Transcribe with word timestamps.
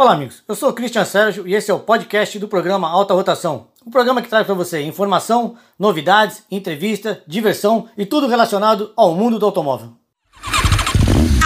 Olá, 0.00 0.14
amigos. 0.14 0.42
Eu 0.48 0.54
sou 0.54 0.70
o 0.70 0.72
Cristian 0.72 1.04
Sérgio 1.04 1.46
e 1.46 1.54
esse 1.54 1.70
é 1.70 1.74
o 1.74 1.78
podcast 1.78 2.38
do 2.38 2.48
programa 2.48 2.88
Alta 2.88 3.12
Rotação. 3.12 3.66
Um 3.86 3.90
programa 3.90 4.22
que 4.22 4.30
traz 4.30 4.46
para 4.46 4.54
você 4.54 4.80
informação, 4.80 5.56
novidades, 5.78 6.42
entrevista, 6.50 7.22
diversão 7.26 7.86
e 7.98 8.06
tudo 8.06 8.26
relacionado 8.26 8.94
ao 8.96 9.14
mundo 9.14 9.38
do 9.38 9.44
automóvel. 9.44 9.92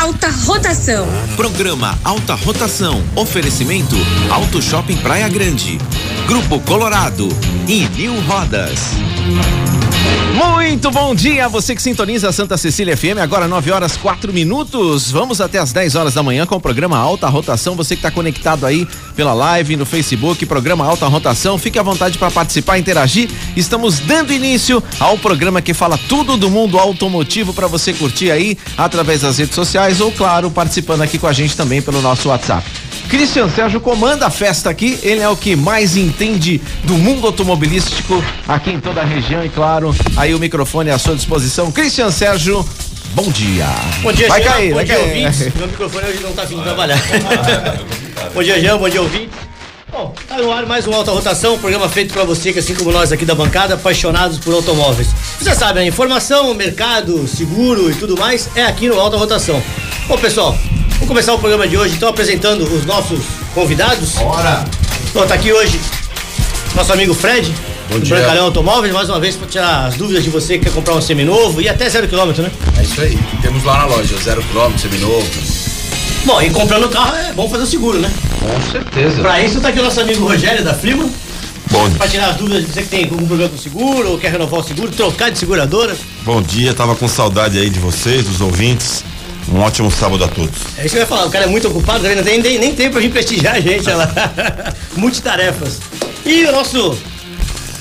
Alta 0.01 0.29
Rotação. 0.47 1.05
Programa 1.35 1.99
Alta 2.05 2.35
Rotação. 2.35 3.03
Oferecimento 3.17 3.97
Auto 4.33 4.63
Shopping 4.63 4.99
Praia 4.99 5.29
Grande. 5.29 5.77
Grupo 6.29 6.61
Colorado 6.61 7.27
e 7.69 7.89
Mil 7.89 8.15
Rodas. 8.21 8.79
Muito 10.35 10.91
bom 10.91 11.15
dia, 11.15 11.49
você 11.49 11.75
que 11.75 11.81
sintoniza 11.81 12.33
Santa 12.33 12.57
Cecília 12.57 12.97
FM, 12.97 13.19
agora 13.23 13.47
9 13.47 13.71
horas 13.71 13.97
4 13.97 14.33
minutos. 14.33 15.11
Vamos 15.11 15.41
até 15.41 15.59
as 15.59 15.73
10 15.73 15.95
horas 15.95 16.15
da 16.15 16.23
manhã 16.23 16.45
com 16.45 16.57
o 16.57 16.61
programa 16.61 16.99
Alta 16.99 17.29
Rotação. 17.29 17.77
Você 17.77 17.95
que 17.95 18.01
está 18.01 18.11
conectado 18.11 18.67
aí 18.67 18.87
pela 19.15 19.33
live 19.33 19.77
no 19.77 19.87
Facebook, 19.87 20.45
programa 20.47 20.85
Alta 20.85 21.07
Rotação, 21.07 21.57
fique 21.57 21.79
à 21.79 21.83
vontade 21.83 22.19
para 22.19 22.31
participar, 22.31 22.79
interagir. 22.79 23.31
Estamos 23.57 24.01
dando 24.01 24.33
início 24.33 24.83
ao 24.99 25.17
programa 25.17 25.63
que 25.63 25.73
fala 25.73 25.97
tudo 26.09 26.37
do 26.37 26.51
mundo 26.51 26.79
automotivo 26.79 27.55
para 27.55 27.69
você 27.69 27.93
curtir 27.93 28.33
aí 28.33 28.59
através 28.77 29.21
das 29.21 29.39
redes 29.39 29.55
sociais 29.55 30.01
ou, 30.01 30.11
claro, 30.11 30.51
participando 30.51 31.03
aqui 31.03 31.19
com 31.19 31.29
a 31.29 31.33
gente 31.33 31.57
também 31.57 31.81
pelo 31.81 32.03
nosso 32.03 32.29
WhatsApp. 32.29 32.69
Cristian 33.09 33.49
Sérgio 33.49 33.81
comanda 33.81 34.27
a 34.27 34.31
festa 34.31 34.71
aqui, 34.71 34.99
ele 35.03 35.21
é 35.21 35.29
o 35.29 35.37
que 35.37 35.55
mais 35.55 35.97
entende 35.97 36.61
do 36.83 36.95
mundo 36.95 37.27
automobilístico 37.27 38.23
aqui 38.49 38.71
em 38.71 38.81
toda 38.81 39.03
a 39.03 39.05
região 39.05 39.45
e 39.45 39.49
claro, 39.49 39.93
aí 40.17 40.35
o 40.35 40.39
microfone 40.39 40.91
à 40.91 40.99
sua 40.99 41.15
disposição. 41.15 41.71
Cristian 41.71 42.11
Sérgio, 42.11 42.67
bom 43.15 43.31
dia. 43.31 43.67
Bom 44.03 44.13
dia, 44.13 44.29
vai 44.29 44.43
Jean. 44.43 44.51
cair, 44.51 44.69
bom 44.71 44.75
vai 44.77 44.85
dia, 44.85 44.95
cair. 44.97 45.09
ouvintes. 45.09 45.55
Meu 45.57 45.67
microfone 45.67 46.09
hoje 46.09 46.21
não 46.23 46.33
tá 46.33 46.43
afim 46.43 46.57
de 46.57 46.63
trabalhar. 46.63 46.99
bom 48.35 48.43
dia, 48.43 48.61
Jean. 48.61 48.79
Bom 48.79 48.89
dia, 48.89 49.03
ouvintes. 49.03 49.45
Bom, 49.91 50.13
tá 50.29 50.39
no 50.39 50.51
ar 50.51 50.67
mais 50.67 50.89
um 50.89 50.93
Alta 50.93 51.13
Rotação, 51.13 51.55
um 51.55 51.59
programa 51.59 51.89
feito 51.89 52.13
para 52.13 52.25
você 52.25 52.53
que, 52.53 52.59
assim 52.59 52.75
como 52.75 52.91
nós 52.91 53.13
aqui 53.13 53.25
da 53.25 53.35
bancada, 53.35 53.75
apaixonados 53.75 54.39
por 54.39 54.53
automóveis. 54.53 55.07
Você 55.41 55.55
sabe, 55.55 55.79
a 55.79 55.85
informação, 55.87 56.53
mercado, 56.53 57.29
seguro 57.29 57.89
e 57.89 57.95
tudo 57.95 58.17
mais 58.19 58.49
é 58.57 58.65
aqui 58.65 58.89
no 58.89 58.99
Alta 58.99 59.17
Rotação. 59.17 59.63
Bom, 60.09 60.19
pessoal, 60.19 60.59
vamos 60.95 61.07
começar 61.07 61.35
o 61.35 61.39
programa 61.39 61.69
de 61.69 61.77
hoje, 61.77 61.95
então, 61.95 62.09
apresentando 62.09 62.63
os 62.63 62.85
nossos 62.85 63.21
convidados. 63.55 64.15
Bora! 64.15 64.65
Bom, 65.13 65.25
tá 65.27 65.35
aqui 65.35 65.53
hoje 65.53 65.79
nosso 66.75 66.93
amigo 66.93 67.15
Fred, 67.15 67.55
Bom 67.89 67.99
do 67.99 68.01
dia. 68.01 68.17
Brancalhão 68.17 68.47
Automóveis, 68.47 68.93
mais 68.93 69.09
uma 69.09 69.21
vez 69.21 69.37
para 69.37 69.47
tirar 69.47 69.87
as 69.87 69.97
dúvidas 69.97 70.25
de 70.25 70.31
você 70.31 70.59
que 70.59 70.65
quer 70.65 70.73
comprar 70.73 70.95
um 70.95 71.03
seminovo 71.03 71.61
e 71.61 71.69
até 71.69 71.89
zero 71.89 72.09
quilômetro, 72.09 72.43
né? 72.43 72.51
É 72.79 72.83
isso 72.83 73.01
aí. 73.01 73.19
Temos 73.43 73.65
lá 73.65 73.79
na 73.79 73.87
loja, 73.87 74.17
zero 74.23 74.43
quilômetro, 74.43 74.81
seminovo. 74.81 75.27
Bom, 76.25 76.41
e 76.41 76.51
comprando 76.51 76.85
o 76.85 76.89
carro 76.89 77.15
é 77.17 77.33
bom 77.33 77.49
fazer 77.49 77.65
o 77.65 77.67
seguro, 77.67 77.99
né? 77.99 78.11
Com 78.41 78.73
certeza. 78.73 79.21
Pra 79.21 79.43
isso 79.43 79.61
tá 79.61 79.69
aqui 79.69 79.79
o 79.79 79.83
nosso 79.83 80.01
amigo 80.01 80.27
Rogério 80.27 80.65
da 80.65 80.73
Flima, 80.73 81.09
Bom, 81.71 81.91
pra 81.91 82.09
tirar 82.09 82.31
as 82.31 82.37
dúvidas 82.37 82.65
de 82.65 82.73
você 82.73 82.83
que 82.83 82.89
tem 82.89 83.05
algum 83.05 83.27
problema 83.27 83.51
com 83.51 83.57
o 83.57 83.61
seguro, 83.61 84.11
ou 84.13 84.19
quer 84.19 84.33
renovar 84.33 84.61
o 84.61 84.63
seguro, 84.63 84.91
trocar 84.91 85.31
de 85.31 85.39
seguradora. 85.39 85.97
bom 86.23 86.41
dia, 86.41 86.73
tava 86.73 86.95
com 86.95 87.09
saudade 87.09 87.59
aí 87.59 87.69
de 87.69 87.79
vocês, 87.79 88.25
dos 88.25 88.41
ouvintes. 88.41 89.05
Um 89.53 89.61
ótimo 89.61 89.91
sábado 89.91 90.25
a 90.25 90.29
todos. 90.29 90.57
É 90.79 90.87
isso 90.87 90.95
que 90.95 91.01
eu 91.01 91.03
ia 91.03 91.07
falar, 91.07 91.27
o 91.27 91.31
cara 91.31 91.45
é 91.45 91.49
muito 91.49 91.69
ocupado, 91.69 92.05
tem 92.23 92.41
nem, 92.41 92.59
nem 92.59 92.75
tempo 92.75 92.93
pra 92.93 93.01
vir 93.01 93.11
prestigiar 93.11 93.57
a 93.57 93.61
gente, 93.61 93.87
olha 93.89 93.97
lá. 93.97 94.13
Multitarefas. 94.97 95.81
E 96.25 96.45
o 96.45 96.53
nosso, 96.53 96.97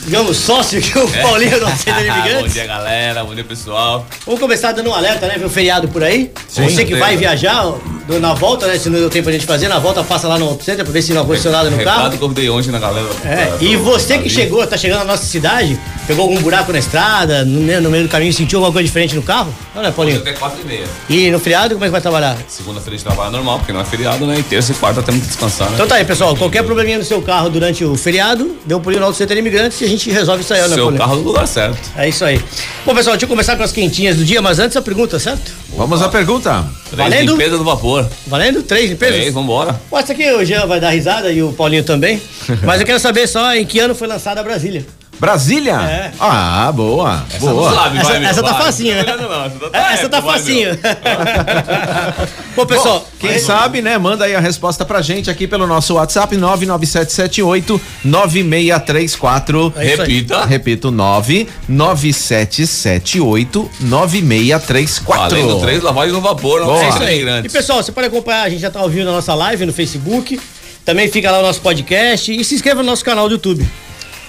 digamos, 0.06 0.38
sócio 0.38 0.80
aqui, 0.80 0.98
o 0.98 1.08
Paulinho 1.22 1.60
do 1.60 1.66
Centro 1.78 2.04
de 2.04 2.10
bom 2.10 2.18
Imigrantes. 2.18 2.54
dia, 2.54 2.66
galera. 2.66 3.24
Bom 3.24 3.34
dia, 3.34 3.44
pessoal. 3.44 4.06
Vamos 4.26 4.40
começar 4.40 4.72
dando 4.72 4.90
um 4.90 4.94
alerta, 4.94 5.28
né? 5.28 5.36
Um 5.44 5.50
feriado 5.50 5.88
por 5.88 6.04
aí. 6.04 6.32
Sim, 6.48 6.64
você 6.64 6.86
que 6.86 6.96
vai 6.96 7.16
viajar 7.18 7.74
do- 8.08 8.20
na 8.20 8.34
volta, 8.34 8.68
né? 8.68 8.78
Se 8.78 8.90
não 8.90 9.00
deu 9.00 9.10
tempo 9.10 9.30
a 9.30 9.32
gente 9.32 9.46
fazer, 9.46 9.68
na 9.68 9.80
volta 9.80 10.04
passa 10.04 10.28
lá 10.28 10.38
no 10.38 10.46
Auto 10.50 10.64
Center 10.64 10.84
pra 10.84 10.94
ver 10.94 11.02
se 11.02 11.14
não 11.14 11.22
aconteceu 11.22 11.52
nada 11.52 11.70
no 11.70 11.78
carro. 11.84 12.12
que 12.18 12.22
eu 12.24 12.28
dei 12.30 12.50
ontem 12.50 12.72
na 12.72 12.80
galera. 12.80 13.08
É, 13.26 13.54
e 13.62 13.76
você 13.76 14.18
que 14.20 14.30
chegou, 14.30 14.66
tá 14.68 14.78
chegando 14.78 15.00
na 15.00 15.06
nossa 15.06 15.26
cidade, 15.26 15.80
pegou 16.08 16.24
algum 16.24 16.42
buraco 16.42 16.72
na 16.72 16.80
estrada, 16.80 17.44
no 17.46 17.62
meio, 17.62 17.82
no 17.82 17.90
meio 17.90 18.04
do 18.04 18.10
caminho, 18.10 18.34
sentiu 18.34 18.60
alguma 18.60 18.74
coisa 18.74 18.86
diferente 18.86 19.16
no 19.16 19.22
carro? 19.24 19.54
Não, 19.76 19.82
né, 19.82 19.92
Paulinho? 19.92 20.18
Até 20.20 20.34
4 20.34 20.60
e 20.62 20.66
meia. 20.66 20.86
E 21.10 21.32
no 21.32 21.40
feriado, 21.40 21.74
como 21.76 21.86
é 21.86 21.88
que 21.88 21.92
vai 21.92 22.02
trabalhar? 22.02 22.38
Segunda-feira 22.48 22.98
de 22.98 23.04
trabalho 23.04 23.32
normal, 23.32 23.60
porque 23.60 23.72
não 23.74 23.82
é 23.82 23.86
feriado, 23.86 24.26
né? 24.26 24.36
E 24.40 24.44
terça 24.44 24.72
e 24.72 24.76
quarta 24.76 25.02
temos 25.02 25.22
que 25.22 25.28
descansar, 25.28 25.68
né? 25.70 25.74
Então 25.76 25.88
tá 25.88 25.96
aí, 25.96 26.06
pessoal. 26.06 26.36
Qualquer 26.36 26.64
probleminha 26.64 26.98
no 26.98 27.04
seu 27.06 27.22
carro 27.22 27.50
durante 27.50 27.84
o 27.84 27.96
feriado, 27.96 28.56
dê 28.66 28.76
um 28.76 28.80
pulinho 28.80 29.00
no 29.02 29.08
Auto 29.08 29.18
Center 29.18 29.38
Imigrantes 29.38 29.80
e 29.82 29.86
a 29.86 29.88
gente 29.88 30.10
resolve 30.12 30.44
isso 30.44 30.54
aí, 30.54 30.62
né, 30.62 30.68
Seu 30.70 30.78
Paulinho? 30.78 31.00
carro 31.00 31.16
no 31.16 31.22
lugar 31.24 31.48
certo. 31.48 31.78
É 31.96 32.08
isso 32.10 32.24
aí. 32.26 32.40
Bom, 32.86 32.94
pessoal, 32.94 33.16
deixa 33.16 33.26
eu 33.26 33.30
começar 33.30 33.56
com 33.56 33.64
as 33.64 33.72
quentinhas 33.72 34.18
do 34.18 34.26
dia, 34.26 34.42
mas 34.42 34.60
antes 34.60 34.76
a 34.78 34.82
pergunta, 34.82 35.18
certo? 35.20 35.52
Vamos 35.76 36.02
à 36.02 36.10
pergunta. 36.10 36.64
Três 36.92 36.98
Valendo? 36.98 37.32
limpeza 37.32 37.58
do 37.58 37.64
vapor. 37.64 38.08
Valendo? 38.28 38.62
Três 38.62 38.90
limpezas? 38.92 39.16
Três, 39.16 39.34
vambora. 39.34 39.80
Pô, 39.90 39.98
essa 39.98 40.14
aqui 40.14 40.32
o 40.32 40.46
Jean 40.46 40.68
vai 40.68 40.80
dar 40.80 40.92
risada 40.92 41.32
e 41.32 41.42
o 41.42 41.52
Paulinho 41.52 41.84
também. 41.84 42.22
Mas 42.64 42.80
eu 42.80 42.86
quero 42.86 43.00
saber 43.00 43.28
só 43.28 43.56
em 43.56 43.66
que 43.66 43.80
ano 43.80 43.96
foi 43.96 44.08
lançada 44.08 44.40
a 44.40 44.44
Brasília. 44.44 44.86
Brasília? 45.24 45.76
É. 45.76 46.12
Ah, 46.20 46.70
boa. 46.76 47.24
boa. 47.40 47.70
Não 47.72 47.78
sabe, 47.78 47.98
Essa- 47.98 48.10
vai, 48.10 48.26
essa 48.26 48.44
tá 48.44 48.52
vai. 48.52 48.62
facinho, 48.64 48.94
né? 48.96 49.04
Não, 49.08 49.16
não, 49.16 49.30
não, 49.30 49.46
essa 49.46 49.70
tá, 49.70 49.72
É, 49.72 49.94
essa 49.94 50.10
tá 50.10 50.20
vai, 50.20 50.34
facinho. 50.38 50.70
Bom, 52.58 52.66
pessoal, 52.66 53.08
Quem 53.18 53.40
sabe, 53.40 53.82
né? 53.82 53.98
Manda 53.98 54.26
aí 54.26 54.36
a 54.36 54.42
resposta 54.42 54.84
pra 54.84 55.02
gente 55.02 55.32
aqui 55.32 55.48
pelo 55.48 55.66
nosso 55.66 55.94
WhatsApp 55.94 56.36
99778 56.36 57.80
9634. 58.04 59.74
É. 59.78 59.96
Repita. 59.96 60.44
Repito, 60.46 60.92
99778 60.92 63.72
9634. 63.80 65.38
Além 65.38 65.48
do 65.48 65.62
três, 65.62 65.82
lavagem 65.82 66.12
no 66.12 66.20
vapor. 66.20 66.60
Não 66.60 66.68
Boa. 66.68 66.84
É 66.84 66.90
isso 66.90 67.02
aí. 67.02 67.26
E 67.46 67.50
pessoal, 67.50 67.82
você 67.82 67.94
pode 67.94 68.08
acompanhar, 68.08 68.44
a 68.44 68.50
gente 68.50 68.60
já 68.60 68.70
tá 68.70 68.82
ouvindo 68.82 69.08
a 69.10 69.14
nossa 69.14 69.34
live 69.34 69.66
no 69.66 69.72
Facebook. 69.72 70.38
Também 70.84 71.10
fica 71.10 71.32
lá 71.32 71.40
o 71.40 71.44
nosso 71.44 71.62
podcast 71.62 72.30
e 72.38 72.44
se 72.44 72.56
inscreva 72.56 72.84
no 72.84 72.90
nosso 72.90 73.06
canal 73.06 73.30
do 73.30 73.36
YouTube. 73.36 73.66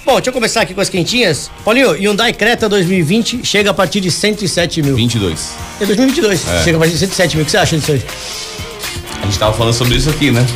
Bom, 0.04 0.16
deixa 0.16 0.28
eu 0.28 0.34
começar 0.34 0.60
aqui 0.60 0.74
com 0.74 0.82
as 0.82 0.90
quentinhas. 0.90 1.50
Paulinho, 1.64 1.92
Hyundai 1.92 2.30
Creta 2.34 2.68
2020 2.68 3.40
chega 3.42 3.70
a 3.70 3.74
partir 3.74 4.00
de 4.00 4.10
107 4.10 4.82
mil. 4.82 4.96
22. 4.96 5.54
É 5.80 5.86
2022, 5.86 6.40
chega 6.62 6.76
a 6.76 6.80
partir 6.80 6.92
de 6.92 6.98
107 6.98 7.36
mil. 7.36 7.42
O 7.42 7.46
que 7.46 7.50
você 7.50 7.56
acha 7.56 7.78
disso 7.78 7.92
aí? 7.92 8.02
A 9.22 9.24
gente 9.24 9.38
tava 9.38 9.56
falando 9.56 9.72
sobre 9.72 9.96
isso 9.96 10.10
aqui, 10.10 10.30
né? 10.30 10.46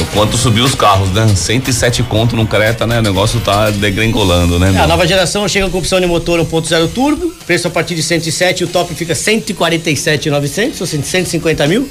O 0.00 0.04
quanto 0.12 0.36
subiu 0.36 0.64
os 0.64 0.76
carros, 0.76 1.10
né? 1.10 1.26
107 1.26 2.04
conto 2.04 2.36
no 2.36 2.46
Creta, 2.46 2.86
né? 2.86 3.00
O 3.00 3.02
negócio 3.02 3.40
tá 3.40 3.70
degringolando, 3.70 4.56
né? 4.56 4.72
É, 4.76 4.78
a 4.78 4.86
nova 4.86 5.04
geração 5.04 5.48
chega 5.48 5.68
com 5.68 5.78
opção 5.78 6.00
de 6.00 6.06
motor 6.06 6.38
1.0 6.38 6.88
turbo, 6.92 7.34
preço 7.44 7.66
a 7.66 7.70
partir 7.70 7.96
de 7.96 8.04
107, 8.04 8.62
o 8.62 8.68
top 8.68 8.94
fica 8.94 9.16
147,900, 9.16 10.80
ou 10.80 10.86
seja, 10.86 11.02
150 11.02 11.66
mil. 11.66 11.88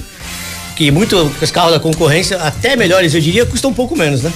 Que 0.77 0.91
muito 0.91 1.29
os 1.41 1.51
carros 1.51 1.73
da 1.73 1.79
concorrência, 1.79 2.37
até 2.37 2.77
melhores 2.77 3.13
eu 3.13 3.19
diria, 3.19 3.45
custam 3.45 3.71
um 3.71 3.73
pouco 3.73 3.97
menos, 3.97 4.21
né? 4.21 4.31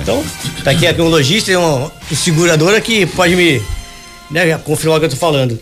Então, 0.00 0.24
tá 0.62 0.70
aqui, 0.70 0.86
um 1.00 1.08
lojista 1.08 1.50
e 1.50 1.56
uma, 1.56 1.90
seguradora 2.14 2.80
que 2.80 3.04
pode 3.06 3.34
me 3.34 3.60
né, 4.30 4.56
confirmar 4.58 4.96
o 4.98 5.00
que 5.00 5.06
eu 5.06 5.10
tô 5.10 5.16
falando. 5.16 5.58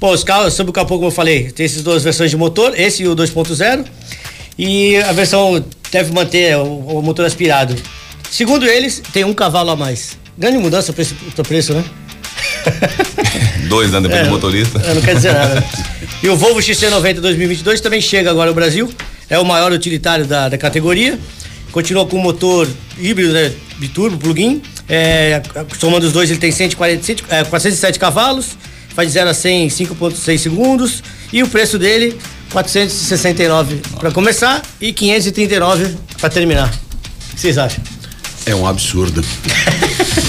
Bom, 0.00 0.12
os 0.12 0.22
carros, 0.22 0.54
sobre 0.54 0.70
o 0.70 0.72
capô, 0.72 0.96
como 0.96 1.06
eu 1.08 1.10
falei, 1.12 1.50
tem 1.50 1.66
essas 1.66 1.82
duas 1.82 2.02
versões 2.04 2.30
de 2.30 2.36
motor, 2.36 2.78
esse 2.78 3.02
e 3.02 3.08
o 3.08 3.16
2.0. 3.16 3.84
E 4.58 4.96
a 4.98 5.12
versão 5.12 5.64
deve 5.90 6.12
manter 6.12 6.56
o, 6.56 6.62
o 6.62 7.02
motor 7.02 7.24
aspirado. 7.24 7.74
Segundo 8.30 8.66
eles, 8.66 9.02
tem 9.12 9.24
um 9.24 9.34
cavalo 9.34 9.70
a 9.70 9.76
mais. 9.76 10.16
Grande 10.38 10.58
mudança 10.58 10.92
para 10.92 11.04
o 11.38 11.44
preço, 11.44 11.72
né? 11.74 11.84
Dois, 13.68 13.90
né? 13.90 14.00
Depende 14.00 14.20
É, 14.20 14.24
do 14.24 14.30
motorista. 14.30 14.78
é, 14.84 14.94
não 14.94 15.00
quer 15.02 15.14
dizer 15.14 15.32
nada. 15.32 15.64
E 16.22 16.28
o 16.30 16.36
Volvo 16.36 16.60
XC90 16.60 17.20
2022 17.20 17.80
também 17.80 18.00
chega 18.00 18.30
agora 18.30 18.48
ao 18.48 18.54
Brasil. 18.54 18.90
É 19.28 19.38
o 19.38 19.44
maior 19.44 19.70
utilitário 19.70 20.24
da, 20.24 20.48
da 20.48 20.56
categoria. 20.56 21.18
Continua 21.76 22.06
com 22.06 22.16
motor 22.16 22.66
híbrido, 22.98 23.34
né, 23.34 23.52
biturbo, 23.76 24.16
plug-in. 24.16 24.62
É, 24.88 25.42
somando 25.78 26.06
os 26.06 26.12
dois, 26.14 26.30
ele 26.30 26.38
tem 26.38 26.50
140, 26.50 27.02
cento- 27.02 27.24
é, 27.28 27.44
407 27.44 27.98
cavalos. 27.98 28.56
Faz 28.94 29.08
de 29.08 29.12
0 29.12 29.28
a 29.28 29.34
100 29.34 29.66
em 29.66 29.68
5,6 29.68 30.38
segundos. 30.40 31.02
E 31.30 31.42
o 31.42 31.48
preço 31.48 31.78
dele, 31.78 32.18
469 32.50 33.82
para 34.00 34.10
começar 34.10 34.62
e 34.80 34.90
539 34.90 35.94
para 36.18 36.30
terminar. 36.30 36.68
O 36.68 37.34
que 37.34 37.40
vocês 37.42 37.58
acham? 37.58 37.84
É 38.46 38.54
um 38.54 38.66
absurdo. 38.66 39.22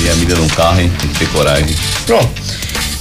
E 0.04 0.10
a 0.10 0.16
mídia 0.16 0.36
num 0.36 0.50
carro, 0.50 0.82
hein? 0.82 0.92
Tem 1.00 1.10
que 1.12 1.20
ter 1.20 1.30
coragem. 1.30 1.74
Pronto. 2.06 2.30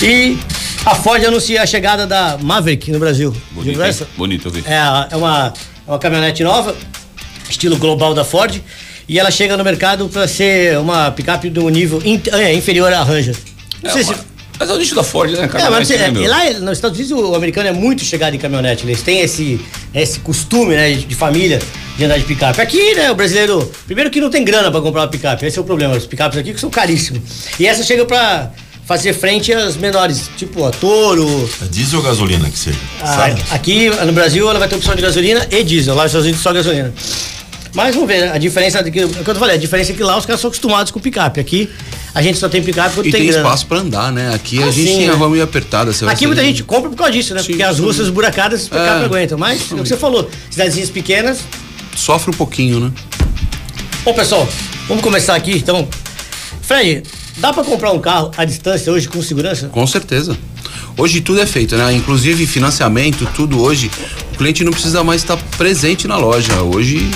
E 0.00 0.38
a 0.84 0.94
Ford 0.94 1.24
anuncia 1.24 1.62
a 1.64 1.66
chegada 1.66 2.06
da 2.06 2.38
Maverick 2.40 2.92
no 2.92 3.00
Brasil. 3.00 3.34
Bonito? 3.50 4.06
Bonito, 4.16 4.46
eu 4.46 4.52
vi. 4.52 4.62
É, 4.66 4.76
é 5.10 5.16
uma, 5.16 5.52
é 5.84 5.90
uma 5.90 5.98
caminhonete 5.98 6.44
nova, 6.44 6.76
estilo 7.48 7.76
global 7.76 8.14
da 8.14 8.24
Ford, 8.24 8.60
e 9.08 9.18
ela 9.18 9.30
chega 9.30 9.56
no 9.56 9.62
mercado 9.64 10.08
para 10.08 10.26
ser 10.26 10.78
uma 10.78 11.10
picape 11.10 11.48
do 11.50 11.68
nível 11.68 12.00
in- 12.04 12.20
é, 12.32 12.52
inferior 12.54 12.92
à 12.92 13.02
Ranger. 13.02 13.36
Não 13.82 13.90
É, 13.90 13.92
sei 13.92 14.04
se. 14.04 14.10
uma- 14.10 14.36
Mas 14.58 14.70
é 14.70 14.72
o 14.72 14.78
nicho 14.78 14.94
da 14.94 15.04
Ford, 15.04 15.30
né, 15.32 15.46
cara? 15.48 15.64
É, 15.66 15.70
mas 15.70 15.86
sei, 15.86 15.98
né, 15.98 16.10
é, 16.24 16.28
lá 16.28 16.50
nos 16.60 16.78
Estados 16.78 16.98
Unidos 16.98 17.12
o 17.18 17.34
americano 17.34 17.68
é 17.68 17.72
muito 17.72 18.02
chegado 18.02 18.34
em 18.34 18.38
caminhonete, 18.38 18.86
eles 18.86 19.02
têm 19.02 19.20
esse, 19.20 19.60
esse 19.94 20.18
costume, 20.20 20.74
né, 20.74 20.92
de, 20.94 21.04
de 21.04 21.14
família 21.14 21.58
de 21.98 22.04
andar 22.04 22.18
de 22.18 22.24
picape. 22.24 22.58
Aqui, 22.60 22.94
né, 22.94 23.10
o 23.10 23.14
brasileiro, 23.14 23.70
primeiro 23.86 24.10
que 24.10 24.18
não 24.20 24.30
tem 24.30 24.42
grana 24.44 24.70
para 24.70 24.80
comprar 24.80 25.02
uma 25.02 25.08
picape, 25.08 25.44
esse 25.44 25.58
é 25.58 25.60
o 25.60 25.64
problema, 25.64 25.94
os 25.94 26.06
picapes 26.06 26.38
aqui 26.38 26.54
que 26.54 26.60
são 26.60 26.70
caríssimos. 26.70 27.20
E 27.60 27.66
essa 27.66 27.82
chega 27.82 28.06
para 28.06 28.50
fazer 28.86 29.12
frente 29.12 29.52
às 29.52 29.76
menores, 29.76 30.30
tipo 30.36 30.64
a 30.64 30.70
Toro, 30.70 31.50
É 31.62 31.66
diesel 31.66 31.98
ou 31.98 32.04
gasolina 32.04 32.48
que 32.48 32.58
seja? 32.58 32.78
ah, 33.02 33.26
aqui 33.50 33.90
no 33.90 34.12
Brasil 34.12 34.48
ela 34.48 34.58
vai 34.58 34.68
ter 34.68 34.76
opção 34.76 34.94
de 34.94 35.02
gasolina 35.02 35.46
e 35.50 35.62
diesel. 35.64 35.94
Lá 35.94 36.04
nos 36.04 36.10
Estados 36.10 36.24
Unidos 36.26 36.42
só 36.42 36.52
gasolina. 36.52 36.92
Mas 37.74 37.94
vamos 37.94 38.08
ver, 38.08 38.30
a 38.32 38.38
diferença 38.38 38.82
que, 38.84 39.00
é 39.00 39.04
o 39.04 39.08
que 39.10 39.28
eu 39.28 39.34
falei, 39.34 39.56
a 39.56 39.58
diferença 39.58 39.92
é 39.92 39.94
que 39.94 40.02
lá 40.02 40.16
os 40.16 40.24
caras 40.24 40.40
são 40.40 40.48
acostumados 40.48 40.90
com 40.90 40.98
picape. 40.98 41.40
Aqui 41.40 41.68
a 42.14 42.22
gente 42.22 42.38
só 42.38 42.48
tem 42.48 42.62
picape 42.62 42.94
quando 42.94 43.06
E 43.06 43.10
tem, 43.10 43.20
tem 43.20 43.30
grana. 43.30 43.44
espaço 43.44 43.66
pra 43.66 43.80
andar, 43.80 44.10
né? 44.10 44.32
Aqui 44.34 44.62
Ah, 44.62 44.66
a 44.66 44.70
gente 44.70 44.88
sim, 44.88 44.96
tem 44.98 45.08
a 45.08 45.12
né? 45.12 45.18
rua 45.18 45.28
meio 45.28 45.42
apertada. 45.44 45.90
Aqui 46.06 46.26
muita 46.26 46.42
gente 46.42 46.62
compra 46.62 46.88
por 46.88 46.96
causa 46.96 47.12
disso, 47.12 47.34
né? 47.34 47.40
Sim, 47.42 47.48
Porque 47.48 47.62
as 47.62 47.78
ruas 47.78 47.98
esburacadas, 47.98 48.62
os 48.62 48.68
picape 48.70 49.02
É. 49.02 49.04
aguentam. 49.04 49.36
Mas, 49.36 49.60
é 49.70 49.74
o 49.74 49.82
que 49.82 49.88
você 49.88 49.96
falou, 49.96 50.30
cidadezinhas 50.50 50.88
pequenas. 50.88 51.40
Sofre 51.94 52.30
um 52.30 52.34
pouquinho, 52.34 52.80
né? 52.80 52.92
Bom, 54.04 54.14
pessoal, 54.14 54.48
vamos 54.88 55.02
começar 55.02 55.34
aqui, 55.34 55.52
então. 55.58 55.86
Fred, 56.62 57.02
dá 57.38 57.52
pra 57.52 57.62
comprar 57.64 57.92
um 57.92 57.98
carro 57.98 58.30
à 58.36 58.44
distância 58.44 58.92
hoje 58.92 59.08
com 59.08 59.22
segurança? 59.22 59.68
Com 59.68 59.86
certeza. 59.86 60.36
Hoje 60.96 61.20
tudo 61.20 61.40
é 61.40 61.46
feito, 61.46 61.76
né? 61.76 61.92
Inclusive 61.92 62.46
financiamento, 62.46 63.28
tudo 63.34 63.60
hoje. 63.60 63.90
O 64.32 64.36
cliente 64.36 64.64
não 64.64 64.72
precisa 64.72 65.04
mais 65.04 65.22
estar 65.22 65.36
presente 65.56 66.08
na 66.08 66.16
loja. 66.16 66.62
Hoje 66.62 67.10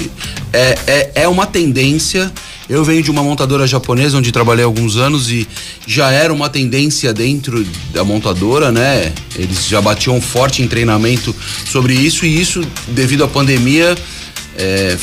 é, 0.52 0.78
é, 0.86 1.10
é 1.22 1.28
uma 1.28 1.46
tendência. 1.46 2.30
Eu 2.68 2.84
venho 2.84 3.02
de 3.02 3.10
uma 3.10 3.22
montadora 3.22 3.66
japonesa 3.66 4.16
onde 4.18 4.30
trabalhei 4.30 4.64
alguns 4.64 4.96
anos 4.96 5.28
e 5.30 5.48
já 5.86 6.10
era 6.12 6.32
uma 6.32 6.48
tendência 6.48 7.12
dentro 7.12 7.66
da 7.92 8.04
montadora, 8.04 8.70
né? 8.70 9.12
Eles 9.34 9.66
já 9.66 9.80
batiam 9.82 10.20
forte 10.20 10.62
em 10.62 10.68
treinamento 10.68 11.34
sobre 11.66 11.94
isso 11.94 12.24
e 12.24 12.40
isso, 12.40 12.62
devido 12.88 13.24
à 13.24 13.28
pandemia, 13.28 13.96
é, 14.56 14.96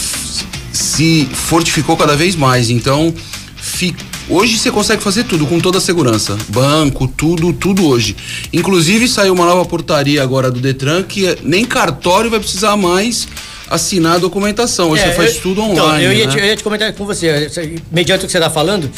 se 0.71 1.27
fortificou 1.33 1.97
cada 1.97 2.15
vez 2.15 2.35
mais. 2.35 2.69
Então, 2.69 3.13
fi- 3.57 3.95
hoje 4.29 4.57
você 4.57 4.69
consegue 4.71 5.01
fazer 5.03 5.23
tudo 5.23 5.45
com 5.45 5.59
toda 5.59 5.77
a 5.77 5.81
segurança. 5.81 6.37
Banco, 6.49 7.07
tudo, 7.07 7.53
tudo 7.53 7.87
hoje. 7.87 8.15
Inclusive 8.51 9.07
saiu 9.07 9.33
uma 9.33 9.45
nova 9.45 9.65
portaria 9.65 10.21
agora 10.21 10.51
do 10.51 10.59
Detran 10.59 11.03
que 11.03 11.27
é- 11.27 11.37
nem 11.43 11.65
cartório 11.65 12.29
vai 12.29 12.39
precisar 12.39 12.75
mais 12.77 13.27
assinar 13.69 14.15
a 14.15 14.17
documentação. 14.17 14.91
Hoje 14.91 15.03
É, 15.03 15.07
você 15.09 15.13
faz 15.13 15.35
eu- 15.35 15.41
tudo 15.41 15.61
então, 15.61 15.85
online. 15.85 16.05
eu, 16.05 16.13
ia 16.13 16.25
né? 16.27 16.31
te, 16.33 16.39
eu 16.39 16.45
ia 16.45 16.55
te 16.55 16.63
comentar 16.63 16.93
com 16.93 17.05
você, 17.05 17.49
mediante 17.91 18.23
o 18.23 18.25
que 18.27 18.31
você 18.31 18.37
está 18.37 18.49
falando, 18.49 18.89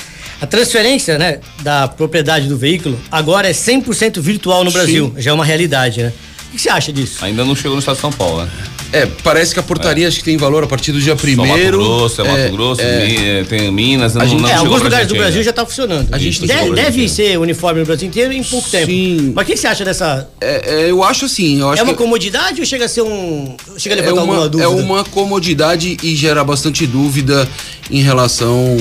a 0.42 0.46
transferência 0.46 1.18
né, 1.18 1.40
da 1.62 1.88
propriedade 1.88 2.48
do 2.48 2.56
veículo 2.58 2.98
agora 3.12 3.50
é 3.50 3.54
100% 3.54 4.22
virtual 4.22 4.64
no 4.64 4.72
Brasil. 4.72 5.14
Já 5.18 5.32
é 5.32 5.34
uma 5.34 5.44
realidade, 5.46 6.04
né? 6.04 6.14
O 6.50 6.52
que 6.52 6.60
você 6.62 6.70
acha 6.70 6.92
disso? 6.94 7.24
Ainda 7.24 7.44
não 7.46 7.56
chegou 7.56 7.74
no 7.74 7.80
estado 7.80 7.96
de 7.96 8.02
São 8.02 8.12
Paulo, 8.12 8.44
né? 8.44 8.50
É, 8.92 9.06
parece 9.24 9.54
que 9.54 9.60
a 9.60 9.64
portaria 9.64 10.08
acho 10.08 10.18
que 10.18 10.24
tem 10.24 10.36
valor 10.38 10.64
a 10.64 10.68
partir 10.68 10.92
do 10.92 11.00
dia 11.00 11.14
Só 11.16 11.22
primeiro. 11.22 11.78
Mato 11.78 11.90
Grosso, 11.90 12.22
é 12.22 12.24
Mato 12.28 12.40
É, 12.40 12.50
Grosso, 12.50 12.82
é. 12.82 13.40
É, 13.40 13.44
tem 13.44 13.72
Minas, 13.72 14.16
não, 14.16 14.26
gente- 14.28 14.42
não 14.42 14.50
É, 14.50 14.54
alguns 14.56 14.82
lugares 14.82 15.08
do 15.08 15.14
Brasil 15.16 15.34
ainda. 15.36 15.44
já 15.44 15.50
está 15.52 15.66
funcionando. 15.66 16.08
A 16.12 16.18
gente 16.18 16.42
De- 16.42 16.48
tem 16.48 16.58
que- 16.70 16.76
deve 16.76 17.08
ser 17.08 17.38
uniforme 17.38 17.82
no 17.82 17.86
Brasil 17.86 18.08
inteiro 18.08 18.34
em 18.34 18.44
pouco 18.44 18.68
tempo. 18.70 18.88
Sim. 18.88 19.32
Mas 19.36 19.44
o 19.44 19.52
que 19.52 19.56
você 19.58 19.68
acha 19.68 19.86
dessa. 19.86 20.28
É, 20.42 20.86
é, 20.86 20.92
eu 20.92 21.04
acho 21.04 21.26
assim, 21.26 21.60
eu 21.60 21.70
acho 21.70 21.82
É 21.82 21.84
uma 21.84 21.94
comodidade 21.94 22.60
ou 22.62 22.66
chega 22.66 22.86
a 22.86 22.90
ser 22.90 23.04
um. 23.04 23.56
Chega 23.78 23.94
a 23.96 23.98
é 23.98 24.02
levantar 24.02 24.24
uma, 24.24 24.34
alguma 24.34 24.50
dúvida? 24.50 24.64
é 24.64 24.68
uma 24.84 25.04
comodidade 25.04 25.98
e 26.02 26.16
gera 26.16 26.44
bastante 26.44 26.88
dúvida 26.88 27.48
em 27.92 28.02
relação 28.02 28.76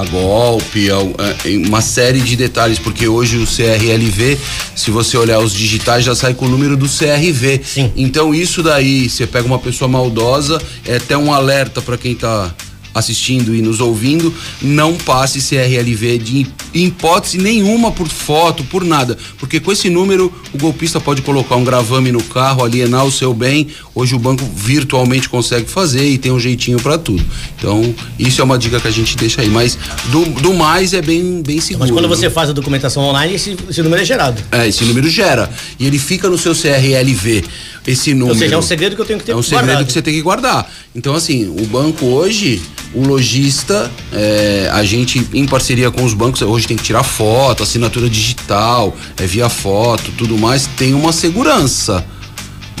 a 0.00 0.04
golpe, 0.06 0.90
a, 0.90 0.96
a- 0.96 1.66
uma 1.68 1.80
série 1.82 2.20
de 2.20 2.34
detalhes, 2.36 2.78
porque 2.78 3.06
hoje 3.06 3.36
o 3.36 3.46
CRLV, 3.46 4.38
se 4.74 4.90
você 4.90 5.16
olhar 5.16 5.40
os 5.40 5.52
digitais, 5.52 6.04
já 6.04 6.14
sai 6.14 6.32
com 6.34 6.46
o 6.46 6.48
número 6.48 6.76
do 6.76 6.86
CRV. 6.88 7.60
Sim. 7.64 7.92
Então 7.96 8.34
isso 8.34 8.62
daí, 8.62 9.08
você 9.10 9.26
pega 9.26 9.46
uma 9.46 9.58
pessoa 9.58 9.88
maldosa, 9.88 10.60
é 10.86 10.96
até 10.96 11.16
um 11.18 11.32
alerta 11.32 11.82
para 11.82 11.98
quem 11.98 12.14
tá 12.14 12.54
assistindo 12.92 13.54
e 13.54 13.62
nos 13.62 13.78
ouvindo, 13.80 14.34
não 14.60 14.94
passe 14.96 15.38
CRLV 15.40 16.18
de 16.18 16.46
hipótese 16.74 17.38
nenhuma 17.38 17.92
por 17.92 18.08
foto, 18.08 18.64
por 18.64 18.84
nada, 18.84 19.16
porque 19.38 19.60
com 19.60 19.70
esse 19.70 19.88
número 19.88 20.32
o 20.52 20.58
golpista 20.58 20.98
pode 20.98 21.22
colocar 21.22 21.54
um 21.54 21.62
gravame 21.62 22.10
no 22.10 22.20
carro, 22.20 22.64
alienar 22.64 23.04
o 23.04 23.12
seu 23.12 23.32
bem. 23.32 23.68
Hoje 23.94 24.14
o 24.14 24.18
banco 24.18 24.44
virtualmente 24.54 25.28
consegue 25.28 25.68
fazer 25.68 26.06
e 26.06 26.16
tem 26.16 26.30
um 26.30 26.38
jeitinho 26.38 26.78
para 26.80 26.96
tudo. 26.96 27.24
Então, 27.58 27.94
isso 28.18 28.40
é 28.40 28.44
uma 28.44 28.56
dica 28.56 28.78
que 28.78 28.86
a 28.86 28.90
gente 28.90 29.16
deixa 29.16 29.42
aí, 29.42 29.48
mas 29.48 29.76
do, 30.06 30.24
do 30.40 30.54
mais 30.54 30.94
é 30.94 31.02
bem 31.02 31.42
bem 31.42 31.60
seguro. 31.60 31.80
Mas 31.80 31.90
quando 31.90 32.08
você 32.08 32.30
faz 32.30 32.50
a 32.50 32.52
documentação 32.52 33.02
online, 33.02 33.34
esse, 33.34 33.56
esse 33.68 33.82
número 33.82 34.00
é 34.00 34.04
gerado. 34.04 34.40
É, 34.52 34.68
esse 34.68 34.84
número 34.84 35.08
gera. 35.08 35.50
E 35.78 35.86
ele 35.86 35.98
fica 35.98 36.28
no 36.28 36.38
seu 36.38 36.54
CRLV. 36.54 37.44
Esse 37.86 38.12
número. 38.12 38.34
Ou 38.34 38.38
seja, 38.38 38.54
é 38.54 38.58
um 38.58 38.62
segredo 38.62 38.94
que 38.94 39.02
eu 39.02 39.06
tenho 39.06 39.18
que 39.18 39.24
ter 39.24 39.32
É 39.32 39.36
um 39.36 39.42
segredo 39.42 39.66
guardado. 39.66 39.86
que 39.86 39.92
você 39.92 40.02
tem 40.02 40.14
que 40.14 40.22
guardar. 40.22 40.70
Então, 40.94 41.14
assim, 41.14 41.48
o 41.48 41.66
banco 41.66 42.06
hoje, 42.06 42.62
o 42.94 43.04
lojista, 43.04 43.90
é, 44.12 44.68
a 44.72 44.84
gente, 44.84 45.26
em 45.32 45.46
parceria 45.46 45.90
com 45.90 46.04
os 46.04 46.14
bancos, 46.14 46.42
hoje 46.42 46.66
tem 46.66 46.76
que 46.76 46.82
tirar 46.82 47.02
foto, 47.02 47.62
assinatura 47.62 48.08
digital, 48.08 48.96
é 49.16 49.26
via 49.26 49.48
foto, 49.48 50.12
tudo 50.16 50.36
mais, 50.36 50.66
tem 50.76 50.94
uma 50.94 51.12
segurança. 51.12 52.04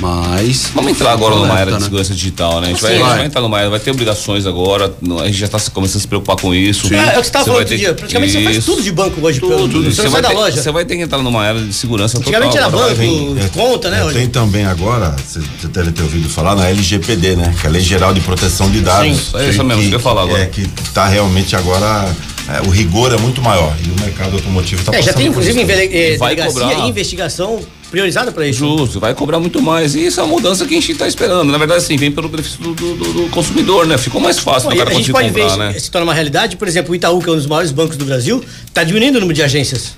Mas. 0.00 0.70
Vamos 0.74 0.92
entrar 0.92 1.12
agora 1.12 1.34
numa 1.36 1.58
era 1.58 1.72
de 1.72 1.78
né? 1.78 1.80
segurança 1.84 2.14
digital, 2.14 2.60
né? 2.60 2.68
A 2.68 2.70
gente, 2.70 2.80
Sim. 2.80 2.86
vai, 2.86 2.94
a 2.94 2.98
gente 2.98 3.06
Vai. 3.08 3.26
entrar 3.26 3.40
numa 3.42 3.60
era, 3.60 3.70
vai 3.70 3.80
ter 3.80 3.90
obrigações 3.90 4.46
agora, 4.46 4.94
a 5.20 5.26
gente 5.26 5.36
já 5.38 5.46
está 5.46 5.58
começando 5.72 5.96
a 5.98 6.00
se 6.00 6.08
preocupar 6.08 6.36
com 6.36 6.54
isso. 6.54 6.92
É, 6.92 6.96
é 6.96 7.02
o 7.02 7.06
que 7.08 7.14
você 7.14 7.20
estava 7.20 7.44
falando 7.44 7.46
vai 7.46 7.62
outro 7.64 7.68
ter 7.68 7.76
dia. 7.78 7.94
Praticamente 7.94 8.32
você 8.32 8.42
faz 8.44 8.56
Isso. 8.56 8.66
tudo 8.70 8.82
de 8.82 8.92
banco 8.92 9.20
hoje. 9.26 9.40
pelo- 9.40 9.68
Tudo, 9.68 9.84
Você 9.90 10.02
sai 10.02 10.10
vai 10.10 10.22
da 10.22 10.30
loja. 10.30 10.62
Você 10.62 10.70
vai 10.72 10.84
ter 10.84 10.96
que 10.96 11.02
entrar 11.02 11.18
numa 11.18 11.44
era 11.46 11.60
de 11.60 11.72
segurança 11.72 12.18
Antigamente 12.18 12.52
total. 12.56 12.68
era 12.68 12.76
agora. 12.76 12.94
banco, 12.94 13.34
Tem- 13.34 13.48
conta, 13.48 13.90
né? 13.90 14.00
é, 14.00 14.04
hoje. 14.04 14.14
Tem 14.18 14.28
também 14.28 14.64
agora, 14.64 15.14
você 15.26 15.40
você 15.40 15.68
deve 15.68 15.92
ter 15.92 16.02
ouvido 16.02 16.28
falar 16.28 16.54
na 16.54 16.68
LGPD, 16.68 17.36
né? 17.36 17.54
Que 17.60 17.66
é 17.66 17.68
a 17.68 17.72
Lei 17.72 17.82
Geral 17.82 18.14
de 18.14 18.20
Proteção 18.20 18.70
de 18.70 18.80
Dados. 18.80 19.06
Sim, 19.06 19.38
é 19.38 19.48
isso 19.50 19.64
mesmo, 19.64 19.82
isso 19.82 19.90
que 19.90 19.94
eu 19.96 19.98
ia 19.98 20.02
falar 20.02 20.22
agora. 20.22 20.42
É 20.42 20.46
que 20.46 20.66
tá 20.94 21.06
realmente 21.06 21.54
agora, 21.54 22.08
é, 22.48 22.66
o 22.66 22.70
rigor 22.70 23.12
é 23.12 23.18
muito 23.18 23.42
maior 23.42 23.74
e 23.84 23.90
o 23.90 24.02
mercado 24.02 24.34
automotivo 24.34 24.80
está 24.80 24.94
É, 24.96 25.02
já 25.02 25.12
tem 25.12 25.26
inclusive 25.26 25.60
eh, 25.60 26.16
Vai 26.16 26.36
cobrar. 26.36 26.86
e 26.86 26.88
investigação 26.88 27.60
priorizada 27.90 28.30
para 28.32 28.46
isso. 28.46 28.60
Justo, 28.60 29.00
vai 29.00 29.14
cobrar 29.14 29.38
muito 29.40 29.60
mais. 29.60 29.94
E 29.94 30.06
isso 30.06 30.20
é 30.20 30.22
uma 30.22 30.32
mudança 30.34 30.64
que 30.66 30.74
a 30.74 30.80
gente 30.80 30.92
está 30.92 31.06
esperando. 31.08 31.50
Na 31.50 31.58
verdade, 31.58 31.82
assim, 31.82 31.96
vem 31.96 32.10
pelo 32.12 32.28
benefício 32.28 32.60
do, 32.62 32.74
do- 32.74 32.94
do- 32.96 33.12
do 33.12 33.28
consumidor, 33.30 33.86
né? 33.86 33.98
Ficou 33.98 34.20
mais 34.20 34.38
fácil 34.38 34.68
Bom, 34.70 34.74
o 34.74 34.78
cara 34.78 34.90
a 34.90 34.94
gente 34.94 35.10
conseguir 35.10 35.12
pode 35.12 35.28
ver 35.30 35.48
comprar, 35.48 35.66
isso 35.68 35.74
né? 35.74 35.80
se 35.80 35.90
torna 35.90 36.06
uma 36.06 36.14
realidade. 36.14 36.56
Por 36.56 36.68
exemplo, 36.68 36.92
o 36.92 36.94
Itaú, 36.94 37.20
que 37.20 37.28
é 37.28 37.32
um 37.32 37.36
dos 37.36 37.46
maiores 37.46 37.70
bancos 37.72 37.96
do 37.96 38.04
Brasil, 38.04 38.42
está 38.66 38.84
diminuindo 38.84 39.16
o 39.16 39.20
número 39.20 39.34
de 39.34 39.42
agências. 39.42 39.94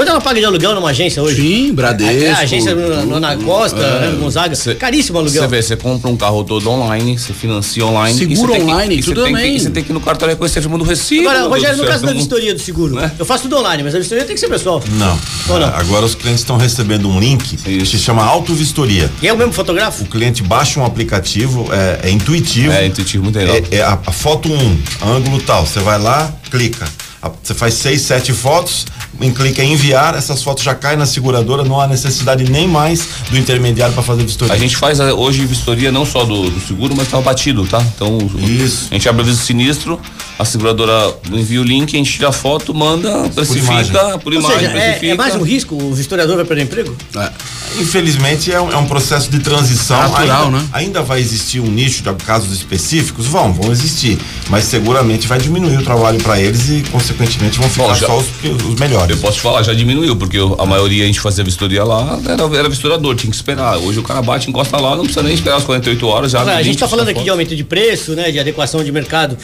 Quanto 0.00 0.08
ela 0.12 0.20
paga 0.22 0.40
de 0.40 0.46
aluguel 0.46 0.74
numa 0.74 0.88
agência 0.88 1.22
hoje? 1.22 1.42
Sim, 1.42 1.74
Bradesco. 1.74 2.24
É, 2.24 2.30
a 2.30 2.38
agência 2.38 2.74
no, 2.74 3.04
no, 3.04 3.20
na 3.20 3.36
Costa, 3.36 3.76
né, 4.00 4.08
no 4.08 4.16
Gonzaga. 4.16 4.54
Cê- 4.54 4.74
Caríssimo 4.74 5.18
aluguel. 5.18 5.42
Você 5.42 5.46
vê, 5.46 5.60
você 5.62 5.76
compra 5.76 6.08
um 6.10 6.16
carro 6.16 6.42
todo 6.42 6.70
online, 6.70 7.18
você 7.18 7.34
financia 7.34 7.84
online. 7.84 8.16
Seguro 8.18 8.54
que- 8.54 8.62
online, 8.62 8.94
e 8.96 9.02
você 9.02 9.10
tudo 9.10 9.24
que- 9.26 9.30
também. 9.30 9.58
você 9.58 9.68
tem 9.68 9.84
que 9.84 9.90
ir 9.90 9.92
no 9.92 10.00
cartório 10.00 10.32
reconhecer 10.32 10.60
a 10.60 10.62
firma 10.62 10.78
do 10.78 10.84
recibo. 10.84 11.28
Agora, 11.28 11.46
Rogério, 11.48 11.76
no 11.76 11.84
caso 11.84 12.06
da 12.06 12.14
vistoria 12.14 12.54
do 12.54 12.60
seguro, 12.62 12.94
Né? 12.94 13.12
eu 13.18 13.26
faço 13.26 13.42
tudo 13.42 13.58
online, 13.58 13.82
mas 13.82 13.94
a 13.94 13.98
vistoria 13.98 14.24
tem 14.24 14.32
que 14.34 14.40
ser 14.40 14.48
pessoal. 14.48 14.82
Não. 14.92 15.18
Ou 15.50 15.60
não? 15.60 15.66
Agora 15.68 16.06
os 16.06 16.14
clientes 16.14 16.40
estão 16.40 16.56
recebendo 16.56 17.06
um 17.06 17.20
link 17.20 17.58
que 17.58 17.84
se 17.84 17.98
chama 17.98 18.24
autovistoria. 18.24 19.10
E 19.20 19.28
é 19.28 19.32
o 19.34 19.36
mesmo 19.36 19.52
fotógrafo? 19.52 20.04
O 20.04 20.06
cliente 20.06 20.42
baixa 20.42 20.80
um 20.80 20.84
aplicativo, 20.86 21.68
é, 21.74 22.08
é 22.08 22.10
intuitivo. 22.10 22.72
É 22.72 22.86
intuitivo, 22.86 23.22
muito 23.24 23.38
legal. 23.38 23.54
É, 23.54 23.76
é 23.76 23.82
a, 23.82 23.98
a 24.06 24.12
foto 24.12 24.48
1, 24.50 24.54
um, 24.56 24.78
ângulo 25.14 25.42
tal. 25.42 25.66
Você 25.66 25.78
vai 25.80 25.98
lá, 26.00 26.32
clica. 26.50 26.86
A- 27.22 27.30
Você 27.42 27.52
faz 27.52 27.74
seis, 27.74 28.00
sete 28.00 28.32
fotos, 28.32 28.86
em 29.20 29.30
clica 29.32 29.62
em 29.62 29.72
enviar, 29.72 30.14
essas 30.14 30.42
fotos 30.42 30.62
já 30.64 30.74
caem 30.74 30.96
na 30.98 31.06
seguradora, 31.06 31.64
não 31.64 31.80
há 31.80 31.86
necessidade 31.86 32.50
nem 32.50 32.66
mais 32.68 33.06
do 33.30 33.36
intermediário 33.38 33.92
para 33.94 34.02
fazer 34.02 34.24
vistoria. 34.24 34.54
A 34.54 34.58
gente 34.58 34.76
faz 34.76 35.00
eh, 35.00 35.12
hoje 35.12 35.44
vistoria 35.44 35.90
não 35.92 36.04
só 36.06 36.24
do, 36.24 36.50
do 36.50 36.60
seguro, 36.60 36.94
mas 36.96 37.08
tá 37.08 37.20
batido, 37.20 37.66
tá? 37.66 37.82
Então 37.94 38.18
Isso. 38.38 38.88
a 38.90 38.94
gente 38.94 39.08
abre 39.08 39.22
o 39.22 39.24
aviso 39.24 39.42
sinistro, 39.42 40.00
a 40.38 40.44
seguradora 40.44 41.14
envia 41.32 41.60
o 41.60 41.64
link, 41.64 41.94
a 41.94 41.98
gente 41.98 42.12
tira 42.12 42.28
a 42.28 42.32
foto, 42.32 42.72
manda, 42.74 43.28
precifica, 43.34 43.72
imagem. 43.72 43.92
por 44.22 44.32
Ou 44.32 44.40
imagem, 44.40 44.58
seja, 44.58 44.70
é, 44.70 44.82
precifica. 44.84 45.12
é 45.12 45.16
mais 45.16 45.34
um 45.34 45.42
risco? 45.42 45.74
O 45.74 45.98
historiador 45.98 46.36
vai 46.36 46.44
perder 46.44 46.62
emprego? 46.64 46.96
É. 47.16 47.30
Infelizmente 47.78 48.50
é 48.52 48.60
um, 48.60 48.72
é 48.72 48.76
um 48.76 48.86
processo 48.86 49.30
de 49.30 49.38
transição. 49.38 49.96
Natural, 50.00 50.46
ainda, 50.46 50.58
né? 50.58 50.68
ainda 50.72 51.02
vai 51.02 51.20
existir 51.20 51.60
um 51.60 51.66
nicho 51.70 52.02
de 52.02 52.12
casos 52.24 52.52
específicos? 52.52 53.26
Vão, 53.26 53.52
vão 53.52 53.70
existir. 53.70 54.18
Mas 54.48 54.64
seguramente 54.64 55.28
vai 55.28 55.38
diminuir 55.38 55.76
o 55.78 55.82
trabalho 55.84 56.18
para 56.20 56.40
eles 56.40 56.68
e, 56.68 56.82
consequentemente, 56.90 57.58
vão 57.58 57.68
ficar 57.68 57.88
Bom, 57.88 57.94
já- 57.94 58.06
só 58.06 58.18
os, 58.18 58.26
os 58.68 58.74
melhores. 58.80 58.99
Eu 59.08 59.16
posso 59.18 59.34
te 59.36 59.40
falar, 59.40 59.62
já 59.62 59.72
diminuiu, 59.74 60.14
porque 60.16 60.36
eu- 60.38 60.56
a 60.58 60.64
maioria 60.66 61.04
a 61.04 61.06
gente 61.06 61.20
fazia 61.20 61.42
vistoria 61.42 61.82
lá, 61.84 62.18
era, 62.24 62.42
era 62.58 62.68
vistorador, 62.68 63.14
tinha 63.16 63.30
que 63.30 63.36
esperar. 63.36 63.76
Hoje 63.78 63.98
o 63.98 64.02
cara 64.02 64.22
bate, 64.22 64.48
encosta 64.48 64.76
lá, 64.76 64.90
não 64.96 65.04
precisa 65.04 65.22
nem 65.22 65.34
esperar 65.34 65.56
as 65.56 65.64
48 65.64 66.06
horas, 66.06 66.32
já 66.32 66.40
Agora, 66.40 66.56
a 66.56 66.62
gente 66.62 66.74
está 66.74 66.86
falando 66.88 67.08
aqui 67.08 67.22
de 67.22 67.30
aumento 67.30 67.56
de 67.56 67.64
preço, 67.64 68.12
né? 68.12 68.30
De 68.30 68.38
adequação 68.38 68.84
de 68.84 68.92
mercado. 68.92 69.36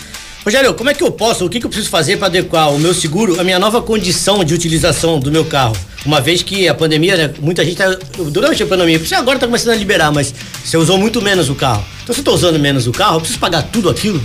Rogério, 0.44 0.72
como 0.74 0.88
é 0.90 0.94
que 0.94 1.02
eu 1.02 1.10
posso, 1.10 1.44
o 1.44 1.48
que, 1.48 1.58
que 1.58 1.66
eu 1.66 1.70
preciso 1.70 1.90
fazer 1.90 2.18
para 2.18 2.28
adequar 2.28 2.72
o 2.72 2.78
meu 2.78 2.94
seguro 2.94 3.40
à 3.40 3.42
minha 3.42 3.58
nova 3.58 3.82
condição 3.82 4.44
de 4.44 4.54
utilização 4.54 5.18
do 5.18 5.32
meu 5.32 5.44
carro? 5.44 5.76
Uma 6.04 6.20
vez 6.20 6.40
que 6.40 6.68
a 6.68 6.74
pandemia, 6.74 7.16
né, 7.16 7.34
muita 7.40 7.64
gente 7.64 7.76
tá, 7.78 7.96
durante 8.30 8.62
a 8.62 8.66
pandemia, 8.66 8.96
você 8.96 9.16
agora 9.16 9.38
está 9.38 9.46
começando 9.48 9.72
a 9.72 9.76
liberar, 9.76 10.12
mas 10.12 10.32
você 10.64 10.76
usou 10.76 10.96
muito 10.98 11.20
menos 11.20 11.48
o 11.50 11.54
carro. 11.56 11.84
Então 12.04 12.14
se 12.14 12.20
eu 12.20 12.24
tô 12.24 12.32
usando 12.32 12.60
menos 12.60 12.86
o 12.86 12.92
carro, 12.92 13.16
eu 13.16 13.20
preciso 13.20 13.40
pagar 13.40 13.62
tudo 13.62 13.90
aquilo? 13.90 14.22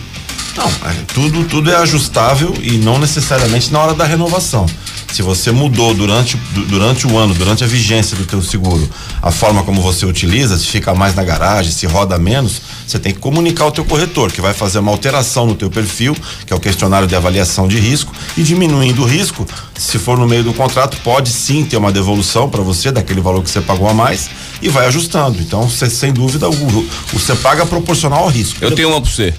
Não, 0.55 0.69
tudo, 1.13 1.45
tudo 1.45 1.71
é 1.71 1.75
ajustável 1.77 2.53
e 2.61 2.71
não 2.73 2.99
necessariamente 2.99 3.71
na 3.71 3.79
hora 3.79 3.93
da 3.93 4.03
renovação. 4.05 4.65
Se 5.11 5.21
você 5.21 5.51
mudou 5.51 5.93
durante, 5.93 6.37
du- 6.53 6.65
durante 6.65 7.05
o 7.07 7.17
ano, 7.17 7.33
durante 7.33 7.63
a 7.63 7.67
vigência 7.67 8.15
do 8.15 8.25
teu 8.25 8.41
seguro, 8.41 8.89
a 9.21 9.29
forma 9.31 9.63
como 9.63 9.81
você 9.81 10.05
utiliza, 10.05 10.57
se 10.57 10.65
fica 10.67 10.93
mais 10.93 11.15
na 11.15 11.23
garagem, 11.23 11.71
se 11.71 11.85
roda 11.85 12.17
menos, 12.17 12.61
você 12.87 12.97
tem 12.99 13.13
que 13.13 13.19
comunicar 13.19 13.65
ao 13.65 13.71
teu 13.71 13.83
corretor, 13.83 14.31
que 14.31 14.39
vai 14.41 14.53
fazer 14.53 14.79
uma 14.79 14.91
alteração 14.91 15.45
no 15.45 15.55
teu 15.55 15.69
perfil, 15.69 16.15
que 16.45 16.53
é 16.53 16.55
o 16.55 16.59
questionário 16.59 17.07
de 17.07 17.15
avaliação 17.15 17.67
de 17.67 17.77
risco, 17.77 18.13
e 18.37 18.43
diminuindo 18.43 19.01
o 19.01 19.05
risco, 19.05 19.45
se 19.77 19.97
for 19.99 20.17
no 20.17 20.27
meio 20.27 20.43
do 20.43 20.53
contrato, 20.53 20.97
pode 21.03 21.29
sim 21.29 21.65
ter 21.65 21.75
uma 21.77 21.91
devolução 21.91 22.49
para 22.49 22.61
você 22.61 22.89
daquele 22.91 23.19
valor 23.19 23.43
que 23.43 23.49
você 23.49 23.59
pagou 23.61 23.89
a 23.89 23.93
mais 23.93 24.29
e 24.61 24.69
vai 24.69 24.85
ajustando. 24.87 25.39
Então, 25.41 25.67
você, 25.69 25.89
sem 25.89 26.13
dúvida, 26.13 26.49
o, 26.49 26.87
você 27.11 27.35
paga 27.35 27.65
proporcional 27.65 28.23
ao 28.23 28.29
risco. 28.29 28.59
Eu 28.63 28.71
tenho 28.71 28.89
uma 28.89 29.01
pra 29.01 29.09
você. 29.09 29.33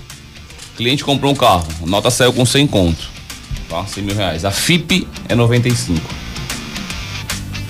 Cliente 0.77 1.05
comprou 1.05 1.33
um 1.33 1.35
carro, 1.37 1.67
a 1.83 1.87
nota 1.87 2.11
saiu 2.11 2.33
com 2.33 2.45
100 2.47 2.67
conto, 2.67 3.03
tá? 3.69 3.85
100 3.87 4.05
mil 4.05 4.17
reais. 4.17 4.45
A 4.45 4.51
FIP 4.51 5.07
é 5.29 5.35
95. 5.35 6.01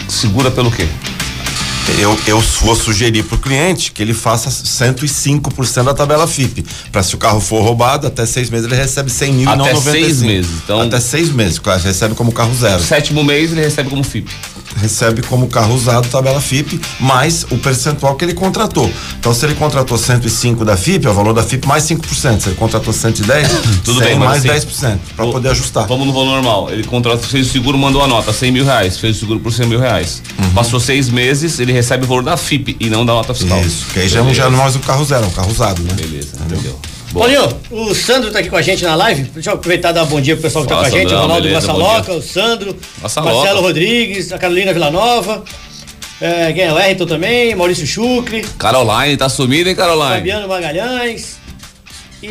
Segura 0.08 0.50
pelo 0.50 0.70
quê? 0.70 0.86
Eu, 1.98 2.16
eu 2.28 2.38
vou 2.60 2.76
sugerir 2.76 3.24
pro 3.24 3.36
cliente 3.36 3.90
que 3.90 4.00
ele 4.00 4.14
faça 4.14 4.48
105% 4.50 5.82
da 5.82 5.92
tabela 5.92 6.28
FIP. 6.28 6.64
Pra 6.92 7.02
se 7.02 7.12
o 7.14 7.18
carro 7.18 7.40
for 7.40 7.60
roubado, 7.62 8.06
até 8.06 8.24
seis 8.24 8.48
meses 8.50 8.66
ele 8.66 8.76
recebe 8.80 9.10
100 9.10 9.32
mil 9.32 9.48
Até 9.48 9.54
e 9.54 9.58
não 9.58 9.64
95. 9.74 9.90
seis 10.06 10.22
meses, 10.22 10.50
então- 10.62 10.80
Até 10.80 11.00
seis 11.00 11.28
meses, 11.30 11.58
claro, 11.58 11.82
recebe 11.82 12.14
como 12.14 12.30
carro 12.30 12.54
zero. 12.54 12.80
Sétimo 12.82 13.24
mês 13.24 13.50
ele 13.50 13.62
recebe 13.62 13.90
como 13.90 14.04
FIP. 14.04 14.30
Recebe 14.76 15.22
como 15.22 15.48
carro 15.48 15.74
usado 15.74 16.08
tabela 16.08 16.40
FIP 16.40 16.80
mais 17.00 17.44
o 17.50 17.58
percentual 17.58 18.14
que 18.16 18.24
ele 18.24 18.34
contratou. 18.34 18.90
Então, 19.18 19.32
se 19.34 19.44
ele 19.44 19.54
contratou 19.54 19.96
105 19.96 20.64
da 20.64 20.76
FIP, 20.76 21.06
é 21.06 21.10
o 21.10 21.14
valor 21.14 21.32
da 21.32 21.42
FIP 21.42 21.66
mais 21.66 21.84
5%. 21.84 22.40
Se 22.40 22.48
ele 22.48 22.56
contratou 22.56 22.92
110, 22.92 23.48
Tudo 23.84 23.98
100 24.00 24.08
bem, 24.08 24.18
mais 24.18 24.44
assim, 24.44 24.66
10%, 24.66 24.98
para 25.16 25.26
poder 25.26 25.48
ajustar. 25.50 25.86
Vamos 25.86 26.06
no 26.06 26.12
valor 26.12 26.42
normal. 26.42 26.70
Ele 26.70 26.84
contrata, 26.84 27.26
fez 27.26 27.48
o 27.48 27.50
seguro, 27.50 27.78
mandou 27.78 28.02
a 28.02 28.06
nota, 28.06 28.32
100 28.32 28.52
mil 28.52 28.64
reais. 28.64 28.98
Fez 28.98 29.16
o 29.16 29.20
seguro 29.20 29.40
por 29.40 29.52
100 29.52 29.66
mil 29.66 29.80
reais. 29.80 30.22
Uhum. 30.38 30.50
Passou 30.50 30.80
seis 30.80 31.08
meses, 31.08 31.58
ele 31.58 31.72
recebe 31.72 32.04
o 32.04 32.08
valor 32.08 32.22
da 32.22 32.36
FIP 32.36 32.76
e 32.78 32.88
não 32.88 33.04
da 33.04 33.12
nota 33.12 33.34
fiscal. 33.34 33.60
Isso, 33.60 33.86
que 33.92 34.00
aí 34.00 34.08
já, 34.08 34.22
já 34.32 34.50
não 34.50 34.58
é 34.58 34.62
mais 34.62 34.76
o 34.76 34.80
carro 34.80 35.04
zero, 35.04 35.24
é 35.24 35.26
um 35.26 35.30
carro 35.30 35.50
usado, 35.50 35.82
né? 35.82 35.92
Beleza, 35.94 36.30
entendeu? 36.44 36.78
Boa. 37.12 37.26
Paulinho, 37.26 37.60
o 37.70 37.94
Sandro 37.94 38.30
tá 38.30 38.38
aqui 38.38 38.48
com 38.48 38.56
a 38.56 38.62
gente 38.62 38.82
na 38.82 38.94
live. 38.94 39.22
Deixa 39.24 39.50
eu 39.50 39.54
aproveitar 39.54 39.90
e 39.90 39.92
dar 39.92 40.04
um 40.04 40.06
bom 40.06 40.20
dia 40.20 40.34
pro 40.34 40.42
pessoal 40.42 40.64
que 40.64 40.70
tá 40.70 40.76
Fala, 40.76 40.88
com 40.88 40.96
a 40.96 40.98
gente. 40.98 41.10
Sandrão, 41.10 41.18
o 41.18 41.22
Ronaldo 41.22 41.42
beleza, 41.48 41.66
Massaloca, 41.66 42.12
o 42.14 42.22
Sandro, 42.22 42.76
Massaloca. 43.02 43.34
Marcelo 43.34 43.60
Rodrigues, 43.60 44.32
a 44.32 44.38
Carolina 44.38 44.72
Villanova, 44.72 45.44
é, 46.20 46.52
quem 46.52 46.64
é 46.64 46.72
o 46.72 47.06
também, 47.06 47.54
Maurício 47.54 47.86
Chucre, 47.86 48.42
Caroline, 48.58 49.16
tá 49.16 49.28
sumida, 49.28 49.68
hein, 49.68 49.76
Caroline? 49.76 50.14
Fabiano 50.14 50.48
Magalhães. 50.48 51.41
E 52.22 52.28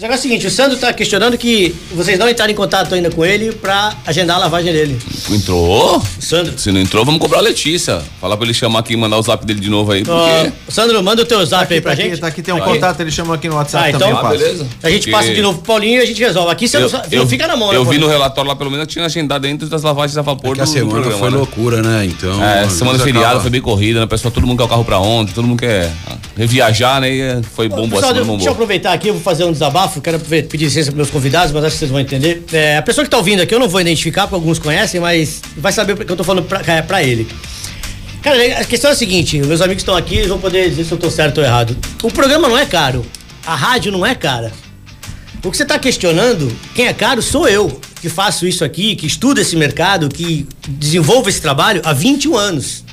negócio 0.00 0.06
é 0.06 0.14
o 0.14 0.18
seguinte, 0.18 0.46
o 0.46 0.50
Sandro 0.50 0.78
tá 0.78 0.90
questionando 0.92 1.36
que 1.36 1.74
vocês 1.92 2.18
não 2.18 2.28
entraram 2.28 2.50
em 2.50 2.54
contato 2.56 2.94
ainda 2.94 3.10
com 3.10 3.22
ele 3.24 3.52
pra 3.52 3.94
agendar 4.06 4.36
a 4.36 4.40
lavagem 4.40 4.72
dele. 4.72 4.98
Entrou? 5.30 5.98
O 5.98 6.22
Sandro. 6.22 6.58
Se 6.58 6.72
não 6.72 6.80
entrou, 6.80 7.04
vamos 7.04 7.20
cobrar 7.20 7.38
a 7.38 7.42
Letícia. 7.42 8.02
Falar 8.20 8.38
pra 8.38 8.46
ele 8.46 8.54
chamar 8.54 8.78
aqui 8.78 8.94
e 8.94 8.96
mandar 8.96 9.18
o 9.18 9.22
zap 9.22 9.44
dele 9.44 9.60
de 9.60 9.68
novo 9.68 9.92
aí. 9.92 10.02
Porque... 10.02 10.52
Sandro, 10.68 11.02
manda 11.02 11.20
o 11.22 11.26
teu 11.26 11.44
zap 11.44 11.72
aí 11.72 11.80
pra 11.80 11.92
tá 11.94 11.96
gente. 12.02 12.12
Aqui, 12.12 12.20
tá 12.22 12.26
aqui, 12.28 12.42
tem 12.42 12.54
um 12.54 12.56
Aí. 12.56 12.62
contato, 12.62 12.98
ele 13.00 13.10
chamou 13.10 13.34
aqui 13.34 13.46
no 13.48 13.56
WhatsApp 13.56 13.84
Ah, 13.84 13.88
então- 13.90 14.00
também, 14.00 14.14
eu 14.14 14.18
Ah, 14.18 14.22
passo. 14.22 14.38
beleza. 14.38 14.66
A 14.82 14.88
gente 14.90 14.98
Porque 15.00 15.10
passa 15.10 15.34
de 15.34 15.42
novo 15.42 15.58
pro 15.58 15.66
Paulinho 15.66 16.00
e 16.00 16.02
a 16.02 16.06
gente 16.06 16.20
resolve. 16.22 16.50
Aqui 16.50 16.66
você 16.66 16.78
Eu, 16.78 16.88
não, 16.90 17.02
eu- 17.10 17.26
fica 17.26 17.46
na 17.46 17.54
mão, 17.56 17.70
né, 17.70 17.76
Eu 17.76 17.84
vi 17.84 17.98
no 17.98 18.08
relatório 18.08 18.48
lá, 18.48 18.56
pelo 18.56 18.70
menos, 18.70 18.86
tinha 18.86 19.04
agendado 19.04 19.42
dentro 19.42 19.68
das 19.68 19.82
lavagens 19.82 20.16
a 20.16 20.22
vapor 20.22 20.56
Porque 20.56 20.62
a 20.62 20.64
do, 20.64 20.70
do 20.70 20.72
semana 20.72 20.92
programa, 20.92 21.18
foi 21.18 21.30
né? 21.30 21.36
loucura, 21.36 21.82
né? 21.82 22.06
Então. 22.06 22.42
É, 22.42 22.66
semana 22.70 22.98
feriado 22.98 23.26
acaba- 23.26 23.40
foi 23.42 23.50
bem 23.50 23.60
corrida, 23.60 24.00
né? 24.00 24.06
Pessoal, 24.06 24.32
todo 24.32 24.46
mundo 24.46 24.56
quer 24.58 24.64
o 24.64 24.68
carro 24.68 24.84
pra 24.86 24.98
ontem, 24.98 25.32
todo 25.34 25.46
mundo 25.46 25.58
quer 25.60 25.92
reviajar, 26.36 27.00
né? 27.00 27.40
Foi 27.54 27.68
bom, 27.68 27.88
boa 27.88 27.88
Pessoal, 27.88 28.12
semana, 28.12 28.14
deixa 28.14 28.26
bom, 28.26 28.32
eu 28.34 28.38
boa. 28.38 28.50
aproveitar 28.52 28.92
aqui, 28.92 29.08
eu 29.08 29.14
vou 29.14 29.22
fazer 29.22 29.44
um 29.44 29.52
desabafo, 29.52 30.00
quero 30.00 30.18
pedir 30.18 30.64
licença 30.64 30.90
para 30.90 30.96
meus 30.96 31.10
convidados, 31.10 31.52
mas 31.52 31.64
acho 31.64 31.74
que 31.74 31.78
vocês 31.78 31.90
vão 31.90 32.00
entender. 32.00 32.44
É, 32.52 32.76
a 32.78 32.82
pessoa 32.82 33.04
que 33.04 33.10
tá 33.10 33.16
ouvindo 33.16 33.40
aqui, 33.40 33.54
eu 33.54 33.60
não 33.60 33.68
vou 33.68 33.80
identificar, 33.80 34.22
porque 34.22 34.34
alguns 34.34 34.58
conhecem, 34.58 35.00
mas 35.00 35.40
vai 35.56 35.72
saber 35.72 35.94
porque 35.94 36.10
eu 36.10 36.16
tô 36.16 36.24
falando 36.24 36.46
pra, 36.46 37.00
é, 37.00 37.08
ele. 37.08 37.26
Cara, 38.22 38.60
a 38.60 38.64
questão 38.64 38.90
é 38.90 38.94
a 38.94 38.96
seguinte, 38.96 39.38
meus 39.38 39.60
amigos 39.60 39.82
estão 39.82 39.94
aqui, 39.94 40.16
eles 40.16 40.28
vão 40.28 40.38
poder 40.38 40.68
dizer 40.70 40.84
se 40.84 40.92
eu 40.92 40.98
tô 40.98 41.10
certo 41.10 41.38
ou 41.38 41.44
errado. 41.44 41.76
O 42.02 42.10
programa 42.10 42.48
não 42.48 42.58
é 42.58 42.64
caro, 42.64 43.04
a 43.46 43.54
rádio 43.54 43.92
não 43.92 44.04
é 44.04 44.14
cara. 44.14 44.50
O 45.44 45.50
que 45.50 45.56
você 45.58 45.62
está 45.62 45.78
questionando, 45.78 46.50
quem 46.74 46.86
é 46.86 46.92
caro 46.94 47.20
sou 47.20 47.46
eu, 47.46 47.80
que 48.00 48.08
faço 48.08 48.46
isso 48.46 48.64
aqui, 48.64 48.96
que 48.96 49.06
estudo 49.06 49.40
esse 49.40 49.54
mercado, 49.56 50.08
que 50.08 50.46
desenvolvo 50.66 51.28
esse 51.28 51.40
trabalho 51.40 51.82
há 51.84 51.92
21 51.92 52.36
anos. 52.36 52.83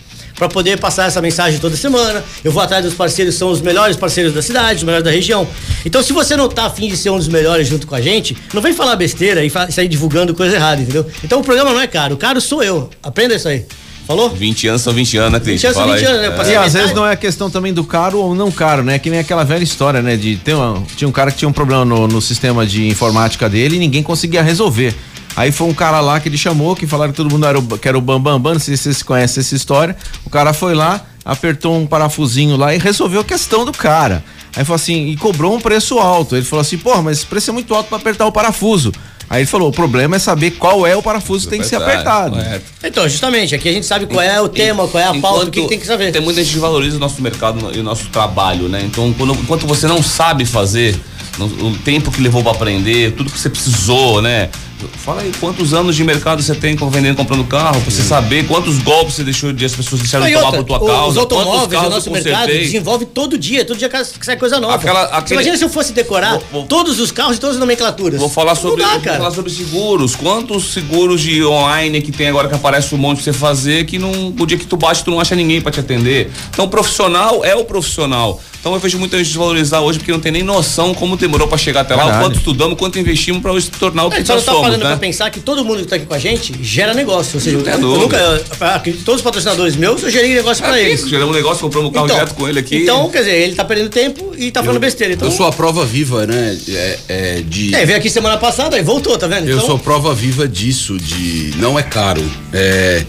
Para 0.41 0.50
poder 0.50 0.79
passar 0.79 1.05
essa 1.05 1.21
mensagem 1.21 1.60
toda 1.60 1.77
semana. 1.77 2.24
Eu 2.43 2.51
vou 2.51 2.63
atrás 2.63 2.83
dos 2.83 2.95
parceiros, 2.95 3.36
são 3.36 3.51
os 3.51 3.62
melhores 3.62 3.95
parceiros 3.95 4.33
da 4.33 4.41
cidade, 4.41 4.77
os 4.77 4.83
melhores 4.83 5.05
da 5.05 5.12
região. 5.12 5.48
Então, 5.86 6.01
se 6.01 6.12
você 6.12 6.36
não 6.36 6.50
tá 6.50 6.65
afim 6.65 6.88
de 6.89 6.98
ser 6.98 7.12
um 7.12 7.17
dos 7.19 7.27
melhores 7.27 7.67
junto 7.67 7.86
com 7.86 7.93
a 7.93 8.01
gente, 8.01 8.36
não 8.51 8.60
vem 8.60 8.74
falar 8.74 8.95
besteira 8.95 9.45
e 9.45 9.51
fa- 9.51 9.69
sair 9.69 9.88
divulgando 9.88 10.33
coisa 10.33 10.55
errada, 10.55 10.81
entendeu? 10.81 11.05
Então 11.24 11.41
o 11.41 11.43
programa 11.43 11.71
não 11.71 11.79
é 11.79 11.86
caro, 11.86 12.15
o 12.15 12.17
caro 12.17 12.41
sou 12.41 12.63
eu. 12.63 12.89
Aprenda 13.03 13.36
isso 13.36 13.48
aí. 13.48 13.63
Falou? 14.07 14.31
20 14.31 14.67
anos 14.67 14.81
são 14.81 14.91
20 14.93 15.17
anos, 15.17 15.33
né, 15.33 15.39
Cris? 15.39 15.62
20 15.62 15.65
anos 15.65 15.77
são 15.77 15.83
Fala 15.86 15.95
20 15.95 16.05
aí. 16.07 16.12
anos, 16.12 16.21
né? 16.21 16.27
É. 16.27 16.31
E 16.31 16.41
às 16.41 16.48
metade- 16.48 16.69
vezes 16.71 16.95
não 16.95 17.05
é 17.05 17.12
a 17.12 17.15
questão 17.15 17.48
também 17.51 17.71
do 17.71 17.83
caro 17.83 18.17
ou 18.17 18.33
não 18.33 18.50
caro, 18.51 18.81
né? 18.81 18.98
Que 18.98 19.12
nem 19.12 19.19
aquela 19.19 19.43
velha 19.43 19.63
história, 19.63 20.01
né? 20.01 20.17
De 20.17 20.38
ter 20.38 20.55
uma, 20.55 20.81
tinha 20.98 21.07
um 21.07 21.12
cara 21.12 21.29
que 21.29 21.38
tinha 21.38 21.48
um 21.48 21.53
problema 21.53 21.86
no, 21.86 22.07
no 22.07 22.19
sistema 22.19 22.65
de 22.65 22.88
informática 22.88 23.48
dele 23.48 23.75
e 23.75 23.79
ninguém 23.79 24.01
conseguia 24.01 24.41
resolver. 24.41 24.95
Aí 25.35 25.51
foi 25.51 25.67
um 25.67 25.73
cara 25.73 26.00
lá 26.01 26.19
que 26.19 26.27
ele 26.29 26.38
chamou, 26.38 26.75
que 26.75 26.85
falaram 26.85 27.11
que 27.11 27.17
todo 27.17 27.29
mundo 27.31 27.45
era 27.45 27.57
o, 27.57 27.77
que 27.77 27.88
era 27.88 27.97
o 27.97 28.01
Bambam 28.01 28.39
Bam, 28.39 28.53
não 28.53 28.59
sei 28.59 28.75
se 28.75 28.83
vocês 28.83 29.01
conhecem 29.03 29.41
essa 29.41 29.55
história. 29.55 29.95
O 30.25 30.29
cara 30.29 30.51
foi 30.53 30.73
lá, 30.75 31.05
apertou 31.23 31.77
um 31.77 31.88
parafusinho 31.88 32.57
lá 32.57 32.75
e 32.75 32.77
resolveu 32.77 33.21
a 33.21 33.23
questão 33.23 33.63
do 33.65 33.71
cara. 33.71 34.23
Aí 34.55 34.65
falou 34.65 34.75
assim, 34.75 35.07
e 35.07 35.15
cobrou 35.15 35.55
um 35.55 35.61
preço 35.61 35.97
alto. 36.00 36.35
Ele 36.35 36.43
falou 36.45 36.61
assim, 36.61 36.77
porra, 36.77 37.01
mas 37.01 37.19
esse 37.19 37.25
preço 37.25 37.50
é 37.50 37.53
muito 37.53 37.73
alto 37.73 37.88
para 37.88 37.97
apertar 37.97 38.25
o 38.25 38.31
parafuso. 38.31 38.91
Aí 39.29 39.43
ele 39.43 39.47
falou, 39.47 39.69
o 39.69 39.71
problema 39.71 40.17
é 40.17 40.19
saber 40.19 40.51
qual 40.51 40.85
é 40.85 40.93
o 40.93 41.01
parafuso 41.01 41.45
que 41.45 41.51
tem 41.51 41.61
que 41.61 41.65
ser 41.65 41.77
apertado. 41.77 42.35
Correto. 42.35 42.65
Então, 42.83 43.07
justamente, 43.07 43.55
aqui 43.55 43.69
a 43.69 43.71
gente 43.71 43.85
sabe 43.85 44.05
qual 44.07 44.19
é 44.21 44.41
o 44.41 44.50
tema, 44.50 44.85
qual 44.89 45.01
é 45.01 45.07
a 45.07 45.13
pauta, 45.21 45.45
o 45.45 45.51
que, 45.51 45.61
que 45.61 45.67
tem 45.69 45.79
que 45.79 45.88
saber. 45.88 46.11
Tem 46.11 46.21
muita 46.21 46.43
gente 46.43 46.53
que 46.53 46.59
valoriza 46.59 46.97
o 46.97 47.00
nosso 47.00 47.21
mercado 47.21 47.71
e 47.73 47.79
o 47.79 47.83
nosso 47.83 48.07
trabalho, 48.09 48.67
né? 48.67 48.81
Então, 48.85 49.13
quando, 49.17 49.31
enquanto 49.35 49.65
você 49.65 49.88
não 49.88 50.03
sabe 50.03 50.43
fazer, 50.45 51.00
no- 51.38 51.45
o 51.69 51.77
tempo 51.77 52.11
que 52.11 52.21
levou 52.21 52.43
pra 52.43 52.51
aprender, 52.51 53.13
tudo 53.13 53.31
que 53.31 53.39
você 53.39 53.50
precisou, 53.50 54.21
né? 54.21 54.50
Fala 54.97 55.21
aí, 55.21 55.31
quantos 55.39 55.73
anos 55.73 55.95
de 55.95 56.03
mercado 56.03 56.41
você 56.41 56.55
tem 56.55 56.75
com- 56.75 56.89
vendendo, 56.89 57.15
comprando 57.17 57.43
carro, 57.45 57.81
pra 57.81 57.91
você 57.91 58.01
saber 58.03 58.45
quantos 58.47 58.79
golpes 58.79 59.15
você 59.15 59.23
deixou 59.23 59.51
de 59.53 59.65
as 59.65 59.75
pessoas 59.75 60.01
deixaram 60.01 60.25
de 60.25 60.33
tomar 60.33 60.45
outra, 60.45 60.63
por 60.63 60.67
tua 60.67 60.77
o- 60.77 60.85
causa. 60.88 61.09
Os 61.09 61.15
quantos 61.25 61.38
automóveis, 61.38 61.65
o 61.67 61.69
carros 61.69 61.89
nosso 61.89 62.11
mercado 62.11 62.47
desenvolve 62.47 63.05
todo 63.05 63.38
dia, 63.38 63.63
todo 63.65 63.77
dia 63.77 63.89
ca- 63.89 64.03
sai 64.21 64.38
coisa 64.38 64.59
nova. 64.59 64.75
Aquela- 64.75 65.03
aquele- 65.05 65.35
Imagina 65.35 65.57
se 65.57 65.63
eu 65.63 65.69
fosse 65.69 65.93
decorar 65.93 66.31
Vou- 66.31 66.43
vou- 66.51 66.65
todos 66.65 67.00
os 67.00 67.11
carros 67.11 67.38
e 67.38 67.39
todas 67.39 67.55
as 67.55 67.59
nomenclaturas. 67.59 68.19
Vou 68.19 68.29
falar 68.29 68.55
sobre, 68.55 68.81
dá, 68.83 68.89
vou 68.91 69.00
cara. 69.01 69.17
falar 69.17 69.31
sobre 69.31 69.51
seguros. 69.51 70.15
Quantos 70.15 70.71
seguros 70.73 71.21
de 71.21 71.43
online 71.43 72.01
que 72.01 72.11
tem 72.11 72.27
agora 72.27 72.47
que 72.47 72.55
aparece 72.55 72.93
um 72.93 72.97
monte 72.97 73.17
pra 73.23 73.25
você 73.25 73.33
fazer 73.33 73.85
que 73.85 73.97
não, 74.00 74.33
o 74.39 74.45
dia 74.45 74.57
que 74.57 74.65
tu 74.65 74.77
bate 74.77 75.03
tu 75.03 75.11
não 75.11 75.19
acha 75.19 75.35
ninguém 75.35 75.61
pra 75.61 75.71
te 75.71 75.79
atender. 75.79 76.31
Então 76.50 76.65
o 76.65 76.69
profissional 76.69 77.43
é 77.43 77.55
o 77.55 77.63
profissional. 77.65 78.41
Então 78.59 78.73
eu 78.75 78.79
vejo 78.79 79.00
muita 79.00 79.17
gente 79.17 79.25
desvalorizar 79.27 79.81
hoje 79.81 79.97
porque 79.97 80.11
não 80.11 80.19
tem 80.19 80.31
nem 80.31 80.43
noção 80.43 80.93
como 80.93 81.17
demorou 81.17 81.47
pra 81.47 81.57
chegar 81.57 81.81
até 81.81 81.95
lá, 81.95 82.03
o 82.03 82.05
Verdade. 82.05 82.25
quanto 82.25 82.38
estudamos, 82.38 82.77
quanto 82.77 83.00
investimos 83.00 83.41
pra 83.41 83.51
hoje 83.51 83.65
se 83.65 83.71
tornar 83.71 84.03
o 84.03 84.07
A 84.07 84.11
que 84.11 84.19
nós 84.19 84.27
tá 84.45 84.51
somos, 84.51 84.70
falando 84.71 84.83
né? 84.83 84.89
pra 84.89 84.97
pensar 84.97 85.29
que 85.29 85.39
todo 85.39 85.63
mundo 85.63 85.79
que 85.79 85.87
tá 85.87 85.95
aqui 85.95 86.05
com 86.05 86.13
a 86.13 86.19
gente 86.19 86.53
gera 86.61 86.93
negócio. 86.93 87.35
Ou 87.35 87.41
seja, 87.41 87.57
tem 87.59 87.73
eu, 87.73 87.79
eu 87.79 87.99
nunca. 87.99 88.17
eu 88.17 88.79
que 88.81 88.93
todos 88.93 89.19
os 89.19 89.21
patrocinadores 89.21 89.75
meus, 89.75 90.01
eu 90.03 90.09
gerei 90.09 90.33
negócio 90.33 90.63
pra 90.63 90.79
É 90.79 90.89
eles. 90.89 91.07
geramos 91.07 91.33
um 91.33 91.37
negócio, 91.37 91.61
compramos 91.61 91.89
um 91.89 91.93
carro 91.93 92.07
direto 92.07 92.33
com 92.35 92.47
ele 92.47 92.59
aqui. 92.59 92.77
Então, 92.77 93.09
quer 93.09 93.19
dizer, 93.19 93.35
ele 93.35 93.55
tá 93.55 93.65
perdendo 93.65 93.89
tempo 93.89 94.33
e 94.37 94.51
tá 94.51 94.61
falando 94.63 94.79
besteira. 94.79 95.13
Então, 95.13 95.27
Eu 95.27 95.33
sou 95.33 95.45
a 95.45 95.51
prova 95.51 95.85
viva, 95.85 96.25
né? 96.25 96.57
É, 96.67 96.99
é, 97.07 97.41
de. 97.41 97.75
É, 97.75 97.85
veio 97.85 97.97
aqui 97.97 98.09
semana 98.09 98.37
passada 98.37 98.77
e 98.77 98.81
voltou, 98.81 99.17
tá 99.17 99.27
vendo? 99.27 99.47
Eu 99.47 99.57
então, 99.57 99.67
sou 99.67 99.79
prova 99.79 100.13
viva 100.13 100.47
disso, 100.47 100.97
de 100.97 101.53
não 101.57 101.77
é 101.77 101.83
caro. 101.83 102.23
É, 102.53 103.03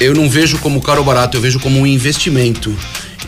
eu 0.00 0.14
não 0.14 0.28
vejo 0.28 0.58
como 0.58 0.80
caro 0.80 1.00
ou 1.00 1.04
barato, 1.04 1.36
eu 1.36 1.40
vejo 1.40 1.60
como 1.60 1.80
um 1.80 1.86
investimento. 1.86 2.74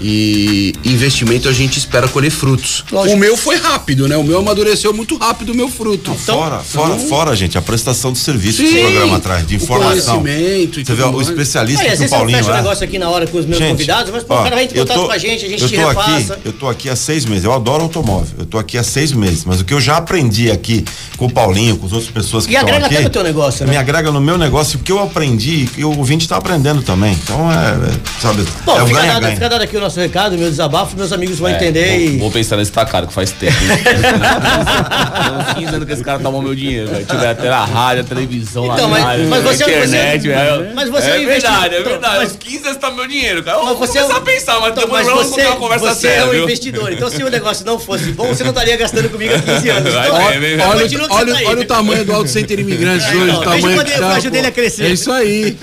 E 0.00 0.73
investimento 0.85 1.49
a 1.49 1.53
gente 1.53 1.79
espera 1.79 2.07
colher 2.09 2.31
frutos. 2.31 2.85
Lógico. 2.91 3.17
O 3.17 3.19
meu 3.19 3.37
foi 3.37 3.57
rápido, 3.57 4.07
né? 4.09 4.17
O 4.17 4.25
meu 4.25 4.38
amadureceu 4.38 4.93
muito 4.93 5.17
rápido 5.17 5.50
o 5.53 5.55
meu 5.55 5.69
fruto. 5.69 6.11
Então- 6.11 6.37
fora, 6.37 6.59
fora, 6.61 6.97
fora, 6.97 7.37
gente, 7.37 7.57
a 7.59 7.62
prestação 7.62 8.12
de 8.12 8.19
serviço 8.19 8.62
que 8.62 8.69
Sim. 8.69 8.79
o 8.79 8.91
programa 8.91 9.21
traz, 9.21 9.47
de 9.47 9.55
O 9.55 9.57
informação. 9.57 10.21
conhecimento 10.21 10.81
e 10.81 10.85
Você 10.85 10.95
vê, 10.95 11.03
o 11.03 11.12
mais. 11.12 11.29
especialista 11.29 11.87
às 11.87 11.99
que 11.99 12.05
o 12.05 12.09
Paulinho 12.11 12.38
fecho 12.38 12.50
o 12.50 12.53
é. 12.53 12.57
negócio 12.57 12.85
aqui 12.85 12.99
na 12.99 13.09
hora 13.11 13.26
com 13.26 13.38
os 13.38 13.47
meus 13.47 13.59
Gente, 13.59 13.71
convidados, 13.71 14.12
mas 14.12 14.23
pô, 14.25 14.35
ó, 14.35 14.41
o 14.41 14.43
cara 14.45 14.55
vai 14.57 14.65
entrar 14.65 14.76
em 14.76 14.81
eu 14.81 14.87
contato 14.87 15.00
tô- 15.00 15.07
com 15.07 15.12
a 15.12 15.19
gente, 15.19 15.45
a 15.45 15.49
gente 15.49 15.62
eu 15.62 15.69
te 15.69 15.76
tô 15.76 15.88
repassa. 15.88 16.35
Aqui, 16.35 16.43
eu 16.49 16.53
tô 16.53 16.69
aqui 16.69 16.88
há 16.91 16.97
seis 16.97 17.25
meses. 17.25 17.45
Eu 17.45 17.53
adoro 17.53 17.83
automóvel. 17.83 18.35
Eu 18.38 18.47
tô 18.47 18.59
aqui 18.59 18.76
há 18.79 18.83
seis 18.83 19.12
meses. 19.12 19.45
Mas 19.45 19.61
o 19.61 19.65
que 19.65 19.73
eu 19.75 19.81
já 19.81 19.97
aprendi 19.97 20.50
aqui 20.50 20.85
com 21.17 21.26
o 21.26 21.33
Paulinho, 21.33 21.76
com 21.76 21.87
as 21.87 21.93
outras 21.93 22.11
pessoas 22.11 22.47
que 22.47 22.53
E 22.53 22.55
estão 22.55 22.69
agrega 22.69 22.87
aqui. 22.87 22.95
até 22.97 23.05
no 23.05 23.11
teu 23.11 23.23
negócio, 23.23 23.65
né? 23.65 23.73
Me 23.73 23.76
agrega 23.79 24.11
no 24.11 24.21
meu 24.21 24.37
negócio, 24.38 24.79
o 24.79 24.83
que 24.83 24.93
eu 24.93 24.99
aprendi 25.03 25.69
e 25.76 25.85
o 25.85 25.97
ouvinte 25.97 26.25
está 26.25 26.37
aprendendo 26.37 26.83
também. 26.83 27.12
Então 27.23 27.50
é, 27.50 27.55
é, 27.57 28.21
sabe, 28.21 28.45
Bom, 28.65 28.76
é 28.79 28.83
o 28.83 28.87
fica, 28.87 28.99
dado, 29.00 29.07
ganha-ganha. 29.09 29.35
fica 29.35 29.49
dado 29.49 29.62
aqui 29.62 29.76
o 29.76 29.81
nosso 29.87 30.00
recado, 30.00 30.37
meu 30.37 30.50
desabafo, 30.50 30.97
meus 30.97 31.12
amigos 31.12 31.38
vão 31.38 31.49
É, 31.49 31.55
entender 31.55 31.87
vou, 31.88 31.99
e. 32.00 32.19
vou 32.19 32.31
pensar 32.31 32.57
nesse 32.57 32.73
tá 32.73 32.85
caro, 32.85 33.07
que 33.07 33.12
faz 33.12 33.31
tempo. 33.31 33.55
Tem 33.57 33.66
uns 35.38 35.55
15 35.55 35.75
anos 35.76 35.87
que 35.87 35.93
esse 35.93 36.02
cara 36.05 36.19
tomou 36.19 36.43
meu 36.43 36.55
dinheiro, 36.55 36.88
velho. 36.90 37.07
Tiver 37.07 37.28
até 37.31 37.49
a 37.49 37.64
rádio, 37.64 38.02
a 38.02 38.07
televisão, 38.07 38.64
Então, 38.73 38.88
mas- 38.88 39.05
rádio, 39.05 39.28
mas 39.28 39.43
você- 39.45 39.64
a 39.64 39.69
internet, 39.69 40.23
você- 40.23 40.28
velho. 40.28 40.75
mas 40.75 40.88
você 40.90 41.07
é 41.07 41.16
é 41.16 41.21
um 41.21 41.26
verdade, 41.26 41.55
é 41.75 41.78
investidor. 41.78 41.85
verdade. 41.93 42.16
Mas- 42.19 42.31
Uns 42.33 42.37
15 42.37 42.66
anos 42.66 42.76
tá 42.78 42.90
meu 42.90 43.07
dinheiro, 43.07 43.43
cara. 43.45 43.59
Eu 43.59 43.64
Mas 43.64 43.78
vou 43.78 43.87
você 43.87 43.99
é 43.99 44.02
começar 44.02 44.19
um- 44.19 44.23
a 44.23 44.25
pensar, 44.26 44.61
mas 44.61 44.71
Então, 44.73 44.85
depois 44.85 45.07
mas 45.07 45.14
vamos 45.16 45.31
você, 45.31 45.47
uma 45.47 45.57
conversa 45.57 45.95
você 45.95 46.00
séria, 46.00 46.21
é 46.21 46.25
um 46.25 46.31
viu? 46.31 46.45
investidor. 46.45 46.93
Então, 46.93 47.11
se 47.11 47.23
o 47.23 47.31
negócio 47.31 47.64
não 47.66 47.78
fosse 47.78 48.12
bom, 48.12 48.26
você 48.26 48.43
não 48.43 48.50
estaria 48.50 48.76
gastando 48.76 49.09
comigo 49.09 49.35
há 49.35 49.38
15 49.38 49.69
anos. 49.71 49.88
Então. 49.95 50.14
Olha, 50.16 50.40
que 50.40 50.62
olha, 50.66 50.88
você 50.88 51.43
tá 51.45 51.49
olha 51.50 51.61
o 51.62 51.64
tamanho 51.64 52.05
do 52.05 52.12
Auto 52.12 52.28
Center 52.28 52.59
Imigrantes 52.59 53.07
É, 53.07 53.11
hoje, 53.14 53.31
então, 53.31 53.40
o 53.40 53.45
tamanho 53.45 53.85
que 53.85 53.90
tá, 53.93 54.09
ágio 54.09 54.31
pô. 54.31 54.35
dele 54.35 54.47
a 54.49 54.50
crescer. 54.50 54.85
É 54.87 54.88
isso 54.88 55.12
aí. 55.12 55.57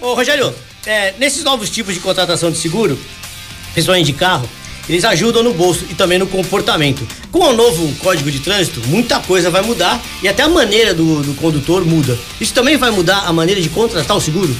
Ô, 0.00 0.14
Rogério, 0.14 0.52
é, 0.86 1.14
nesses 1.18 1.44
novos 1.44 1.70
tipos 1.70 1.94
de 1.94 2.00
contratação 2.00 2.50
de 2.50 2.58
seguro, 2.58 2.98
principalmente 3.78 4.06
de 4.06 4.12
carro, 4.12 4.48
eles 4.88 5.04
ajudam 5.04 5.42
no 5.42 5.54
bolso 5.54 5.84
e 5.88 5.94
também 5.94 6.18
no 6.18 6.26
comportamento. 6.26 7.06
Com 7.30 7.38
o 7.38 7.52
novo 7.52 7.94
Código 8.00 8.28
de 8.28 8.40
Trânsito, 8.40 8.82
muita 8.88 9.20
coisa 9.20 9.50
vai 9.50 9.62
mudar 9.62 10.00
e 10.20 10.26
até 10.28 10.42
a 10.42 10.48
maneira 10.48 10.92
do, 10.92 11.22
do 11.22 11.34
condutor 11.34 11.84
muda. 11.84 12.18
Isso 12.40 12.52
também 12.52 12.76
vai 12.76 12.90
mudar 12.90 13.20
a 13.26 13.32
maneira 13.32 13.60
de 13.60 13.68
contratar 13.68 14.16
o 14.16 14.20
seguro? 14.20 14.54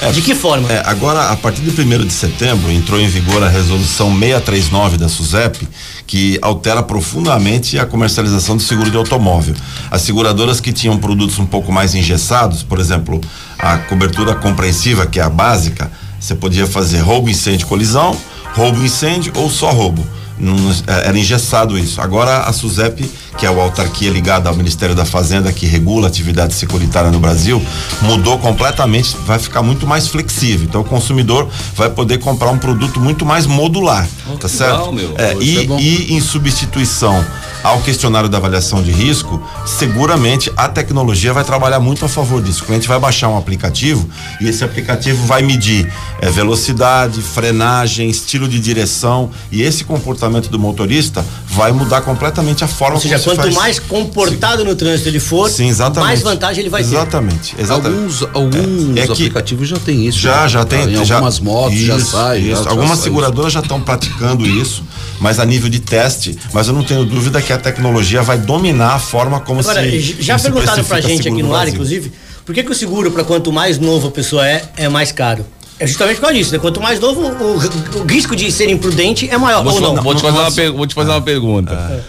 É, 0.00 0.10
de 0.10 0.22
que 0.22 0.34
forma? 0.34 0.72
É, 0.72 0.82
agora, 0.86 1.30
a 1.30 1.36
partir 1.36 1.60
de 1.60 1.78
1 1.78 2.06
de 2.06 2.12
setembro, 2.12 2.72
entrou 2.72 2.98
em 2.98 3.06
vigor 3.06 3.42
a 3.42 3.48
resolução 3.48 4.10
639 4.10 4.96
da 4.96 5.08
SUSEP, 5.08 5.68
que 6.06 6.38
altera 6.40 6.82
profundamente 6.82 7.78
a 7.78 7.84
comercialização 7.84 8.56
do 8.56 8.62
seguro 8.62 8.90
de 8.90 8.96
automóvel. 8.96 9.54
As 9.90 10.02
seguradoras 10.02 10.58
que 10.58 10.72
tinham 10.72 10.96
produtos 10.96 11.38
um 11.38 11.46
pouco 11.46 11.70
mais 11.70 11.94
engessados, 11.94 12.62
por 12.62 12.80
exemplo, 12.80 13.20
a 13.58 13.76
cobertura 13.78 14.34
compreensiva, 14.34 15.06
que 15.06 15.20
é 15.20 15.22
a 15.22 15.30
básica, 15.30 15.90
você 16.18 16.34
podia 16.34 16.66
fazer 16.66 17.00
roubo, 17.00 17.28
incêndio, 17.28 17.66
colisão, 17.66 18.16
roubo, 18.54 18.82
incêndio 18.82 19.32
ou 19.36 19.50
só 19.50 19.70
roubo. 19.70 20.04
Não, 20.38 20.56
é, 20.86 21.08
era 21.08 21.18
engessado 21.18 21.78
isso. 21.78 22.00
Agora 22.00 22.38
a 22.44 22.52
SUSEP, 22.52 23.08
que 23.36 23.46
é 23.46 23.48
a 23.48 23.52
autarquia 23.52 24.10
ligada 24.10 24.48
ao 24.48 24.54
Ministério 24.54 24.94
da 24.94 25.04
Fazenda, 25.04 25.52
que 25.52 25.66
regula 25.66 26.06
a 26.06 26.08
atividade 26.08 26.54
securitária 26.54 27.10
no 27.10 27.18
Brasil, 27.18 27.62
mudou 28.02 28.38
completamente, 28.38 29.16
vai 29.26 29.38
ficar 29.38 29.62
muito 29.62 29.86
mais 29.86 30.08
flexível. 30.08 30.66
Então 30.66 30.80
o 30.80 30.84
consumidor 30.84 31.48
vai 31.74 31.90
poder 31.90 32.18
comprar 32.18 32.50
um 32.50 32.58
produto 32.58 33.00
muito 33.00 33.24
mais 33.24 33.46
modular. 33.46 34.06
Oh, 34.32 34.36
tá 34.36 34.48
certo? 34.48 34.90
legal, 34.90 34.92
meu. 34.92 35.14
É, 35.16 35.34
e, 35.40 35.58
é 35.58 35.80
e 35.80 36.14
em 36.14 36.20
substituição 36.20 37.24
ao 37.64 37.80
questionário 37.80 38.28
da 38.28 38.36
avaliação 38.36 38.82
de 38.82 38.92
risco, 38.92 39.42
seguramente 39.64 40.52
a 40.54 40.68
tecnologia 40.68 41.32
vai 41.32 41.42
trabalhar 41.42 41.80
muito 41.80 42.04
a 42.04 42.08
favor 42.08 42.42
disso. 42.42 42.62
O 42.62 42.66
cliente 42.66 42.86
vai 42.86 43.00
baixar 43.00 43.30
um 43.30 43.38
aplicativo 43.38 44.06
e 44.38 44.46
esse 44.46 44.62
aplicativo 44.62 45.26
vai 45.26 45.40
medir 45.40 45.90
eh, 46.20 46.30
velocidade, 46.30 47.22
frenagem, 47.22 48.10
estilo 48.10 48.46
de 48.46 48.60
direção 48.60 49.30
e 49.50 49.62
esse 49.62 49.82
comportamento 49.82 50.50
do 50.50 50.58
motorista 50.58 51.24
vai 51.46 51.72
mudar 51.72 52.02
completamente 52.02 52.62
a 52.62 52.68
forma 52.68 52.96
Ou 52.96 53.00
seja, 53.00 53.18
quanto 53.24 53.42
faz. 53.42 53.54
mais 53.54 53.78
comportado 53.78 54.64
no 54.64 54.74
trânsito 54.76 55.08
ele 55.08 55.18
for, 55.20 55.48
Sim, 55.50 55.68
exatamente. 55.68 56.08
mais 56.08 56.22
vantagem 56.22 56.60
ele 56.62 56.70
vai 56.70 56.82
ter. 56.82 56.88
Exatamente, 56.90 57.54
exatamente. 57.58 57.96
Alguns, 57.98 58.22
alguns 58.34 58.96
É, 58.96 59.00
é 59.00 59.06
que- 59.06 59.12
aplicativos 59.12 59.68
já 59.68 59.76
tem 59.78 60.06
isso. 60.06 60.18
Já, 60.18 60.42
né? 60.42 60.48
já 60.48 60.64
tem. 60.64 60.84
Em 60.94 61.04
já, 61.04 61.14
algumas 61.16 61.40
motos 61.40 61.78
já 61.78 61.96
Isso, 61.96 62.10
sai. 62.12 62.40
já- 62.42 62.52
isso. 62.54 62.64
já 62.64 62.70
Algumas 62.70 62.98
sai 62.98 63.04
seguradoras 63.04 63.52
já 63.52 63.60
estão 63.60 63.80
praticando 63.80 64.46
isso, 64.46 64.82
mas 65.20 65.38
a 65.40 65.44
nível 65.44 65.68
de 65.68 65.80
teste. 65.80 66.38
Mas 66.52 66.68
eu 66.68 66.74
não 66.74 66.82
tenho 66.84 67.04
dúvida 67.04 67.40
que 67.42 67.52
a 67.52 67.58
tecnologia 67.58 68.22
vai 68.22 68.38
dominar 68.38 68.94
a 68.94 68.98
forma 68.98 69.40
como 69.40 69.60
Agora, 69.60 69.80
se. 69.82 70.16
já 70.20 70.34
como 70.34 70.46
se 70.46 70.50
perguntaram 70.52 70.84
pra 70.84 71.00
gente 71.00 71.28
aqui 71.28 71.42
no 71.42 71.54
ar, 71.54 71.68
inclusive, 71.68 72.12
por 72.44 72.54
que, 72.54 72.62
que 72.62 72.70
o 72.70 72.74
seguro, 72.74 73.10
para 73.10 73.24
quanto 73.24 73.50
mais 73.52 73.78
novo 73.78 74.08
a 74.08 74.10
pessoa 74.10 74.46
é, 74.46 74.62
é 74.76 74.88
mais 74.88 75.10
caro? 75.12 75.44
É 75.78 75.86
justamente 75.88 76.16
por 76.16 76.22
causa 76.22 76.36
disso, 76.36 76.52
né? 76.52 76.58
Quanto 76.58 76.80
mais 76.80 77.00
novo, 77.00 77.20
o, 77.20 77.56
o 78.00 78.04
risco 78.06 78.36
de 78.36 78.50
ser 78.52 78.68
imprudente 78.70 79.28
é 79.28 79.36
maior, 79.36 79.64
Vou 79.64 79.72
ou 79.72 79.78
te, 79.80 79.82
não? 79.84 80.02
vou 80.02 80.14
te 80.14 80.22
fazer, 80.22 80.68
uma, 80.70 80.76
vou 80.76 80.86
te 80.86 80.94
fazer 80.94 81.10
uma 81.10 81.20
pergunta. 81.20 82.04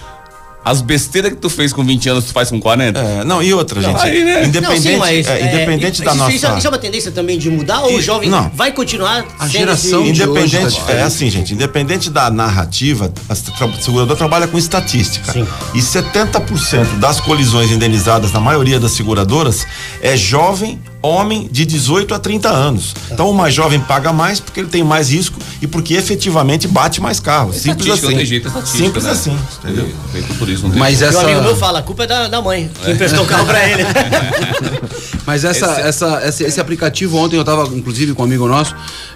As 0.65 0.81
besteiras 0.81 1.31
que 1.31 1.37
tu 1.37 1.47
fez 1.47 1.71
com 1.71 1.85
20 1.85 2.09
anos, 2.09 2.25
tu 2.25 2.33
faz 2.33 2.49
com 2.49 2.59
40? 2.59 2.99
É, 2.99 3.23
não, 3.23 3.43
e 3.43 3.53
outra, 3.53 3.79
gente. 3.79 4.01
aí, 4.01 4.23
né? 4.23 4.45
Independente, 4.45 4.61
Não, 4.87 4.91
sim, 4.93 4.97
mas, 4.97 5.27
é, 5.27 5.39
é, 5.39 5.45
independente 5.53 6.01
da 6.01 6.11
isso, 6.11 6.17
nossa. 6.19 6.31
Isso, 6.35 6.57
isso 6.57 6.65
é 6.67 6.69
uma 6.71 6.77
tendência 6.79 7.11
também 7.11 7.37
de 7.37 7.51
mudar 7.51 7.81
ou 7.81 7.93
o 7.95 8.01
jovem 8.01 8.29
não. 8.29 8.49
vai 8.49 8.71
continuar 8.71 9.23
A 9.37 9.47
geração 9.47 10.01
esse- 10.03 10.13
de 10.13 10.23
hoje 10.27 10.55
Independente, 10.57 10.81
tá 10.83 10.93
é 10.93 11.03
assim, 11.03 11.29
gente, 11.29 11.53
independente 11.53 12.09
da 12.09 12.31
narrativa, 12.31 13.13
a 13.29 13.35
seguradora 13.35 14.17
trabalha 14.17 14.47
com 14.47 14.57
estatística. 14.57 15.31
Sim. 15.31 15.45
E 15.75 15.81
70% 15.81 16.97
das 16.99 17.19
colisões 17.19 17.69
indenizadas 17.71 18.31
na 18.31 18.39
maioria 18.39 18.79
das 18.79 18.93
seguradoras 18.93 19.67
é 20.01 20.17
jovem, 20.17 20.79
homem 21.05 21.47
de 21.51 21.65
18 21.65 22.13
a 22.13 22.19
30 22.19 22.49
anos. 22.49 22.93
Então 23.11 23.29
o 23.29 23.33
mais 23.33 23.53
jovem 23.53 23.79
paga 23.79 24.11
mais 24.11 24.39
porque 24.39 24.59
ele 24.59 24.69
tem 24.69 24.83
mais 24.83 25.11
risco 25.11 25.39
e 25.61 25.67
porque 25.67 25.93
efetivamente 25.93 26.67
bate 26.67 27.01
mais 27.01 27.19
carro. 27.19 27.53
Simples 27.53 27.87
Estatística, 27.87 28.15
assim. 28.15 28.25
jeito, 28.25 28.47
é 28.47 28.65
Simples 28.65 29.03
né? 29.03 29.11
assim, 29.11 29.39
entendeu? 29.63 29.89
Feito 30.11 30.33
por 30.35 30.49
isso, 30.49 30.63
não 30.63 30.71
tem 30.71 30.79
Mas 30.79 31.01
essa. 31.01 31.17
um 31.17 31.21
amigo 31.21 31.41
meu 31.41 31.55
fala, 31.55 31.79
a 31.79 31.83
culpa 31.83 32.03
é 32.03 32.07
da, 32.07 32.27
da 32.27 32.41
mãe, 32.41 32.69
que 32.83 32.91
emprestou 32.91 33.23
o 33.23 33.27
carro 33.27 33.45
pra 33.45 33.67
ele. 33.69 33.83
Mas 35.25 35.43
essa, 35.43 35.79
essa, 35.81 36.21
esse, 36.27 36.43
esse 36.43 36.61
aplicativo 36.61 37.17
ontem 37.17 37.35
eu 37.35 37.43
tava, 37.43 37.67
inclusive, 37.75 38.13
com 38.13 38.21
um 38.21 38.25
amigo 38.25 38.47
nosso, 38.47 38.75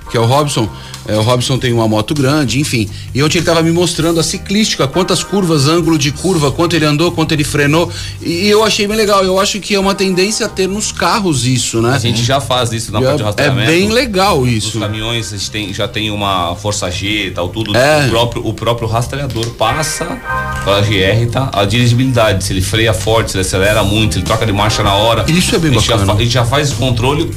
que 0.10 0.18
é 0.18 0.20
o 0.20 0.26
Robson. 0.26 0.70
É, 1.10 1.18
o 1.18 1.22
Robson 1.22 1.58
tem 1.58 1.74
uma 1.74 1.88
moto 1.88 2.14
grande, 2.14 2.60
enfim. 2.60 2.88
E 3.16 3.24
ontem 3.24 3.40
ele 3.40 3.46
tava 3.46 3.64
me 3.64 3.72
mostrando 3.72 4.20
a 4.20 4.24
ciclística, 4.24 4.88
quantas 4.88 5.24
curvas, 5.24 5.68
ângulo 5.68 5.98
de 5.98 6.12
curva, 6.12 6.52
quanto 6.52 6.76
ele 6.76 6.86
andou, 6.86 7.12
quanto 7.12 7.32
ele 7.32 7.44
frenou. 7.44 7.92
E, 8.22 8.48
eu 8.48 8.64
achei 8.64 8.88
bem 8.88 8.96
legal. 8.96 9.24
Eu 9.24 9.40
acho 9.40 9.60
que 9.60 9.74
é 9.74 9.80
uma 9.80 9.96
tendência 9.96 10.46
a 10.46 10.50
ter 10.50 10.68
nos 10.68 10.92
carros 10.92 11.48
isso, 11.48 11.82
né? 11.82 11.94
A 11.96 12.00
gente 12.00 12.24
já 12.24 12.40
faz 12.40 12.72
isso 12.72 12.92
na 12.92 13.02
parte 13.02 13.18
de 13.18 13.22
é, 13.22 13.24
é 13.24 13.28
rastreamento. 13.28 13.72
bem 13.72 13.90
legal 13.90 14.42
Os 14.42 14.50
isso. 14.50 14.80
caminhões 14.80 15.34
a 15.34 15.38
gente 15.38 15.50
tem, 15.50 15.74
já 15.74 15.88
tem 15.88 16.12
uma 16.12 16.56
força 16.56 16.92
G 16.92 17.28
e 17.28 17.32
tal, 17.32 17.50
tudo. 17.50 17.76
É. 17.76 18.06
O, 18.06 18.10
próprio, 18.10 18.48
o 18.48 18.54
próprio 18.54 18.88
rastreador 18.88 19.50
passa 19.52 20.06
pela 20.64 20.82
GR, 20.82 21.32
tá? 21.32 21.50
A 21.54 21.66
dirigibilidade, 21.66 22.44
se 22.44 22.54
ele 22.54 22.62
freia 22.62 22.94
forte, 22.94 23.32
se 23.32 23.38
ele 23.38 23.42
acelera 23.42 23.84
muito, 23.84 24.14
se 24.14 24.20
ele 24.20 24.26
troca 24.26 24.46
de 24.46 24.52
marcha 24.52 24.84
na 24.84 24.94
hora. 24.94 25.26
Isso 25.28 25.56
é 25.56 25.60
bem 25.60 25.72
a 25.72 25.76
bacana. 25.76 26.06
Já, 26.06 26.14
a 26.14 26.18
gente 26.18 26.30
já 26.30 26.46
faz 26.46 26.70
esse 26.70 26.78
controle 26.78 27.32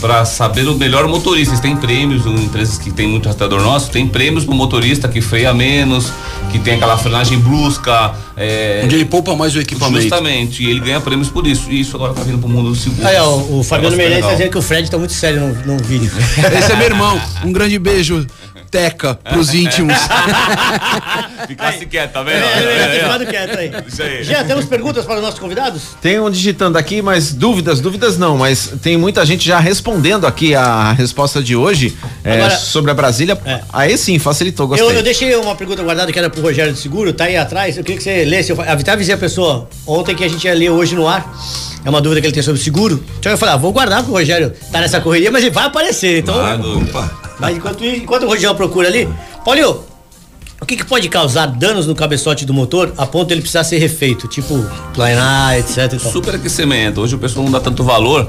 pra 0.00 0.24
saber 0.26 0.68
o 0.68 0.76
melhor 0.76 1.06
motorista. 1.08 1.54
Eles 1.54 1.60
têm 1.60 1.76
prêmios, 1.98 2.26
em 2.26 2.44
empresas 2.44 2.78
que 2.78 2.92
tem 2.92 3.08
muito 3.08 3.26
rastreador 3.26 3.60
nosso, 3.60 3.90
tem 3.90 4.06
prêmios 4.06 4.44
pro 4.44 4.54
motorista 4.54 5.08
que 5.08 5.20
freia 5.20 5.52
menos, 5.52 6.12
que 6.52 6.58
tem 6.58 6.74
aquela 6.74 6.96
frenagem 6.96 7.38
brusca. 7.40 8.14
É, 8.36 8.82
Onde 8.84 8.94
ele 8.94 9.04
poupa 9.04 9.34
mais 9.34 9.56
o 9.56 9.60
equipamento. 9.60 10.02
Justamente, 10.02 10.62
e 10.62 10.70
ele 10.70 10.78
ganha 10.78 11.00
prêmios 11.00 11.28
por 11.28 11.44
isso. 11.44 11.68
E 11.70 11.80
isso 11.80 11.96
agora 11.96 12.14
tá 12.14 12.22
vindo 12.22 12.38
pro 12.38 12.48
mundo 12.48 12.70
do 12.70 12.76
seguro. 12.76 13.04
Aí, 13.04 13.16
ó, 13.16 13.36
o 13.36 13.64
Fabiano 13.64 13.96
legal. 13.96 14.20
tá 14.20 14.30
dizendo 14.34 14.50
que 14.50 14.58
o 14.58 14.62
Fred 14.62 14.88
tá 14.88 14.96
muito 14.96 15.12
sério 15.12 15.40
no, 15.40 15.74
no 15.74 15.82
vídeo. 15.82 16.10
Esse 16.56 16.70
é 16.70 16.76
meu 16.76 16.86
irmão. 16.86 17.20
Um 17.44 17.52
grande 17.52 17.76
beijo, 17.80 18.24
Teca, 18.70 19.14
pros 19.14 19.54
íntimos. 19.54 19.96
Ficasse 21.46 21.86
quieto, 21.86 22.12
tá 22.12 22.22
vendo? 22.22 22.36
É, 22.36 22.38
é, 22.38 22.62
É, 22.62 22.78
é, 22.78 22.96
é, 22.96 23.00
ficado 23.00 23.26
quieto 23.26 23.58
aí. 23.58 23.72
Isso 23.86 24.02
aí. 24.02 24.24
Já 24.24 24.44
temos 24.44 24.64
perguntas 24.66 25.04
para 25.04 25.16
os 25.16 25.22
nossos 25.22 25.38
convidados? 25.38 25.82
Tem 26.02 26.20
um 26.20 26.30
digitando 26.30 26.76
aqui, 26.76 27.00
mas 27.00 27.32
dúvidas, 27.32 27.80
dúvidas 27.80 28.18
não, 28.18 28.36
mas 28.36 28.72
tem 28.82 28.96
muita 28.96 29.24
gente 29.24 29.46
já 29.46 29.58
respondendo 29.58 30.26
aqui 30.26 30.54
a 30.54 30.92
resposta 30.92 31.42
de 31.42 31.56
hoje 31.56 31.96
é, 32.22 32.34
Agora- 32.34 32.56
sobre 32.56 32.90
a 32.90 32.94
Brasília. 32.94 33.38
É. 33.44 33.60
Aí 33.72 33.96
sim, 33.96 34.18
facilitou, 34.18 34.68
gostei. 34.68 34.86
Eu, 34.86 34.92
eu 34.92 35.02
deixei 35.02 35.34
uma 35.36 35.54
pergunta 35.54 35.82
guardada 35.82 36.12
que 36.12 36.18
era 36.18 36.28
pro 36.28 36.42
Rogério 36.42 36.72
do 36.72 36.78
Seguro, 36.78 37.12
tá 37.12 37.24
aí 37.24 37.36
atrás. 37.36 37.76
Eu 37.76 37.84
queria 37.84 37.96
que 37.98 38.02
você 38.04 38.24
lesse. 38.24 38.52
Eu 38.52 38.60
até 38.60 38.90
avisei 38.92 39.14
a 39.14 39.18
pessoa 39.18 39.68
ontem 39.86 40.14
que 40.14 40.24
a 40.24 40.28
gente 40.28 40.44
ia 40.46 40.54
ler 40.54 40.70
hoje 40.70 40.94
no 40.94 41.08
ar. 41.08 41.32
É 41.84 41.88
uma 41.90 42.00
dúvida 42.00 42.20
que 42.20 42.26
ele 42.26 42.34
tem 42.34 42.42
sobre 42.42 42.60
seguro. 42.60 43.02
Então 43.18 43.30
eu 43.32 43.38
falei, 43.38 43.54
ah, 43.54 43.56
vou 43.56 43.72
guardar 43.72 44.02
pro 44.02 44.12
Rogério 44.12 44.52
tá 44.70 44.80
nessa 44.80 45.00
correria, 45.00 45.30
mas 45.30 45.42
ele 45.42 45.52
vai 45.54 45.64
aparecer. 45.66 46.18
Então, 46.18 46.38
Ah, 46.38 46.56
dúvida. 46.56 47.10
Mas 47.38 47.56
enquanto, 47.56 47.84
enquanto 47.84 48.24
o 48.24 48.28
Rogério 48.28 48.54
procura 48.54 48.88
ali, 48.88 49.08
Paulinho, 49.44 49.84
o 50.60 50.66
que, 50.66 50.76
que 50.76 50.84
pode 50.84 51.08
causar 51.08 51.46
danos 51.46 51.86
no 51.86 51.94
cabeçote 51.94 52.44
do 52.44 52.52
motor 52.52 52.92
a 52.96 53.06
ponto 53.06 53.28
de 53.28 53.34
ele 53.34 53.40
precisar 53.40 53.62
ser 53.62 53.78
refeito? 53.78 54.26
Tipo, 54.26 54.64
planar, 54.92 55.56
etc. 55.56 55.98
Superaquecimento. 56.00 57.00
Hoje 57.00 57.14
o 57.14 57.18
pessoal 57.18 57.44
não 57.44 57.52
dá 57.52 57.60
tanto 57.60 57.84
valor. 57.84 58.28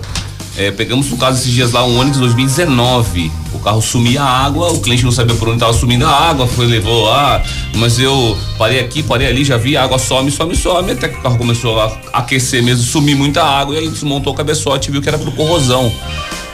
É, 0.55 0.71
pegamos 0.71 1.11
um 1.11 1.17
caso 1.17 1.39
esses 1.39 1.51
dias 1.51 1.71
lá, 1.71 1.85
um 1.85 1.97
Onix 1.97 2.17
2019. 2.17 3.31
O 3.53 3.59
carro 3.59 3.81
sumia 3.81 4.21
a 4.21 4.45
água, 4.45 4.71
o 4.71 4.79
cliente 4.79 5.03
não 5.03 5.11
sabia 5.11 5.35
por 5.35 5.47
onde 5.47 5.55
estava 5.55 5.73
sumindo 5.73 6.05
a 6.05 6.11
água, 6.11 6.45
foi, 6.45 6.67
levou 6.67 7.05
lá. 7.05 7.41
Mas 7.75 7.99
eu 7.99 8.37
parei 8.57 8.79
aqui, 8.79 9.01
parei 9.01 9.27
ali, 9.27 9.43
já 9.43 9.57
vi, 9.57 9.75
a 9.75 9.83
água 9.83 9.97
some, 9.97 10.29
some, 10.29 10.55
some. 10.55 10.91
Até 10.91 11.07
que 11.07 11.17
o 11.17 11.21
carro 11.21 11.37
começou 11.37 11.79
a 11.79 11.87
aquecer 12.13 12.61
mesmo, 12.61 12.83
sumir 12.83 13.15
muita 13.15 13.43
água. 13.43 13.73
E 13.73 13.79
aí 13.79 13.89
desmontou 13.89 14.33
o 14.33 14.35
cabeçote 14.35 14.89
e 14.89 14.91
viu 14.91 15.01
que 15.01 15.09
era 15.09 15.17
por 15.17 15.33
corrosão. 15.33 15.91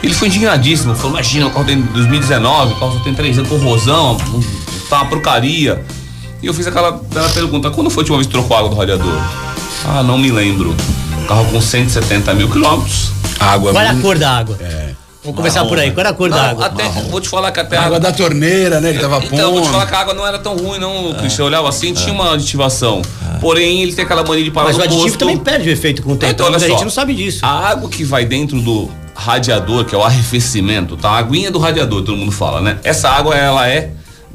Ele 0.06 0.14
foi 0.14 0.28
indignadíssimo, 0.28 0.96
falou: 0.96 1.12
Imagina, 1.14 1.48
o 1.48 1.52
carro 1.52 1.66
tem 1.66 1.82
2019, 1.82 2.74
o 2.74 2.76
carro 2.76 2.94
só 2.94 3.00
tem 3.00 3.14
três 3.14 3.38
anos, 3.38 3.50
corrosão, 3.50 4.18
tá 4.90 4.98
uma 5.02 5.06
porcaria. 5.10 5.84
E 6.44 6.46
eu 6.46 6.54
fiz 6.54 6.68
aquela, 6.68 6.90
aquela 6.90 7.30
pergunta: 7.30 7.72
quando 7.72 7.90
foi 7.90 8.02
a 8.02 8.04
última 8.04 8.18
vez 8.18 8.28
que 8.28 8.34
trocou 8.34 8.56
a 8.56 8.60
água 8.60 8.70
do 8.70 8.76
radiador? 8.76 9.20
Ah, 9.88 10.04
não 10.04 10.18
me 10.18 10.32
lembro. 10.32 10.76
Carro 11.28 11.46
com 11.46 11.60
170 11.60 12.34
mil 12.36 12.48
quilômetros. 12.50 13.10
Água. 13.40 13.72
Qual 13.72 13.84
é 13.84 13.90
a 13.90 13.96
cor 13.96 14.18
da 14.18 14.38
água? 14.38 14.58
Vamos 15.24 15.38
começar 15.38 15.66
por 15.66 15.80
aí. 15.80 15.90
Qual 15.90 16.06
é 16.06 16.10
a 16.10 16.14
cor 16.14 16.30
da 16.30 16.36
Não, 16.36 16.50
água? 16.52 16.66
até, 16.68 16.88
vou 17.10 17.20
te 17.20 17.28
falar 17.28 17.52
que 17.52 17.60
até 17.60 17.78
A 17.78 17.86
água 17.86 18.00
da 18.00 18.12
torneira, 18.12 18.80
né? 18.80 18.92
Ele 18.92 19.00
tava 19.00 19.18
Então, 19.26 19.40
eu 19.40 19.52
vou 19.54 19.62
te 19.64 19.70
falar 19.70 19.80
pondo. 19.80 19.90
que 19.90 19.96
a 19.96 20.00
água 20.00 20.14
não 20.14 20.28
era 20.28 20.38
tão 20.38 20.56
ruim, 20.56 20.78
não, 20.78 21.16
Cristian. 21.16 21.42
Eu 21.42 21.48
olhava 21.48 21.68
assim, 21.68 21.94
tinha 21.94 22.14
uma 22.14 22.36
aditivação. 22.36 23.02
Porém, 23.42 23.82
ele 23.82 23.92
tem 23.94 24.06
aquela 24.06 24.24
mania 24.24 24.44
de 24.44 24.52
parar 24.52 24.68
Mas 24.68 24.76
no 24.78 24.82
o 24.84 24.86
aditivo 24.86 25.04
posto. 25.08 25.18
também 25.18 25.38
perde 25.40 25.68
o 25.68 25.72
efeito 25.72 26.04
com 26.04 26.12
o 26.12 26.16
tempo. 26.16 26.32
Então, 26.32 26.46
olha 26.46 26.54
mas 26.54 26.62
a 26.64 26.68
só. 26.68 26.74
gente 26.74 26.84
não 26.84 26.92
sabe 26.92 27.16
disso. 27.16 27.40
A 27.44 27.70
água 27.70 27.90
que 27.90 28.04
vai 28.04 28.24
dentro 28.24 28.62
do 28.62 28.88
radiador, 29.16 29.86
que 29.86 29.96
é 29.96 29.98
o 29.98 30.04
arrefecimento, 30.04 30.98
tá? 30.98 31.10
A 31.12 31.18
aguinha 31.18 31.50
do 31.50 31.58
radiador, 31.60 32.04
todo 32.04 32.18
mundo 32.18 32.32
fala, 32.32 32.60
né? 32.62 32.78
Essa 32.84 33.10
água, 33.10 33.34
ela 33.36 33.68
é 33.68 33.92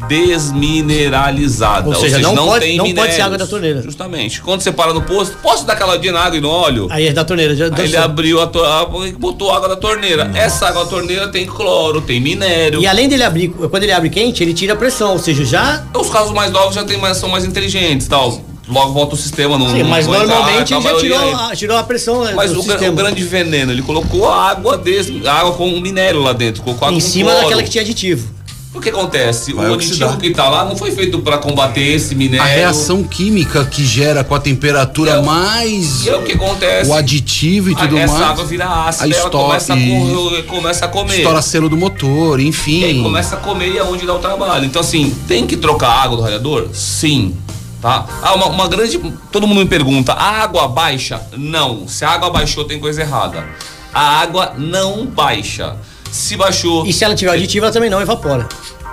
desmineralizada. 0.09 1.87
Ou 1.89 1.95
seja, 1.95 2.19
não 2.21 2.35
pode- 2.47 2.65
tem 2.65 2.77
não 2.79 2.85
pode 2.87 2.95
ser 2.95 3.01
minérios. 3.03 3.21
água 3.27 3.39
da 3.39 3.47
torneira. 3.47 3.83
Justamente. 3.83 4.41
Quando 4.41 4.63
você 4.63 4.73
para 4.73 4.95
no 4.95 5.03
posto, 5.03 5.37
posso 5.43 5.67
dar 5.67 5.75
aquela 5.75 5.99
de 5.99 6.11
na 6.11 6.21
água 6.21 6.39
e 6.39 6.41
no 6.41 6.49
óleo? 6.49 6.89
Aí 6.91 7.09
é 7.09 7.13
da 7.13 7.25
torneira. 7.25 7.55
Já 7.55 7.67
ele 7.67 7.97
abriu 7.97 8.41
a, 8.41 8.47
to- 8.47 8.65
a 8.65 8.89
e 9.07 9.13
botou 9.13 9.53
água 9.53 9.69
da 9.69 9.77
torneira. 9.77 10.31
Essa 10.35 10.69
água 10.69 10.85
da 10.85 10.91
torneira 10.91 11.29
tem 11.29 11.45
cloro, 11.47 12.01
tem 12.01 12.19
minério. 12.21 12.81
E 12.81 12.87
além 12.87 13.09
dele 13.09 13.23
abrir, 13.25 13.49
quando 13.49 13.83
ele 13.83 13.93
abre 13.93 14.09
quente, 14.09 14.43
ele 14.43 14.55
tira 14.55 14.73
a 14.73 14.77
pressão, 14.77 15.13
ou 15.13 15.19
seja, 15.19 15.45
já. 15.45 15.85
Os 15.95 16.09
carros 16.09 16.33
mais 16.33 16.51
novos 16.51 16.75
já 16.75 16.83
tem 16.85 16.97
mais, 16.97 17.19
são 17.19 17.29
mais 17.29 17.45
inteligentes 17.45 18.09
tal. 18.09 18.41
Logo 18.71 18.93
volta 18.93 19.15
o 19.15 19.19
sistema. 19.19 19.59
Não, 19.59 19.69
Sim, 19.71 19.83
não 19.83 19.91
mas 19.91 20.07
entrar, 20.07 20.25
normalmente 20.27 20.73
a 20.75 20.77
ele 20.77 20.85
já 20.85 20.93
maioria 20.93 21.19
tirou 21.19 21.35
a, 21.37 21.57
tirou 21.57 21.77
a 21.77 21.83
pressão 21.83 22.25
né, 22.25 22.33
Mas 22.37 22.53
do 22.53 22.61
o, 22.61 22.63
o 22.63 22.93
grande 22.93 23.25
veneno, 23.25 23.73
ele 23.73 23.83
colocou 23.83 24.31
água 24.31 24.79
desse, 24.79 25.27
água 25.27 25.53
com 25.53 25.69
minério 25.81 26.23
lá 26.23 26.33
dentro, 26.33 26.63
colocou 26.63 26.87
água 26.89 26.97
em 26.99 27.01
com 27.03 27.07
cima 27.09 27.31
cloro. 27.31 27.45
daquela 27.45 27.63
que 27.63 27.71
tinha 27.71 27.83
aditivo. 27.83 28.41
O 28.73 28.81
que 28.81 28.89
acontece? 28.89 29.53
Vai 29.53 29.69
o 29.69 29.75
oxidar. 29.75 30.11
aditivo 30.11 30.31
que 30.31 30.31
tá 30.37 30.49
lá 30.49 30.65
não 30.65 30.77
foi 30.77 30.93
feito 30.93 31.19
para 31.19 31.39
combater 31.39 31.81
esse 31.83 32.15
minério. 32.15 32.41
A 32.41 32.47
reação 32.47 33.03
química 33.03 33.65
que 33.65 33.85
gera 33.85 34.23
com 34.23 34.33
a 34.33 34.39
temperatura 34.39 35.11
é 35.15 35.21
mais 35.23 36.07
é 36.07 36.15
o 36.15 36.23
que 36.23 36.35
acontece? 36.35 36.89
o 36.89 36.95
aditivo 36.95 37.71
e 37.71 37.75
tudo 37.75 37.99
essa 37.99 38.13
mais. 38.15 38.31
água 38.31 38.45
vira 38.45 38.67
ácida, 38.69 39.13
ela 39.13 39.29
começa 39.29 39.75
a, 39.75 39.77
co- 39.77 40.43
começa 40.47 40.85
a 40.85 40.89
comer. 40.89 41.17
Estoura 41.17 41.43
selo 41.43 41.69
do 41.69 41.77
motor, 41.77 42.39
E 42.39 42.43
aí 42.45 42.49
enfim. 42.49 43.03
começa 43.03 43.35
a 43.35 43.39
comer 43.41 43.73
e 43.73 43.79
é 43.79 43.83
onde 43.83 44.07
dá 44.07 44.15
o 44.15 44.21
trabalho. 44.21 44.65
Então, 44.65 44.81
assim, 44.81 45.13
tem 45.27 45.49
que 45.49 45.57
trocar 45.57 45.89
a 45.89 46.03
água 46.05 46.17
do 46.19 46.23
radiador? 46.23 46.69
Sim. 46.73 47.35
Tá? 47.81 48.07
Ah, 48.23 48.35
uma, 48.35 48.47
uma 48.47 48.69
grande. 48.69 48.99
Todo 49.33 49.47
mundo 49.47 49.59
me 49.61 49.67
pergunta: 49.67 50.13
a 50.13 50.43
água 50.43 50.69
baixa? 50.69 51.21
Não. 51.37 51.89
Se 51.89 52.05
a 52.05 52.11
água 52.11 52.31
baixou, 52.31 52.65
tem 52.65 52.79
coisa 52.79 53.01
errada. 53.01 53.45
A 53.93 54.21
água 54.21 54.53
não 54.59 55.07
baixa. 55.07 55.77
Se 56.11 56.37
baixou. 56.37 56.85
E 56.87 56.93
se 56.93 57.05
ela 57.05 57.15
tiver 57.15 57.33
aditiva, 57.33 57.67
ela 57.67 57.73
também 57.73 57.89
não 57.91 58.01
evapora. 58.01 58.47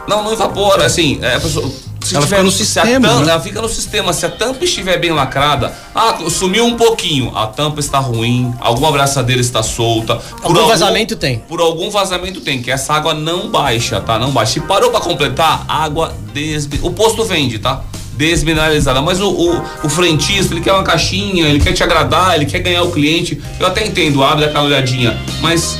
Não, 0.08 0.23
não 0.23 0.32
evapora, 0.32 0.86
assim, 0.86 1.19
é, 1.21 1.36
a 1.36 1.39
pessoa, 1.39 1.69
se 2.02 2.15
Ela 2.15 2.23
tiver- 2.23 2.38
fica 2.38 2.43
no 2.43 2.52
se 2.52 2.65
sistema, 2.65 3.08
tampa- 3.10 3.26
né? 3.26 3.32
Ela 3.32 3.41
fica 3.41 3.62
no 3.62 3.67
sistema. 3.67 4.13
Se 4.13 4.26
a 4.26 4.30
tampa 4.30 4.63
estiver 4.63 4.97
bem 5.00 5.12
lacrada, 5.12 5.73
ah, 5.93 6.17
sumiu 6.30 6.65
um 6.65 6.78
pouquinho, 6.78 7.36
a 7.36 7.45
tampa 7.47 7.82
está 7.82 8.00
ruim, 8.00 8.54
alguma 8.62 8.88
abraçadeira 8.88 9.41
está 9.41 9.62
solta. 9.62 10.15
por 10.15 10.56
Algum 10.56 10.67
vazamento 10.67 11.17
tem. 11.17 11.39
Por 11.39 11.60
algum 11.60 11.89
vazamento 11.89 12.39
tem, 12.39 12.62
que 12.62 12.71
essa 12.71 12.93
água 12.93 13.13
não 13.13 13.50
baixa, 13.50 14.00
tá? 14.00 14.17
Não 14.17 14.32
baixa. 14.32 14.54
Se 14.54 14.60
parou 14.62 14.91
pra 14.91 15.02
completar, 15.02 15.65
água 15.67 16.13
desmi... 16.34 16.80
O 16.84 16.91
posto 16.91 17.26
vende, 17.26 17.60
tá? 17.60 17.82
Desmineralizada. 18.17 19.01
Mas 19.01 19.21
o, 19.21 19.30
o, 19.30 19.63
o 19.84 19.89
frentista, 19.89 20.53
ele 20.53 20.62
quer 20.62 20.73
uma 20.73 20.84
caixinha, 20.84 21.47
ele 21.47 21.60
quer 21.60 21.71
te 21.71 21.84
agradar, 21.84 22.36
ele 22.36 22.45
quer 22.45 22.60
ganhar 22.60 22.84
o 22.84 22.91
cliente. 22.91 23.41
Eu 23.60 23.67
até 23.67 23.86
entendo, 23.86 24.23
abre 24.23 24.45
aquela 24.45 24.65
olhadinha. 24.65 25.17
Mas 25.41 25.77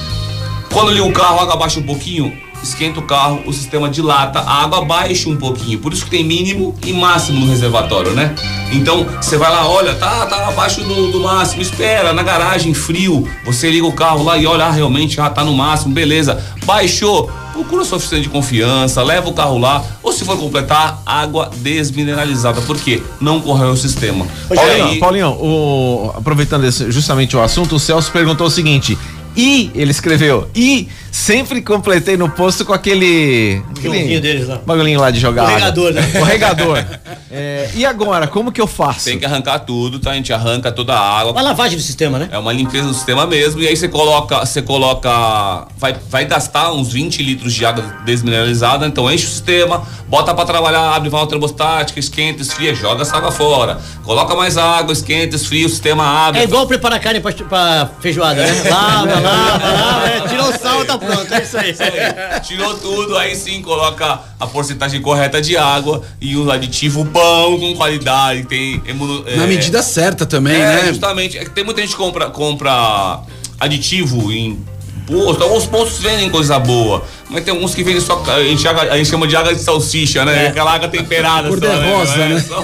quando 0.72 0.92
liga 0.92 1.06
o 1.06 1.12
carro, 1.12 1.40
a 1.40 1.44
água 1.44 1.56
baixa 1.56 1.80
um 1.80 1.84
pouquinho, 1.84 2.32
esquenta 2.62 3.00
o 3.00 3.04
carro, 3.04 3.42
o 3.46 3.54
sistema 3.54 3.90
dilata, 3.90 4.40
a 4.40 4.64
água 4.64 4.84
baixa 4.84 5.30
um 5.30 5.36
pouquinho. 5.36 5.80
Por 5.80 5.94
isso 5.94 6.06
que 6.06 6.12
tem 6.12 6.24
mínimo 6.24 6.76
e 6.86 6.94
máximo 6.94 7.40
no 7.40 7.48
reservatório, 7.48 8.12
né? 8.12 8.36
Então, 8.72 9.06
você 9.22 9.38
vai 9.38 9.50
lá, 9.50 9.68
olha, 9.68 9.96
tá, 9.96 10.26
tá 10.26 10.48
abaixo 10.48 10.82
do, 10.82 11.12
do 11.12 11.20
máximo, 11.22 11.62
espera, 11.62 12.14
na 12.14 12.24
garagem, 12.24 12.74
frio. 12.74 13.28
Você 13.46 13.70
liga 13.70 13.86
o 13.86 13.94
carro 13.94 14.24
lá 14.24 14.38
e 14.38 14.46
olha, 14.46 14.66
ah, 14.66 14.72
realmente, 14.72 15.20
ah, 15.22 15.30
tá 15.30 15.44
no 15.44 15.54
máximo, 15.54 15.94
beleza. 15.94 16.44
Baixou, 16.66 17.32
procura 17.58 17.84
sua 17.84 17.98
oficina 17.98 18.22
de 18.22 18.30
confiança, 18.30 19.02
leva 19.02 19.28
o 19.30 19.34
carro 19.34 19.58
lá, 19.58 19.84
ou 20.04 20.12
se 20.12 20.24
for 20.24 20.38
completar, 20.38 21.02
água 21.06 21.50
desmineralizada, 21.58 22.62
porque 22.62 23.02
não 23.20 23.42
correu 23.42 23.70
o 23.72 23.78
sistema. 23.78 24.26
Paulinho, 24.54 24.86
Aí- 24.86 25.00
Paulinho, 25.00 25.30
o- 25.32 26.12
aproveitando 26.16 26.66
esse- 26.66 26.92
justamente 26.92 27.36
o 27.36 27.42
assunto, 27.42 27.76
o 27.76 27.80
Celso 27.80 28.12
perguntou 28.12 28.46
o 28.48 28.50
seguinte. 28.52 28.98
E 29.38 29.70
ele 29.76 29.92
escreveu, 29.92 30.50
e 30.56 30.90
sempre 31.12 31.62
completei 31.62 32.18
no 32.18 32.28
posto 32.28 32.66
com 32.66 32.74
aquele. 32.74 33.62
aquele 33.78 34.20
deles 34.20 34.48
lá. 34.48 34.60
Bagulhinho 34.66 35.00
lá 35.00 35.12
de 35.12 35.20
jogar. 35.20 35.44
O 35.44 35.48
regador, 35.48 35.94
né? 35.94 36.12
O 36.20 36.24
regador. 36.24 36.84
É, 37.30 37.70
e 37.76 37.86
agora, 37.86 38.28
como 38.28 38.52
que 38.52 38.60
eu 38.60 38.68
faço? 38.68 39.06
Tem 39.06 39.20
que 39.20 39.26
arrancar 39.26 39.60
tudo, 39.60 40.00
tá? 40.00 40.12
A 40.12 40.14
gente 40.16 40.34
arranca 40.34 40.72
toda 40.72 40.94
a 40.94 41.20
água. 41.20 41.34
Uma 41.34 41.42
lavagem 41.42 41.78
do 41.78 41.84
sistema, 41.84 42.18
né? 42.18 42.30
É 42.32 42.38
uma 42.38 42.52
limpeza 42.52 42.88
do 42.88 42.94
sistema 42.94 43.28
mesmo. 43.28 43.62
E 43.62 43.68
aí 43.68 43.76
você 43.76 43.88
coloca, 43.88 44.40
você 44.46 44.62
coloca, 44.62 45.68
vai, 45.78 45.96
vai 46.10 46.26
gastar 46.26 46.72
uns 46.72 46.92
20 46.92 47.22
litros 47.22 47.54
de 47.54 47.66
água 47.66 47.84
desmineralizada. 48.06 48.88
Então 48.88 49.12
enche 49.12 49.26
o 49.26 49.30
sistema, 49.30 49.84
bota 50.08 50.34
pra 50.34 50.46
trabalhar, 50.46 50.96
abre 50.96 51.10
válvula 51.10 51.30
termostática, 51.30 52.00
esquenta, 52.00 52.42
esfria, 52.42 52.74
joga 52.74 53.02
essa 53.02 53.18
água 53.18 53.32
fora. 53.32 53.80
Coloca 54.04 54.36
mais 54.36 54.58
água, 54.58 54.94
esquenta, 54.94 55.36
esfria, 55.36 55.66
o 55.66 55.70
sistema 55.70 56.28
abre. 56.28 56.42
É 56.42 56.44
igual 56.44 56.66
preparar 56.66 57.00
carne 57.00 57.20
pra, 57.20 57.32
pra 57.34 57.92
feijoada, 58.00 58.42
né? 58.46 58.64
Lava, 58.70 59.20
lava, 59.28 59.72
lava, 59.72 60.08
é, 60.10 60.22
tira 60.28 60.44
o 60.44 60.58
sal, 60.58 60.86
tá 60.86 60.98
pronto. 60.98 61.34
É 61.34 61.42
isso 61.44 61.58
aí. 61.58 61.72
Isso 61.72 61.84
aí. 61.84 62.40
Tirou 62.42 62.74
tudo, 62.76 63.18
aí 63.18 63.36
sim 63.36 63.62
coloca 63.62 64.20
a 64.40 64.48
porcentagem 64.48 65.02
correta 65.02 65.42
de 65.42 65.58
água 65.58 66.02
e 66.22 66.36
um 66.38 66.50
aditivo 66.50 67.04
bom, 67.04 67.60
com 67.60 67.76
qualidade, 67.76 68.44
tem 68.46 68.82
imuno- 68.88 69.24
Na 69.24 69.44
é, 69.44 69.48
medida 69.48 69.82
certa 69.82 70.26
também, 70.26 70.56
É, 70.56 70.76
né? 70.84 70.88
justamente. 70.88 71.38
É 71.38 71.44
que 71.44 71.50
tem 71.52 71.64
muita 71.64 71.82
gente 71.82 71.92
que 71.92 71.98
compra, 71.98 72.30
compra 72.30 73.22
aditivo 73.60 74.32
em 74.32 74.64
posto. 75.06 75.42
Alguns 75.44 75.66
postos 75.66 76.00
vendem 76.00 76.30
coisa 76.30 76.60
boa. 76.60 77.04
Mas 77.30 77.44
tem 77.44 77.54
alguns 77.54 77.74
que 77.76 77.84
vendem 77.84 78.02
só. 78.02 78.22
A 78.28 78.44
gente, 78.44 78.62
chama- 78.62 78.82
a 78.84 78.98
gente 78.98 79.10
chama 79.10 79.28
de 79.28 79.36
água 79.36 79.54
de 79.54 79.62
salsicha, 79.62 80.24
né? 80.26 80.46
É. 80.46 80.48
Aquela 80.50 80.74
água 80.74 80.88
temperada. 80.88 81.48
Cor 81.50 81.60
só, 81.60 81.66
de 81.66 81.90
rosa, 81.90 82.14
É, 82.16 82.30
né? 82.30 82.46
só- 82.48 82.64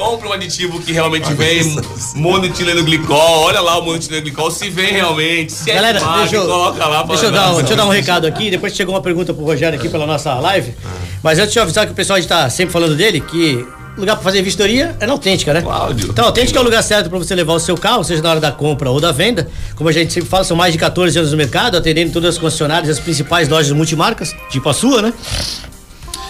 compra 0.00 0.30
um 0.30 0.32
aditivo 0.32 0.80
que 0.80 0.92
realmente 0.92 1.30
vem, 1.34 1.76
monoetileno 2.14 2.82
glicol, 2.82 3.42
olha 3.42 3.60
lá 3.60 3.78
o 3.78 3.82
monoetileno 3.82 4.22
glicol, 4.22 4.50
se 4.50 4.70
vem 4.70 4.94
realmente, 4.94 5.52
se 5.52 5.70
Galera, 5.70 5.98
é 5.98 6.00
de 6.00 6.06
marca, 6.06 6.20
deixa 6.20 6.36
eu, 6.36 6.46
coloca 6.46 6.86
lá. 6.86 7.02
deixa, 7.02 7.26
eu 7.26 7.30
dar 7.30 7.52
um, 7.52 7.56
deixa 7.56 7.72
eu 7.74 7.76
dar 7.76 7.84
um 7.84 7.90
recado 7.90 8.26
aqui. 8.26 8.50
Depois 8.50 8.74
chegou 8.74 8.94
uma 8.94 9.02
pergunta 9.02 9.34
pro 9.34 9.44
Rogério 9.44 9.78
aqui 9.78 9.90
pela 9.90 10.06
nossa 10.06 10.32
live. 10.36 10.74
Mas 11.22 11.38
antes 11.38 11.52
de 11.52 11.58
eu 11.58 11.64
avisar 11.64 11.84
que 11.84 11.92
o 11.92 11.94
pessoal 11.94 12.16
a 12.16 12.20
gente 12.20 12.30
tá 12.30 12.48
sempre 12.48 12.72
falando 12.72 12.96
dele, 12.96 13.20
que 13.20 13.62
o 13.94 14.00
lugar 14.00 14.14
pra 14.14 14.24
fazer 14.24 14.40
vistoria 14.40 14.96
é 14.98 15.06
na 15.06 15.12
autêntica, 15.12 15.52
né? 15.52 15.60
Cláudio. 15.60 16.08
Então, 16.08 16.24
a 16.24 16.28
autêntica 16.28 16.58
é 16.58 16.62
o 16.62 16.64
lugar 16.64 16.82
certo 16.82 17.10
pra 17.10 17.18
você 17.18 17.34
levar 17.34 17.52
o 17.52 17.60
seu 17.60 17.76
carro, 17.76 18.02
seja 18.02 18.22
na 18.22 18.30
hora 18.30 18.40
da 18.40 18.50
compra 18.50 18.90
ou 18.90 19.00
da 19.00 19.12
venda. 19.12 19.50
Como 19.76 19.90
a 19.90 19.92
gente 19.92 20.14
sempre 20.14 20.30
fala, 20.30 20.44
são 20.44 20.56
mais 20.56 20.72
de 20.72 20.78
14 20.78 21.18
anos 21.18 21.30
no 21.30 21.36
mercado, 21.36 21.76
atendendo 21.76 22.10
todas 22.10 22.36
as 22.36 22.38
concessionárias 22.38 22.88
as 22.88 22.98
principais 22.98 23.50
lojas 23.50 23.70
multimarcas, 23.72 24.34
tipo 24.48 24.66
a 24.66 24.72
sua, 24.72 25.02
né? 25.02 25.12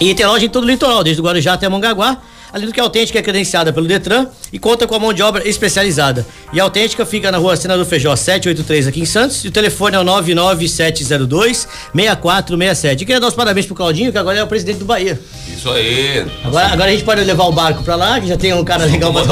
E 0.00 0.12
tem 0.12 0.26
loja 0.26 0.44
em 0.44 0.48
todo 0.48 0.64
o 0.64 0.66
litoral, 0.66 1.04
desde 1.04 1.20
o 1.20 1.24
Guarujá 1.24 1.52
até 1.52 1.68
Mongaguá. 1.68 2.18
Além 2.52 2.66
do 2.66 2.72
que 2.72 2.80
a 2.80 2.82
Autêntica 2.82 3.18
é 3.18 3.22
credenciada 3.22 3.72
pelo 3.72 3.86
Detran 3.86 4.26
e 4.52 4.58
conta 4.58 4.86
com 4.86 4.94
a 4.94 4.98
mão 4.98 5.12
de 5.12 5.22
obra 5.22 5.48
especializada. 5.48 6.26
E 6.52 6.58
a 6.60 6.64
Autêntica 6.64 7.06
fica 7.06 7.30
na 7.30 7.38
rua 7.38 7.56
Senador 7.56 7.84
Feijó 7.84 8.14
783 8.16 8.86
aqui 8.88 9.00
em 9.00 9.04
Santos. 9.04 9.44
E 9.44 9.48
o 9.48 9.50
telefone 9.50 9.96
é 9.96 9.98
o 10.00 10.04
99702 10.04 11.68
6467. 11.94 13.02
E 13.02 13.06
queria 13.06 13.20
dar 13.20 13.28
os 13.28 13.34
parabéns 13.34 13.66
pro 13.66 13.74
Claudinho, 13.74 14.10
que 14.12 14.18
agora 14.18 14.38
é 14.38 14.42
o 14.42 14.46
presidente 14.46 14.78
do 14.78 14.84
Bahia. 14.84 15.18
Isso 15.48 15.70
aí. 15.70 16.24
Agora, 16.44 16.66
agora 16.68 16.88
a 16.88 16.92
gente 16.92 17.04
pode 17.04 17.22
levar 17.22 17.44
o 17.44 17.52
barco 17.52 17.82
pra 17.82 17.94
lá, 17.96 18.20
que 18.20 18.26
já 18.26 18.36
tem 18.36 18.52
um 18.54 18.64
cara 18.64 18.84
legal 18.84 19.12
pra. 19.12 19.22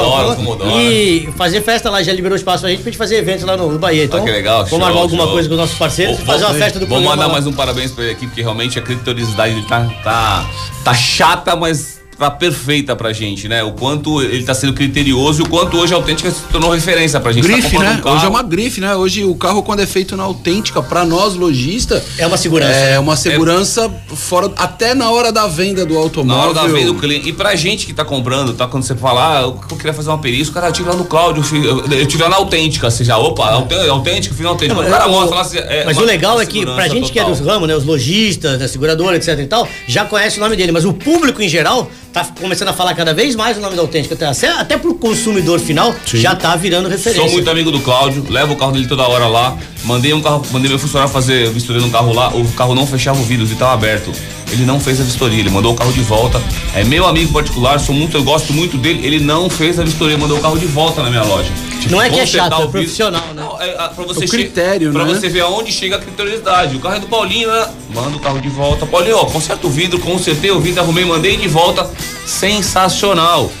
E 0.81 1.29
fazer 1.37 1.61
festa 1.61 1.89
lá, 1.89 2.01
já 2.03 2.13
liberou 2.13 2.35
espaço 2.35 2.61
pra 2.61 2.69
gente 2.69 2.81
pra 2.81 2.89
gente 2.91 2.97
fazer 2.97 3.17
eventos 3.17 3.43
lá 3.43 3.57
no, 3.57 3.71
no 3.71 3.79
Bahia. 3.79 4.03
Então, 4.05 4.19
Ah, 4.19 4.23
que 4.23 4.31
legal, 4.31 4.57
vamos 4.65 4.69
show, 4.69 4.83
armar 4.85 5.01
alguma 5.03 5.23
show. 5.23 5.31
coisa 5.33 5.47
com 5.49 5.55
os 5.55 5.59
nossos 5.61 5.77
parceiros 5.77 6.19
e 6.19 6.21
fazer 6.23 6.45
uma 6.45 6.53
festa 6.53 6.79
do 6.79 6.85
Vou 6.85 6.97
programa 6.97 7.15
mandar 7.15 7.27
lá. 7.27 7.33
mais 7.33 7.47
um 7.47 7.53
parabéns 7.53 7.91
pra 7.91 8.03
ele 8.03 8.13
aqui, 8.13 8.27
porque 8.27 8.41
realmente 8.41 8.77
a 8.79 8.81
creditoriedade 8.81 9.53
dele 9.55 9.65
tá, 9.67 9.85
tá, 10.03 10.49
tá 10.83 10.93
chata, 10.93 11.55
mas 11.55 11.98
tá 12.19 12.29
perfeita 12.29 12.95
pra 12.97 13.13
gente, 13.13 13.47
né? 13.47 13.63
O 13.63 13.71
quanto 13.71 14.21
ele 14.21 14.43
tá 14.43 14.53
sendo 14.53 14.73
criterioso 14.73 15.41
e 15.41 15.43
o 15.45 15.47
quanto 15.49 15.77
hoje 15.77 15.93
a 15.93 15.95
autêntica 15.95 16.29
se 16.29 16.41
tornou 16.51 16.71
referência 16.71 17.17
pra 17.19 17.31
gente. 17.31 17.47
Tá 17.47 17.53
Grife, 17.53 17.71
comprando 17.71 18.03
né? 18.03 18.11
um 18.11 18.13
Hoje 18.15 18.25
é 18.25 18.27
uma 18.29 18.43
grife, 18.43 18.81
né? 18.81 18.93
Hoje 18.95 19.23
o 19.23 19.33
carro, 19.35 19.63
quando 19.63 19.79
é 19.79 19.85
feito 19.87 20.17
na 20.17 20.23
autêntica, 20.23 20.83
pra 20.83 21.05
nós 21.05 21.35
lojistas. 21.35 22.03
É 22.17 22.27
uma 22.27 22.35
segurança. 22.35 22.73
É 22.73 22.99
uma 22.99 23.15
segurança 23.15 23.89
fora. 24.13 24.51
Até 24.57 24.93
na 24.93 25.09
hora 25.09 25.31
da 25.31 25.47
venda 25.47 25.85
do 25.85 25.93
Na 25.93 25.99
automóvel. 26.01 26.43
hora 26.43 26.53
da 26.53 26.67
venda 26.67 26.87
do 26.91 26.95
cliente. 26.99 27.29
E 27.29 27.33
pra 27.33 27.55
gente 27.55 27.85
que 27.85 27.93
tá 27.93 28.03
comprando, 28.03 28.53
tá? 28.53 28.67
Quando 28.67 28.83
você 28.83 28.95
fala, 28.95 29.37
ah, 29.37 29.41
eu, 29.43 29.59
eu 29.71 29.77
queria 29.77 29.93
fazer 29.93 30.09
uma 30.09 30.17
perícia, 30.17 30.51
o 30.51 30.53
cara, 30.53 30.67
eu 30.67 30.73
tive 30.73 30.89
lá 30.89 30.95
no 30.95 31.05
Cláudio, 31.05 31.41
eu, 31.55 31.85
eu, 31.89 31.99
eu 31.99 32.05
tive 32.05 32.21
lá 32.23 32.29
na 32.29 32.35
autêntica, 32.35 32.91
você 32.91 33.03
já, 33.05 33.17
opa, 33.17 33.49
autê- 33.49 33.87
autêntica, 33.87 34.35
fiz 34.35 34.43
na 34.43 34.49
autêntica. 34.49 34.79
Não, 34.81 34.87
o 34.87 34.91
cara 34.91 35.05
mas 35.07 35.13
mostra 35.15 35.35
o- 35.35 35.37
lá. 35.37 35.43
se- 35.45 35.57
é 35.57 35.83
mas 35.85 35.97
o 35.97 36.01
legal 36.03 36.41
é 36.41 36.45
que 36.45 36.65
pra 36.65 36.87
gente 36.89 37.11
que 37.13 37.19
é 37.19 37.23
total. 37.23 37.37
dos 37.37 37.47
ramos, 37.47 37.67
né, 37.67 37.75
os 37.75 37.85
lojistas, 37.85 38.59
da 38.59 38.67
seguradora, 38.67 39.15
etc 39.15 39.39
e 39.39 39.45
tal, 39.45 39.67
já 39.87 40.03
conhece 40.03 40.37
o 40.37 40.41
nome 40.41 40.55
dele, 40.57 40.71
mas 40.73 40.83
o 40.83 40.91
público 40.93 41.41
em 41.41 41.47
geral 41.47 41.89
tá 42.11 42.25
começando 42.39 42.69
a 42.69 42.73
falar 42.73 42.93
cada 42.95 43.13
vez 43.13 43.35
mais 43.35 43.57
o 43.57 43.61
nome 43.61 43.75
da 43.75 43.81
autêntica, 43.81 44.15
até, 44.15 44.25
até- 44.25 44.47
até 44.59 44.77
pro 44.77 44.95
consumidor 44.95 45.59
final 45.59 45.93
já 46.17 46.35
tá 46.35 46.55
virando 46.55 46.89
referência. 46.89 47.21
Sou 47.23 47.31
muito 47.31 47.49
amigo 47.49 47.71
do 47.71 47.79
Cláudio, 47.81 48.25
levo 48.29 48.53
o 48.53 48.55
carro 48.55 48.71
dele 48.71 48.87
toda 48.87 49.07
hora 49.07 49.27
lá. 49.27 49.55
Mandei 49.83 50.13
um 50.13 50.21
carro, 50.21 50.43
mandei 50.51 50.69
meu 50.69 50.77
funcionário 50.79 51.11
fazer 51.13 51.49
vistoria 51.51 51.81
no 51.81 51.89
carro 51.89 52.11
lá, 52.13 52.29
o 52.35 52.45
carro 52.53 52.75
não 52.75 52.85
fechava 52.85 53.19
o 53.19 53.23
vidro, 53.23 53.45
ele 53.45 53.55
tava 53.55 53.73
aberto. 53.73 54.11
Ele 54.51 54.65
não 54.65 54.79
fez 54.79 54.99
a 54.99 55.03
vistoria, 55.03 55.39
ele 55.39 55.49
mandou 55.49 55.73
o 55.73 55.75
carro 55.75 55.91
de 55.93 56.01
volta. 56.01 56.41
É 56.75 56.83
meu 56.83 57.05
amigo 57.07 57.31
particular, 57.31 57.79
sou 57.79 57.93
muito, 57.93 58.17
eu 58.17 58.23
gosto 58.23 58.51
muito 58.51 58.77
dele. 58.77 59.05
Ele 59.05 59.19
não 59.19 59.47
fez 59.49 59.79
a 59.79 59.83
vistoria, 59.83 60.17
mandou 60.17 60.37
o 60.37 60.41
carro 60.41 60.57
de 60.57 60.65
volta 60.65 61.03
na 61.03 61.09
minha 61.09 61.23
loja. 61.23 61.51
Não 61.89 62.01
é 62.01 62.09
que 62.09 62.19
é 62.19 62.25
chato, 62.25 62.53
é 62.61 62.65
o 62.65 62.69
profissional, 62.69 63.21
né? 63.33 63.41
Não, 63.43 63.61
é, 63.61 63.75
ah, 63.77 63.89
pra 63.89 64.03
você 64.05 64.19
O 64.25 64.27
che- 64.27 64.35
critério, 64.37 64.91
pra 64.91 65.05
né? 65.05 65.13
você 65.13 65.29
ver 65.29 65.41
aonde 65.41 65.71
chega 65.71 65.95
a 65.95 65.99
criterialidade. 65.99 66.75
O 66.75 66.79
carro 66.79 66.95
é 66.95 66.99
do 66.99 67.07
Paulinho, 67.07 67.49
né? 67.49 67.67
Manda 67.93 68.17
o 68.17 68.19
carro 68.19 68.39
de 68.41 68.49
volta. 68.49 68.85
Paulinho, 68.85 69.17
ó, 69.17 69.25
conserta 69.25 69.65
o 69.65 69.69
vidro, 69.69 69.99
consertei 69.99 70.51
o 70.51 70.59
vidro, 70.59 70.81
arrumei, 70.81 71.05
mandei 71.05 71.37
de 71.37 71.47
volta. 71.47 71.89
Sensacional. 72.25 73.51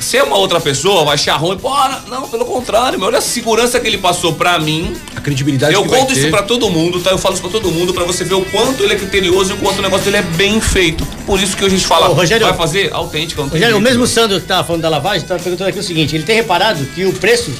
Se 0.00 0.16
é 0.16 0.22
uma 0.22 0.36
outra 0.36 0.60
pessoa, 0.60 1.04
vai 1.04 1.14
achar 1.14 1.36
ruim. 1.36 1.58
Pô, 1.58 1.70
não, 2.08 2.28
pelo 2.28 2.44
contrário, 2.44 2.98
meu, 2.98 3.08
olha 3.08 3.18
a 3.18 3.20
segurança 3.20 3.80
que 3.80 3.86
ele 3.88 3.98
passou 3.98 4.32
pra 4.32 4.56
mim. 4.58 4.94
A 5.16 5.20
credibilidade 5.20 5.74
Eu 5.74 5.82
que 5.82 5.88
vai 5.88 6.00
conto 6.00 6.12
isso 6.12 6.22
ter. 6.22 6.30
pra 6.30 6.42
todo 6.44 6.70
mundo, 6.70 7.00
tá? 7.00 7.10
Eu 7.10 7.18
falo 7.18 7.34
isso 7.34 7.42
pra 7.42 7.50
todo 7.50 7.68
mundo 7.72 7.92
pra 7.92 8.04
você 8.04 8.22
ver 8.22 8.34
o 8.34 8.44
quanto 8.44 8.84
ele 8.84 8.94
é 8.94 8.96
criterioso 8.96 9.50
e 9.50 9.54
o 9.54 9.58
quanto 9.58 9.80
o 9.80 9.82
negócio 9.82 10.04
dele 10.04 10.18
é 10.18 10.22
bem 10.22 10.60
feito. 10.60 11.04
Por 11.28 11.38
isso 11.38 11.54
que 11.54 11.62
a 11.62 11.68
gente 11.68 11.86
fala, 11.86 12.08
Ô, 12.08 12.14
Rogério, 12.14 12.46
vai 12.46 12.56
fazer 12.56 12.90
autêntica, 12.90 13.42
Rogério, 13.42 13.76
o 13.76 13.80
mesmo 13.82 14.06
Sandro 14.06 14.40
que 14.40 14.46
tava 14.46 14.64
falando 14.66 14.80
da 14.80 14.88
lavagem, 14.88 15.26
tá 15.26 15.38
perguntando 15.38 15.68
aqui 15.68 15.78
o 15.78 15.82
seguinte: 15.82 16.16
ele 16.16 16.24
tem 16.24 16.36
reparado 16.36 16.82
que 16.94 17.04
o 17.04 17.12
preço 17.12 17.52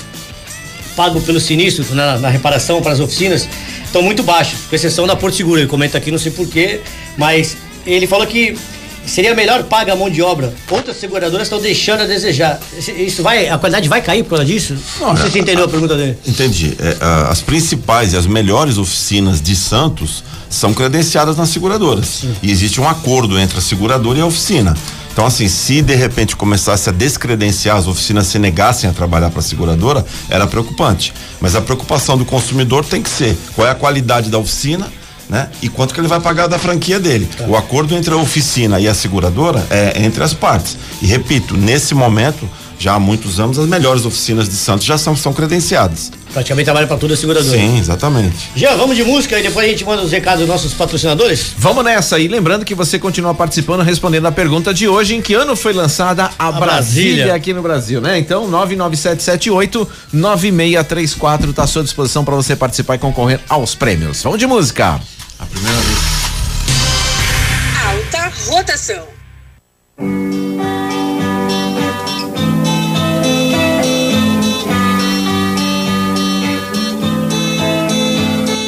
pago 0.96 1.20
pelo 1.20 1.38
sinistro 1.38 1.84
na, 1.94 2.16
na 2.16 2.30
reparação 2.30 2.80
para 2.80 2.92
as 2.92 2.98
oficinas 2.98 3.46
estão 3.84 4.00
muito 4.00 4.22
baixos, 4.22 4.60
com 4.70 4.74
exceção 4.74 5.06
da 5.06 5.14
Porto 5.14 5.36
Seguro. 5.36 5.60
Ele 5.60 5.68
comenta 5.68 5.98
aqui, 5.98 6.10
não 6.10 6.18
sei 6.18 6.32
porquê, 6.32 6.80
mas 7.18 7.58
ele 7.86 8.06
falou 8.06 8.26
que 8.26 8.56
seria 9.08 9.34
melhor 9.34 9.64
paga 9.64 9.92
a 9.92 9.96
mão 9.96 10.08
de 10.10 10.22
obra. 10.22 10.52
Outras 10.70 10.96
seguradoras 10.98 11.46
estão 11.46 11.60
deixando 11.60 12.02
a 12.02 12.06
desejar. 12.06 12.60
Isso 12.96 13.22
vai, 13.22 13.48
a 13.48 13.58
qualidade 13.58 13.88
vai 13.88 14.00
cair 14.02 14.22
por 14.22 14.30
causa 14.30 14.44
disso? 14.44 14.76
Não, 15.00 15.16
sei 15.16 15.30
se 15.30 15.38
entendeu 15.38 15.64
a 15.64 15.68
pergunta 15.68 15.96
dele. 15.96 16.16
Entendi. 16.26 16.76
É, 16.78 16.96
a- 17.00 17.28
as 17.30 17.40
principais 17.40 18.12
e 18.12 18.16
as 18.16 18.26
melhores 18.26 18.78
oficinas 18.78 19.40
de 19.40 19.56
Santos 19.56 20.22
são 20.50 20.72
credenciadas 20.72 21.36
nas 21.36 21.48
seguradoras. 21.50 22.24
E 22.42 22.50
existe 22.50 22.80
um 22.80 22.88
acordo 22.88 23.38
entre 23.38 23.58
a 23.58 23.60
seguradora 23.60 24.18
e 24.18 24.22
a 24.22 24.26
oficina. 24.26 24.76
Então, 25.12 25.26
assim, 25.26 25.48
se 25.48 25.82
de 25.82 25.94
repente 25.96 26.36
começasse 26.36 26.88
a 26.88 26.92
descredenciar, 26.92 27.76
as 27.76 27.86
oficinas 27.88 28.28
se 28.28 28.38
negassem 28.38 28.88
a 28.88 28.92
trabalhar 28.92 29.30
para 29.30 29.40
a 29.40 29.42
seguradora, 29.42 30.06
era 30.30 30.46
preocupante. 30.46 31.12
Mas 31.40 31.56
a 31.56 31.60
preocupação 31.60 32.16
do 32.16 32.24
consumidor 32.24 32.84
tem 32.84 33.02
que 33.02 33.10
ser 33.10 33.36
qual 33.56 33.66
é 33.66 33.70
a 33.72 33.74
qualidade 33.74 34.30
da 34.30 34.38
oficina, 34.38 34.86
né? 35.28 35.48
E 35.62 35.68
quanto 35.68 35.94
que 35.94 36.00
ele 36.00 36.08
vai 36.08 36.20
pagar 36.20 36.46
da 36.46 36.58
franquia 36.58 36.98
dele. 36.98 37.28
O 37.46 37.56
acordo 37.56 37.94
entre 37.94 38.12
a 38.12 38.16
oficina 38.16 38.80
e 38.80 38.88
a 38.88 38.94
seguradora 38.94 39.64
é 39.70 40.02
entre 40.02 40.22
as 40.22 40.32
partes. 40.32 40.76
E 41.02 41.06
repito, 41.06 41.56
nesse 41.56 41.94
momento, 41.94 42.48
já 42.78 42.94
há 42.94 43.00
muitos 43.00 43.40
anos, 43.40 43.58
as 43.58 43.66
melhores 43.66 44.04
oficinas 44.06 44.48
de 44.48 44.54
Santos 44.54 44.86
já 44.86 44.96
são, 44.96 45.16
são 45.16 45.32
credenciadas. 45.32 46.12
Praticamente 46.32 46.66
trabalha 46.66 46.86
para 46.86 46.96
toda 46.96 47.14
a 47.14 47.16
seguradora. 47.16 47.58
Sim, 47.58 47.78
exatamente. 47.78 48.50
Já 48.54 48.76
vamos 48.76 48.96
de 48.96 49.02
música 49.02 49.38
e 49.38 49.42
depois 49.42 49.66
a 49.66 49.70
gente 49.70 49.84
manda 49.84 50.02
os 50.02 50.12
recados 50.12 50.40
dos 50.40 50.48
nossos 50.48 50.72
patrocinadores? 50.74 51.54
Vamos 51.58 51.84
nessa 51.84 52.18
e 52.20 52.28
lembrando 52.28 52.64
que 52.64 52.74
você 52.74 52.98
continua 52.98 53.34
participando, 53.34 53.82
respondendo 53.82 54.26
a 54.26 54.32
pergunta 54.32 54.72
de 54.72 54.86
hoje, 54.86 55.16
em 55.16 55.20
que 55.20 55.34
ano 55.34 55.56
foi 55.56 55.72
lançada 55.72 56.30
a, 56.38 56.52
Brasília. 56.52 56.60
Brasília. 56.60 57.34
aqui 57.34 57.52
no 57.52 57.62
Brasil, 57.62 58.00
né? 58.00 58.18
Então, 58.18 58.46
99778 58.48 59.88
9634 60.12 61.52
tá 61.52 61.64
à 61.64 61.66
sua 61.66 61.82
disposição 61.82 62.24
para 62.24 62.36
você 62.36 62.54
participar 62.54 62.94
e 62.94 62.98
concorrer 62.98 63.40
aos 63.48 63.74
prêmios. 63.74 64.22
Vamos 64.22 64.38
de 64.38 64.46
música. 64.46 65.00
A 65.38 65.46
primeira 65.46 65.78
vez. 65.78 65.98
Alta 67.86 68.32
rotação. 68.50 69.06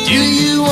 Do 0.06 0.14
you 0.14 0.62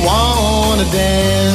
wanna 0.00 0.84
dance 0.90 1.53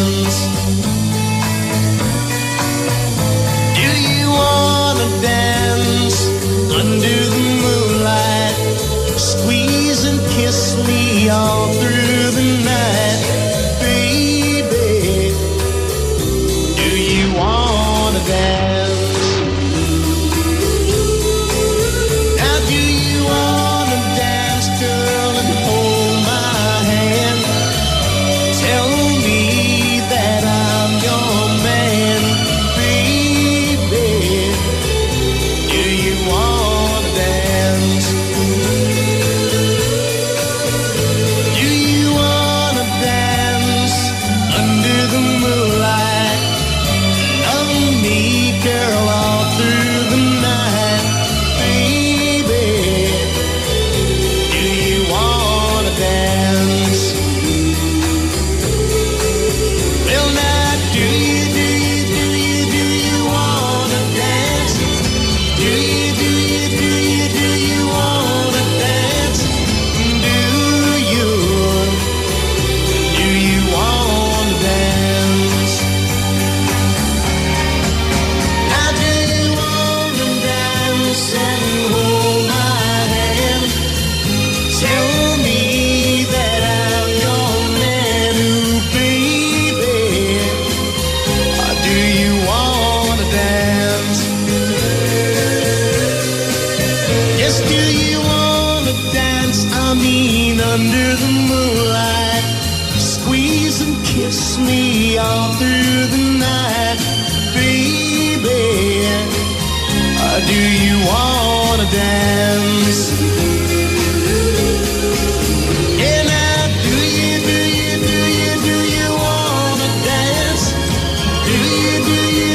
slowly 10.86 11.30
all 11.30 11.74
through. 11.74 11.99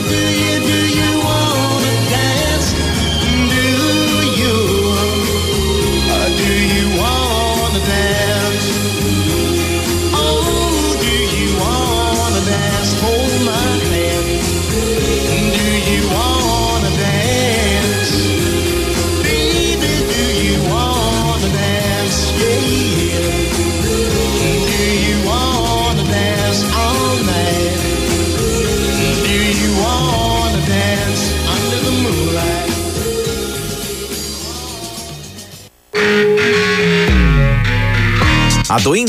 Do 0.09 0.21
you, 0.40 0.61
do 0.61 0.79
you, 0.99 1.11
do 1.23 1.34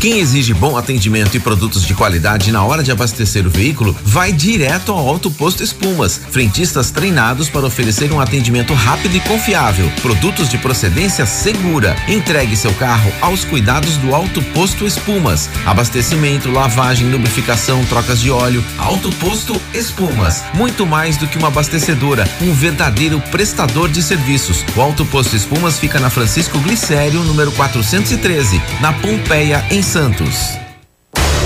Quem 0.00 0.20
exige 0.20 0.54
bom 0.54 0.76
atendimento 0.76 1.36
e 1.36 1.40
produtos 1.40 1.84
de 1.84 1.92
qualidade 1.92 2.52
na 2.52 2.62
hora 2.62 2.84
de 2.84 2.92
abastecer 2.92 3.44
o 3.44 3.50
veículo, 3.50 3.96
vai 4.04 4.32
direto 4.32 4.92
ao 4.92 5.08
Alto 5.08 5.28
Posto 5.28 5.60
Espumas. 5.60 6.20
Frentistas 6.30 6.92
treinados 6.92 7.48
para 7.48 7.66
oferecer 7.66 8.12
um 8.12 8.20
atendimento 8.20 8.72
rápido 8.74 9.16
e 9.16 9.20
confiável. 9.20 9.90
Produtos 10.00 10.48
de 10.48 10.56
procedência 10.56 11.26
segura. 11.26 11.96
Entregue 12.06 12.56
seu 12.56 12.72
carro 12.74 13.12
aos 13.20 13.44
cuidados 13.44 13.96
do 13.96 14.14
Alto 14.14 14.40
Posto 14.54 14.86
Espumas. 14.86 15.50
Abastecimento, 15.66 16.48
lavagem, 16.48 17.10
lubrificação, 17.10 17.84
trocas 17.86 18.20
de 18.20 18.30
óleo. 18.30 18.64
Alto 18.78 19.10
Posto 19.16 19.60
Espumas. 19.74 20.44
Muito 20.54 20.86
mais 20.86 21.16
do 21.16 21.26
que 21.26 21.38
uma 21.38 21.48
abastecedora, 21.48 22.24
um 22.40 22.54
verdadeiro 22.54 23.20
prestador 23.32 23.88
de 23.88 24.00
serviços. 24.00 24.64
O 24.76 24.80
Alto 24.80 25.04
Posto 25.06 25.34
Espumas 25.34 25.76
fica 25.76 25.98
na 25.98 26.08
Francisco 26.08 26.56
Glicério, 26.60 27.24
número 27.24 27.50
413, 27.50 28.62
na 28.80 28.92
Pompeia, 28.92 29.66
em 29.72 29.82
Santos. 29.88 30.58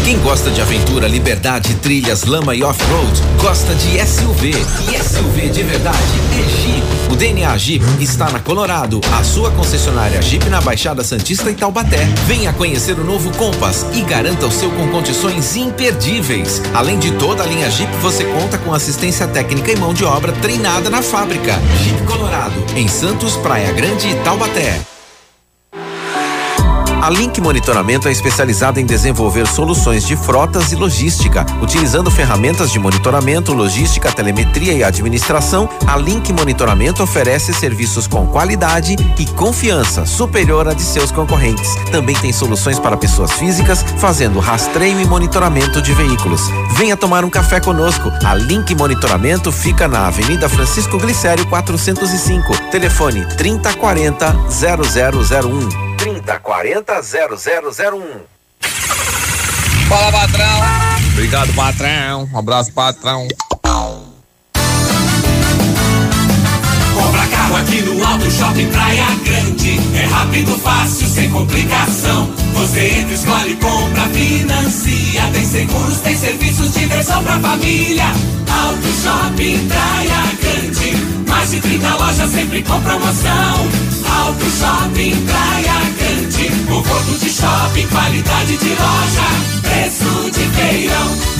Quem 0.04 0.18
gosta 0.18 0.50
de 0.50 0.60
aventura, 0.60 1.06
liberdade, 1.06 1.76
trilhas, 1.76 2.24
lama 2.24 2.56
e 2.56 2.64
off-road, 2.64 3.22
gosta 3.40 3.72
de 3.72 4.04
SUV. 4.04 4.50
E 4.50 4.98
SUV 5.00 5.48
de 5.48 5.62
verdade 5.62 5.96
é 6.32 6.60
Jeep. 6.60 7.12
O 7.12 7.14
DNA 7.14 7.56
Jeep 7.56 7.84
está 8.00 8.28
na 8.30 8.40
Colorado, 8.40 9.00
a 9.16 9.22
sua 9.22 9.52
concessionária 9.52 10.20
Jeep 10.20 10.48
na 10.48 10.60
Baixada 10.60 11.04
Santista 11.04 11.52
e 11.52 11.54
Taubaté. 11.54 12.04
Venha 12.26 12.52
conhecer 12.52 12.98
o 12.98 13.04
novo 13.04 13.30
Compass 13.38 13.86
e 13.94 14.00
garanta 14.00 14.44
o 14.44 14.50
seu 14.50 14.72
com 14.72 14.88
condições 14.88 15.54
imperdíveis. 15.54 16.60
Além 16.74 16.98
de 16.98 17.12
toda 17.12 17.44
a 17.44 17.46
linha 17.46 17.70
Jeep, 17.70 17.94
você 17.98 18.24
conta 18.24 18.58
com 18.58 18.74
assistência 18.74 19.28
técnica 19.28 19.70
e 19.70 19.76
mão 19.76 19.94
de 19.94 20.04
obra 20.04 20.32
treinada 20.32 20.90
na 20.90 21.00
fábrica. 21.00 21.52
Jeep 21.84 22.02
Colorado, 22.02 22.60
em 22.74 22.88
Santos, 22.88 23.36
Praia 23.36 23.72
Grande 23.72 24.08
e 24.08 24.16
Taubaté. 24.16 24.80
A 27.02 27.10
Link 27.10 27.40
Monitoramento 27.40 28.06
é 28.06 28.12
especializada 28.12 28.80
em 28.80 28.86
desenvolver 28.86 29.44
soluções 29.48 30.06
de 30.06 30.14
frotas 30.14 30.70
e 30.70 30.76
logística. 30.76 31.44
Utilizando 31.60 32.12
ferramentas 32.12 32.70
de 32.70 32.78
monitoramento, 32.78 33.52
logística, 33.52 34.12
telemetria 34.12 34.72
e 34.72 34.84
administração, 34.84 35.68
a 35.84 35.96
Link 35.96 36.32
Monitoramento 36.32 37.02
oferece 37.02 37.52
serviços 37.52 38.06
com 38.06 38.24
qualidade 38.28 38.94
e 39.18 39.26
confiança 39.26 40.06
superior 40.06 40.68
à 40.68 40.74
de 40.74 40.82
seus 40.82 41.10
concorrentes. 41.10 41.74
Também 41.90 42.14
tem 42.14 42.32
soluções 42.32 42.78
para 42.78 42.96
pessoas 42.96 43.32
físicas, 43.32 43.82
fazendo 43.98 44.38
rastreio 44.38 45.00
e 45.00 45.04
monitoramento 45.04 45.82
de 45.82 45.92
veículos. 45.92 46.42
Venha 46.76 46.96
tomar 46.96 47.24
um 47.24 47.30
café 47.30 47.58
conosco. 47.58 48.12
A 48.24 48.32
Link 48.36 48.72
Monitoramento 48.76 49.50
fica 49.50 49.88
na 49.88 50.06
Avenida 50.06 50.48
Francisco 50.48 50.98
Glicério 50.98 51.44
405. 51.48 52.70
Telefone 52.70 53.26
3040 53.36 54.36
0001. 54.48 55.91
3040 56.22 57.02
0001. 57.02 58.32
Fala, 59.88 60.12
patrão. 60.12 60.60
Obrigado, 61.12 61.52
patrão. 61.54 62.28
Um 62.32 62.38
abraço, 62.38 62.72
patrão. 62.72 63.28
Compra 66.94 67.26
carro 67.26 67.56
aqui 67.56 67.82
no 67.82 68.06
Auto 68.06 68.30
Shopping 68.30 68.68
Praia 68.68 69.06
Grande. 69.24 69.80
É 69.96 70.06
rápido, 70.06 70.56
fácil, 70.58 71.08
sem 71.08 71.30
complicação. 71.30 72.30
Você 72.54 73.00
entra, 73.00 73.14
escolhe, 73.14 73.56
compra, 73.56 74.02
financia. 74.08 75.22
Tem 75.32 75.44
seguros, 75.44 76.00
tem 76.00 76.16
serviços, 76.16 76.72
diversão 76.72 77.22
pra 77.24 77.38
família. 77.40 78.06
Auto 78.48 78.88
Shopping 79.02 79.68
Praia 79.68 80.22
Grande. 80.40 80.96
Mais 81.28 81.50
de 81.50 81.60
30 81.60 81.94
lojas 81.96 82.30
sempre 82.30 82.62
com 82.62 82.80
promoção. 82.80 83.68
Auto 84.24 84.44
Shopping 84.44 85.26
Praia 85.26 85.80
Grande. 85.80 86.01
Conforto 86.66 87.18
de 87.18 87.30
shopping, 87.30 87.86
qualidade 87.88 88.56
de 88.56 88.68
loja. 88.70 89.60
Preço 89.62 90.30
de 90.30 90.44
feirão. 90.56 91.32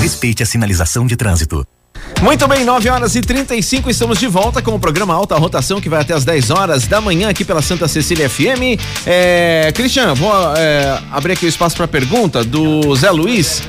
Respeite 0.00 0.42
a 0.42 0.46
sinalização 0.46 1.06
de 1.06 1.16
trânsito. 1.16 1.66
Muito 2.22 2.48
bem, 2.48 2.64
9 2.64 2.88
horas 2.88 3.14
e 3.14 3.20
35, 3.20 3.88
estamos 3.90 4.18
de 4.18 4.26
volta 4.26 4.60
com 4.60 4.74
o 4.74 4.80
programa 4.80 5.14
Alta 5.14 5.36
Rotação 5.36 5.80
que 5.80 5.88
vai 5.88 6.00
até 6.00 6.14
as 6.14 6.24
10 6.24 6.50
horas 6.50 6.86
da 6.86 7.00
manhã 7.00 7.28
aqui 7.28 7.44
pela 7.44 7.62
Santa 7.62 7.86
Cecília 7.86 8.28
FM. 8.28 8.80
É, 9.06 9.70
Cristian, 9.72 10.14
vou 10.14 10.32
é, 10.56 11.00
abrir 11.12 11.34
aqui 11.34 11.46
o 11.46 11.48
espaço 11.48 11.76
para 11.76 11.86
pergunta 11.86 12.42
do 12.42 12.94
Zé 12.96 13.10
Luiz. 13.10 13.62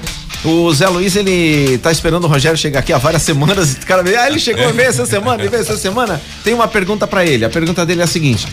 O 0.43 0.73
Zé 0.73 0.88
Luiz, 0.88 1.15
ele 1.17 1.78
tá 1.80 1.91
esperando 1.91 2.23
o 2.23 2.28
Rogério 2.28 2.58
chegar 2.58 2.80
aqui 2.80 2.93
há 2.93 2.97
várias 2.97 3.23
semanas. 3.23 3.75
Cara, 3.86 4.04
ah, 4.21 4.28
ele 4.28 4.39
chegou, 4.39 4.71
veio 4.71 4.88
essa 4.88 5.06
semana, 5.06 5.38
veio 5.38 5.62
essa 5.62 5.78
semana. 5.78 6.21
Tem 6.43 6.54
uma 6.54 6.67
pergunta 6.67 7.06
para 7.06 7.25
ele. 7.25 7.43
A 7.43 7.49
pergunta 7.49 7.86
dele 7.86 7.99
é 7.99 8.06
a 8.06 8.08
seguinte: 8.08 8.47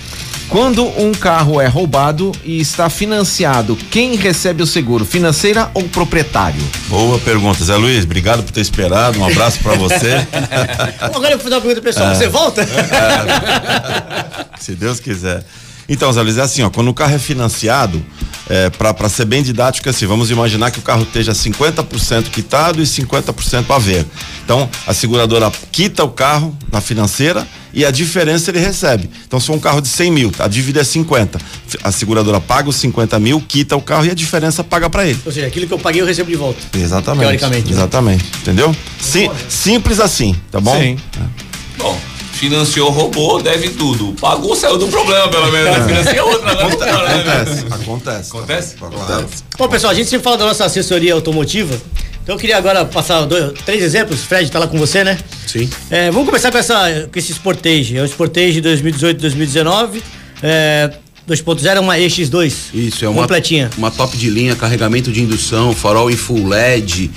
quando 0.48 0.84
um 1.00 1.12
carro 1.12 1.60
é 1.60 1.66
roubado 1.68 2.32
e 2.44 2.60
está 2.60 2.90
financiado, 2.90 3.76
quem 3.90 4.16
recebe 4.16 4.64
o 4.64 4.66
seguro, 4.66 5.04
financeira 5.04 5.70
ou 5.74 5.84
proprietário? 5.84 6.60
Boa 6.88 7.20
pergunta, 7.20 7.64
Zé 7.64 7.76
Luiz. 7.76 8.04
Obrigado 8.04 8.42
por 8.42 8.50
ter 8.50 8.62
esperado. 8.62 9.20
Um 9.20 9.24
abraço 9.24 9.60
pra 9.60 9.74
você. 9.74 10.26
Agora 11.00 11.34
eu 11.34 11.38
vou 11.38 11.44
fazer 11.44 11.54
uma 11.54 11.60
pergunta 11.60 11.82
pessoal. 11.82 12.10
É. 12.10 12.14
Você 12.14 12.28
volta? 12.28 12.66
Se 14.58 14.74
Deus 14.74 14.98
quiser. 14.98 15.44
Então, 15.88 16.12
Zé 16.12 16.20
Luiz, 16.20 16.36
é 16.36 16.42
assim, 16.42 16.62
ó, 16.62 16.70
quando 16.70 16.88
o 16.88 16.94
carro 16.94 17.14
é 17.14 17.18
financiado, 17.18 18.04
é, 18.48 18.70
para 18.70 19.08
ser 19.08 19.24
bem 19.24 19.42
didático, 19.42 19.88
é 19.88 19.90
assim, 19.90 20.06
vamos 20.06 20.30
imaginar 20.30 20.70
que 20.70 20.78
o 20.78 20.82
carro 20.82 21.02
esteja 21.02 21.32
50% 21.32 22.30
quitado 22.30 22.82
e 22.82 22.84
50% 22.86 23.64
a 23.68 23.78
ver. 23.78 24.06
Então, 24.44 24.68
a 24.86 24.94
seguradora 24.94 25.50
quita 25.72 26.04
o 26.04 26.08
carro 26.08 26.56
na 26.70 26.80
financeira 26.80 27.46
e 27.74 27.84
a 27.84 27.90
diferença 27.90 28.50
ele 28.50 28.58
recebe. 28.58 29.10
Então, 29.26 29.38
se 29.38 29.46
for 29.46 29.54
um 29.54 29.58
carro 29.58 29.80
de 29.80 29.88
100 29.88 30.10
mil, 30.10 30.32
a 30.38 30.48
dívida 30.48 30.80
é 30.80 30.84
50. 30.84 31.38
A 31.82 31.92
seguradora 31.92 32.40
paga 32.40 32.68
os 32.68 32.76
50 32.76 33.18
mil, 33.18 33.40
quita 33.46 33.76
o 33.76 33.82
carro 33.82 34.06
e 34.06 34.10
a 34.10 34.14
diferença 34.14 34.64
paga 34.64 34.88
para 34.88 35.06
ele. 35.06 35.20
Ou 35.26 35.32
seja, 35.32 35.46
aquilo 35.46 35.66
que 35.66 35.74
eu 35.74 35.78
paguei 35.78 36.00
eu 36.00 36.06
recebo 36.06 36.30
de 36.30 36.36
volta. 36.36 36.60
Exatamente. 36.74 37.22
Teoricamente. 37.22 37.66
né? 37.66 37.72
Exatamente. 37.72 38.24
Entendeu? 38.42 38.74
Sim, 39.00 39.28
simples 39.48 40.00
assim, 40.00 40.34
tá 40.50 40.60
bom? 40.60 40.78
Sim. 40.80 40.96
Bom, 41.76 42.00
financiou, 42.36 42.90
roubou, 42.90 43.42
deve 43.42 43.70
tudo. 43.70 44.14
Pagou, 44.20 44.54
saiu 44.54 44.78
do 44.78 44.86
problema, 44.88 45.28
pelo 45.28 45.50
menos. 45.50 45.78
né? 45.78 45.86
Financia 45.88 46.24
outra, 46.24 46.54
né? 46.54 46.62
Acontece, 46.62 47.64
acontece. 47.70 48.30
Acontece? 48.30 48.76
Acontece. 48.80 49.44
Bom, 49.58 49.68
pessoal, 49.68 49.92
a 49.92 49.94
gente 49.94 50.08
sempre 50.08 50.24
fala 50.24 50.36
da 50.38 50.44
nossa 50.46 50.64
assessoria 50.64 51.14
automotiva. 51.14 51.76
Então 52.22 52.34
eu 52.34 52.38
queria 52.40 52.56
agora 52.56 52.84
passar 52.84 53.24
dois, 53.24 53.52
três 53.64 53.82
exemplos. 53.82 54.20
Fred 54.22 54.50
tá 54.50 54.58
lá 54.58 54.66
com 54.66 54.76
você, 54.78 55.04
né? 55.04 55.16
Sim. 55.46 55.70
É, 55.90 56.10
vamos 56.10 56.26
começar 56.26 56.50
com, 56.50 56.58
essa, 56.58 57.08
com 57.12 57.18
esse 57.18 57.32
Sportage. 57.32 57.96
É 57.96 58.02
um 58.02 58.06
Sportage 58.06 58.60
2018-2019. 58.60 60.02
É, 60.42 60.90
2.0 61.28 61.66
é 61.66 61.80
uma 61.80 61.96
EX2. 61.96 62.54
Isso, 62.72 63.04
é 63.04 63.08
uma, 63.08 63.22
Completinha. 63.22 63.68
uma 63.76 63.90
top 63.90 64.16
de 64.16 64.30
linha, 64.30 64.54
carregamento 64.54 65.10
de 65.10 65.20
indução, 65.20 65.74
farol 65.74 66.08
em 66.08 66.16
full 66.16 66.46
LED, 66.46 67.10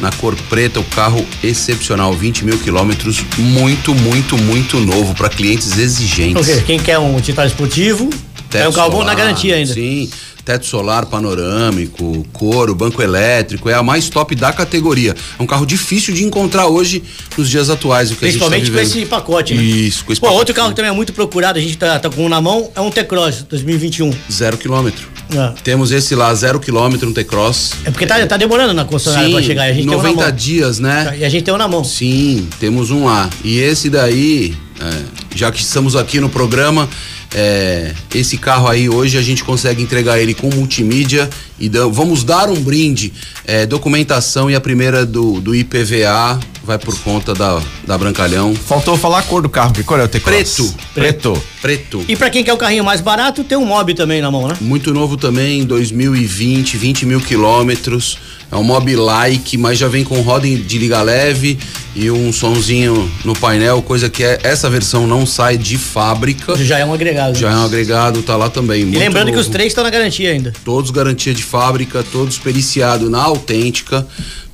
na 0.00 0.12
cor 0.12 0.36
preta, 0.48 0.78
o 0.78 0.84
carro 0.84 1.26
excepcional, 1.42 2.12
20 2.12 2.44
mil 2.44 2.58
quilômetros, 2.58 3.24
muito, 3.36 3.92
muito, 3.92 4.38
muito 4.38 4.78
novo 4.78 5.14
para 5.14 5.28
clientes 5.28 5.76
exigentes. 5.76 6.46
seja, 6.46 6.62
quem 6.62 6.78
quer 6.78 6.98
um 6.98 7.20
Titan 7.20 7.44
esportivo, 7.44 8.08
é 8.54 8.68
um 8.68 8.72
carro 8.72 8.90
bom 8.90 9.04
na 9.04 9.14
garantia 9.14 9.56
ainda. 9.56 9.74
Sim, 9.74 10.08
teto 10.46 10.64
solar 10.64 11.06
panorâmico, 11.06 12.24
couro, 12.32 12.72
banco 12.72 13.02
elétrico, 13.02 13.68
é 13.68 13.74
a 13.74 13.82
mais 13.82 14.08
top 14.08 14.32
da 14.36 14.52
categoria. 14.52 15.12
É 15.36 15.42
um 15.42 15.46
carro 15.46 15.66
difícil 15.66 16.14
de 16.14 16.22
encontrar 16.22 16.68
hoje 16.68 17.02
nos 17.36 17.50
dias 17.50 17.68
atuais, 17.68 18.12
o 18.12 18.14
que 18.14 18.20
Principalmente 18.20 18.62
a 18.62 18.64
gente 18.64 18.70
com 18.70 18.76
tá 18.78 18.82
vivendo. 18.84 18.96
esse 18.98 19.06
pacote, 19.06 19.54
né? 19.54 19.62
Isso, 19.62 20.04
com 20.04 20.12
esse 20.12 20.20
Pô, 20.20 20.28
pacote. 20.28 20.38
outro 20.38 20.54
carro 20.54 20.68
que 20.70 20.76
também 20.76 20.92
é 20.92 20.94
muito 20.94 21.12
procurado, 21.12 21.58
a 21.58 21.62
gente 21.62 21.76
tá, 21.76 21.98
tá 21.98 22.08
com 22.08 22.24
um 22.24 22.28
na 22.28 22.40
mão, 22.40 22.70
é 22.76 22.80
um 22.80 22.92
T-Cross 22.92 23.42
2021. 23.48 24.12
Zero 24.30 24.56
quilômetro. 24.56 25.08
É. 25.34 25.52
Temos 25.64 25.90
esse 25.90 26.14
lá, 26.14 26.32
zero 26.32 26.60
quilômetro, 26.60 27.08
um 27.08 27.12
T-Cross. 27.12 27.72
É 27.84 27.90
porque 27.90 28.06
tá, 28.06 28.24
tá 28.24 28.36
demorando 28.36 28.72
na 28.72 28.84
concessionária 28.84 29.32
pra 29.32 29.42
chegar. 29.42 29.66
e 29.66 29.70
A 29.72 29.74
gente 29.74 29.86
90 29.86 30.14
tem 30.22 30.32
um 30.32 30.36
dias, 30.36 30.78
né? 30.78 31.16
E 31.18 31.24
a 31.24 31.28
gente 31.28 31.42
tem 31.42 31.52
um 31.52 31.58
na 31.58 31.66
mão. 31.66 31.82
Sim, 31.82 32.48
temos 32.60 32.92
um 32.92 33.06
lá. 33.06 33.28
E 33.42 33.58
esse 33.58 33.90
daí, 33.90 34.54
é, 34.80 35.04
já 35.34 35.50
que 35.50 35.60
estamos 35.60 35.96
aqui 35.96 36.20
no 36.20 36.28
programa, 36.28 36.88
é, 37.34 37.92
esse 38.14 38.36
carro 38.36 38.68
aí 38.68 38.88
hoje 38.88 39.18
a 39.18 39.22
gente 39.22 39.42
consegue 39.42 39.82
entregar 39.82 40.18
ele 40.18 40.34
com 40.34 40.48
multimídia 40.48 41.28
e 41.58 41.68
vamos 41.68 42.22
dar 42.22 42.48
um 42.48 42.60
brinde, 42.60 43.12
é, 43.46 43.66
documentação 43.66 44.50
e 44.50 44.54
a 44.54 44.60
primeira 44.60 45.04
do, 45.04 45.40
do 45.40 45.54
IPVA 45.54 46.38
vai 46.62 46.78
por 46.78 46.98
conta 47.00 47.32
da, 47.32 47.62
da 47.86 47.96
Brancalhão. 47.96 48.54
Faltou 48.54 48.96
falar 48.96 49.20
a 49.20 49.22
cor 49.22 49.40
do 49.40 49.48
carro, 49.48 49.72
que 49.72 49.82
cor 49.82 50.00
é 50.00 50.04
o 50.04 50.08
T-Cross? 50.08 50.34
Preto. 50.34 50.74
Preto. 50.94 51.42
Preto. 51.62 52.04
E 52.08 52.16
pra 52.16 52.28
quem 52.28 52.42
quer 52.42 52.52
o 52.52 52.56
carrinho 52.56 52.84
mais 52.84 53.00
barato, 53.00 53.44
tem 53.44 53.56
um 53.56 53.64
mob 53.64 53.94
também 53.94 54.20
na 54.20 54.30
mão, 54.30 54.48
né? 54.48 54.56
Muito 54.60 54.92
novo 54.92 55.16
também, 55.16 55.64
2020, 55.64 56.76
20 56.76 57.06
mil 57.06 57.20
quilômetros. 57.20 58.18
É 58.50 58.56
um 58.56 58.62
mob 58.62 58.94
like, 58.94 59.58
mas 59.58 59.78
já 59.78 59.88
vem 59.88 60.04
com 60.04 60.20
roda 60.20 60.46
de 60.46 60.78
liga 60.78 61.02
leve 61.02 61.58
e 61.96 62.10
um 62.10 62.32
sonzinho 62.32 63.10
no 63.24 63.34
painel, 63.36 63.82
coisa 63.82 64.08
que 64.08 64.22
é, 64.22 64.38
essa 64.44 64.70
versão 64.70 65.06
não 65.06 65.26
sai 65.26 65.56
de 65.58 65.76
fábrica. 65.76 66.56
Já 66.56 66.78
é 66.78 66.84
um 66.84 66.92
agregado. 66.92 67.36
Já 67.36 67.50
é 67.50 67.56
um 67.56 67.64
agregado, 67.64 68.22
tá 68.22 68.36
lá 68.36 68.48
também. 68.48 68.82
E 68.82 68.84
lembrando 68.84 69.26
que 69.26 69.32
novo. 69.32 69.40
os 69.42 69.48
três 69.48 69.68
estão 69.68 69.82
na 69.82 69.90
garantia 69.90 70.30
ainda. 70.30 70.52
Todos 70.64 70.90
garantia 70.90 71.34
de 71.34 71.42
fábrica, 71.42 72.04
todos 72.12 72.38
periciados 72.38 73.10
na 73.10 73.20
autêntica. 73.22 74.06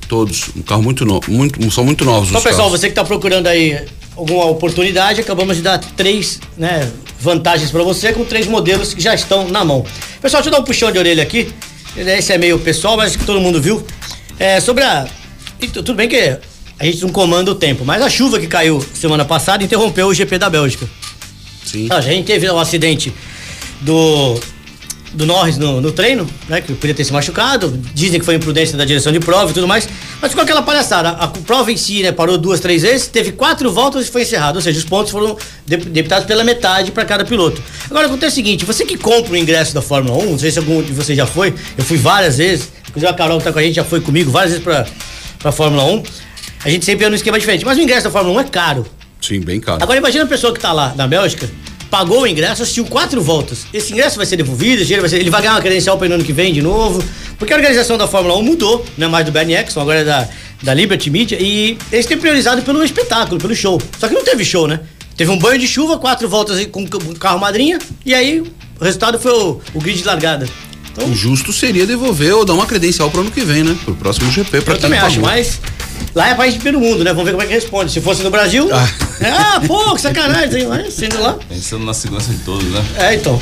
Todos. 0.07 0.45
Um 0.55 0.61
carro 0.63 0.81
muito 0.81 1.05
novo. 1.05 1.31
Muito, 1.31 1.71
são 1.71 1.83
muito 1.83 2.03
novos 2.03 2.29
Então, 2.29 2.41
pessoal, 2.41 2.65
carros. 2.65 2.79
você 2.79 2.89
que 2.89 2.95
tá 2.95 3.03
procurando 3.03 3.47
aí 3.47 3.79
alguma 4.15 4.45
oportunidade, 4.45 5.21
acabamos 5.21 5.57
de 5.57 5.61
dar 5.63 5.77
três 5.77 6.39
né, 6.57 6.91
vantagens 7.19 7.71
para 7.71 7.83
você 7.83 8.11
com 8.11 8.23
três 8.25 8.47
modelos 8.47 8.93
que 8.93 9.01
já 9.01 9.13
estão 9.13 9.47
na 9.49 9.63
mão. 9.63 9.85
Pessoal, 10.21 10.41
deixa 10.41 10.49
eu 10.49 10.51
dar 10.51 10.59
um 10.59 10.63
puxão 10.65 10.91
de 10.91 10.97
orelha 10.97 11.21
aqui. 11.23 11.53
Esse 11.95 12.33
é 12.33 12.37
meio 12.37 12.57
pessoal, 12.59 12.97
mas 12.97 13.15
que 13.15 13.23
todo 13.25 13.39
mundo 13.39 13.61
viu. 13.61 13.85
É, 14.39 14.59
sobre 14.59 14.83
a. 14.83 15.07
tu- 15.59 15.83
Tudo 15.83 15.93
bem 15.95 16.09
que 16.09 16.37
a 16.79 16.85
gente 16.85 17.01
não 17.01 17.09
comanda 17.09 17.51
o 17.51 17.55
tempo, 17.55 17.85
mas 17.85 18.01
a 18.01 18.09
chuva 18.09 18.39
que 18.39 18.47
caiu 18.47 18.83
semana 18.93 19.23
passada 19.23 19.63
interrompeu 19.63 20.07
o 20.07 20.13
GP 20.13 20.37
da 20.39 20.49
Bélgica. 20.49 20.87
Sim. 21.65 21.87
A 21.91 22.01
gente 22.01 22.25
teve 22.25 22.49
o 22.49 22.57
acidente 22.59 23.13
do, 23.81 24.39
do 25.13 25.25
Norris 25.25 25.57
no, 25.57 25.79
no 25.79 25.91
treino, 25.91 26.27
né? 26.49 26.61
Que 26.61 26.73
podia 26.73 26.93
ter 26.93 27.03
se 27.03 27.13
machucado. 27.13 27.79
Dizem 27.93 28.19
que 28.19 28.25
foi 28.25 28.35
imprudência 28.35 28.77
da 28.77 28.83
direção 28.83 29.11
de 29.11 29.19
prova 29.19 29.51
e 29.51 29.53
tudo 29.53 29.67
mais. 29.67 29.87
Mas 30.21 30.31
ficou 30.31 30.43
aquela 30.43 30.61
palhaçada. 30.61 31.09
A, 31.09 31.25
a 31.25 31.27
prova 31.27 31.71
em 31.71 31.77
si, 31.77 32.01
né? 32.01 32.11
Parou 32.11 32.37
duas, 32.37 32.59
três 32.59 32.81
vezes, 32.81 33.07
teve 33.07 33.31
quatro 33.31 33.71
voltas 33.71 34.07
e 34.07 34.11
foi 34.11 34.23
encerrado. 34.23 34.55
Ou 34.55 34.61
seja, 34.61 34.77
os 34.77 34.85
pontos 34.85 35.11
foram 35.11 35.37
de, 35.65 35.77
debitados 35.77 36.25
pela 36.25 36.43
metade 36.43 36.91
para 36.91 37.05
cada 37.05 37.23
piloto. 37.23 37.61
Agora 37.89 38.07
acontece 38.07 38.33
o 38.33 38.35
seguinte: 38.35 38.65
você 38.65 38.85
que 38.85 38.97
compra 38.97 39.33
o 39.33 39.37
ingresso 39.37 39.73
da 39.73 39.81
Fórmula 39.81 40.17
1, 40.23 40.31
não 40.31 40.39
sei 40.39 40.51
se 40.51 40.59
algum 40.59 40.81
de 40.81 40.91
vocês 40.91 41.17
já 41.17 41.25
foi, 41.25 41.53
eu 41.77 41.83
fui 41.83 41.97
várias 41.97 42.37
vezes. 42.37 42.69
Inclusive 42.89 43.11
a 43.11 43.13
Carol 43.13 43.37
que 43.39 43.43
tá 43.43 43.53
com 43.53 43.59
a 43.59 43.63
gente 43.63 43.75
já 43.75 43.83
foi 43.83 44.01
comigo 44.01 44.29
várias 44.31 44.51
vezes 44.51 44.63
pra, 44.63 44.85
pra 45.39 45.51
Fórmula 45.51 45.83
1. 45.83 46.03
A 46.65 46.69
gente 46.69 46.85
sempre 46.85 47.05
ia 47.05 47.09
num 47.09 47.15
esquema 47.15 47.37
diferente. 47.37 47.65
Mas 47.65 47.77
o 47.77 47.81
ingresso 47.81 48.05
da 48.05 48.11
Fórmula 48.11 48.37
1 48.37 48.39
é 48.41 48.43
caro. 48.45 48.85
Sim, 49.21 49.39
bem 49.39 49.59
caro. 49.59 49.81
Agora 49.81 49.97
imagina 49.97 50.25
a 50.25 50.27
pessoa 50.27 50.53
que 50.53 50.59
tá 50.59 50.71
lá 50.71 50.93
na 50.95 51.07
Bélgica, 51.07 51.49
pagou 51.93 52.21
o 52.23 52.27
ingresso, 52.27 52.63
assistiu 52.63 52.85
quatro 52.85 53.21
voltas. 53.21 53.67
Esse 53.71 53.93
ingresso 53.93 54.17
vai 54.17 54.25
ser 54.25 54.35
devolvido, 54.35 54.81
esse 54.81 54.99
vai 54.99 55.07
ser- 55.07 55.19
ele 55.19 55.29
vai 55.29 55.43
ganhar 55.43 55.53
uma 55.53 55.61
credencial 55.61 55.95
para 55.95 56.09
no 56.09 56.15
ano 56.15 56.23
que 56.23 56.33
vem 56.33 56.51
de 56.51 56.59
novo. 56.59 57.03
Porque 57.37 57.53
a 57.53 57.55
organização 57.55 57.99
da 57.99 58.07
Fórmula 58.07 58.35
1 58.35 58.41
mudou, 58.41 58.83
não 58.97 59.05
é 59.05 59.09
mais 59.11 59.23
do 59.27 59.31
Bernie 59.31 59.53
Eccleston, 59.55 59.81
agora 59.81 59.99
é 59.99 60.03
da, 60.03 60.27
da 60.63 60.73
Liberty 60.73 61.11
Media, 61.11 61.37
e 61.39 61.77
eles 61.91 62.07
têm 62.07 62.17
priorizado 62.17 62.63
pelo 62.63 62.83
espetáculo, 62.83 63.39
pelo 63.39 63.55
show. 63.55 63.79
Só 63.99 64.07
que 64.07 64.13
não 64.15 64.23
teve 64.23 64.43
show, 64.43 64.67
né? 64.67 64.79
Teve 65.15 65.29
um 65.29 65.37
banho 65.37 65.59
de 65.59 65.67
chuva, 65.67 65.99
quatro 65.99 66.27
voltas 66.27 66.65
com 66.71 66.87
com 66.87 67.13
carro 67.13 67.37
madrinha, 67.39 67.77
e 68.03 68.11
aí 68.15 68.39
o 68.41 68.83
resultado 68.83 69.19
foi 69.19 69.31
o, 69.31 69.61
o 69.75 69.79
grid 69.79 69.99
de 69.99 70.03
largada. 70.05 70.49
Então, 70.91 71.07
O 71.07 71.13
justo 71.15 71.53
seria 71.53 71.85
devolver 71.85 72.33
ou 72.33 72.43
dar 72.43 72.53
uma 72.53 72.65
credencial 72.65 73.11
pro 73.11 73.21
ano 73.21 73.29
que 73.29 73.41
vem, 73.41 73.63
né? 73.63 73.77
Pro 73.85 73.93
próximo 73.93 74.31
GP. 74.31 74.57
Eu 74.57 74.61
quem 74.63 74.77
também 74.77 74.97
acho, 74.99 75.21
mas 75.21 75.59
lá 76.13 76.29
é 76.29 76.35
país 76.35 76.53
de 76.53 76.59
primeiro 76.59 76.85
mundo, 76.85 77.03
né? 77.03 77.11
Vamos 77.11 77.25
ver 77.25 77.31
como 77.31 77.43
é 77.43 77.45
que 77.45 77.53
responde. 77.53 77.91
Se 77.91 78.01
fosse 78.01 78.23
no 78.23 78.29
Brasil, 78.29 78.69
ah, 78.73 79.61
pô, 79.65 79.95
que 79.95 80.01
sacanagem, 80.01 80.67
sendo 80.91 81.21
lá. 81.21 81.37
Pensando 81.47 81.85
na 81.85 81.93
segurança 81.93 82.31
de 82.31 82.39
todos, 82.39 82.65
né? 82.69 82.83
É, 82.97 83.15
então. 83.15 83.39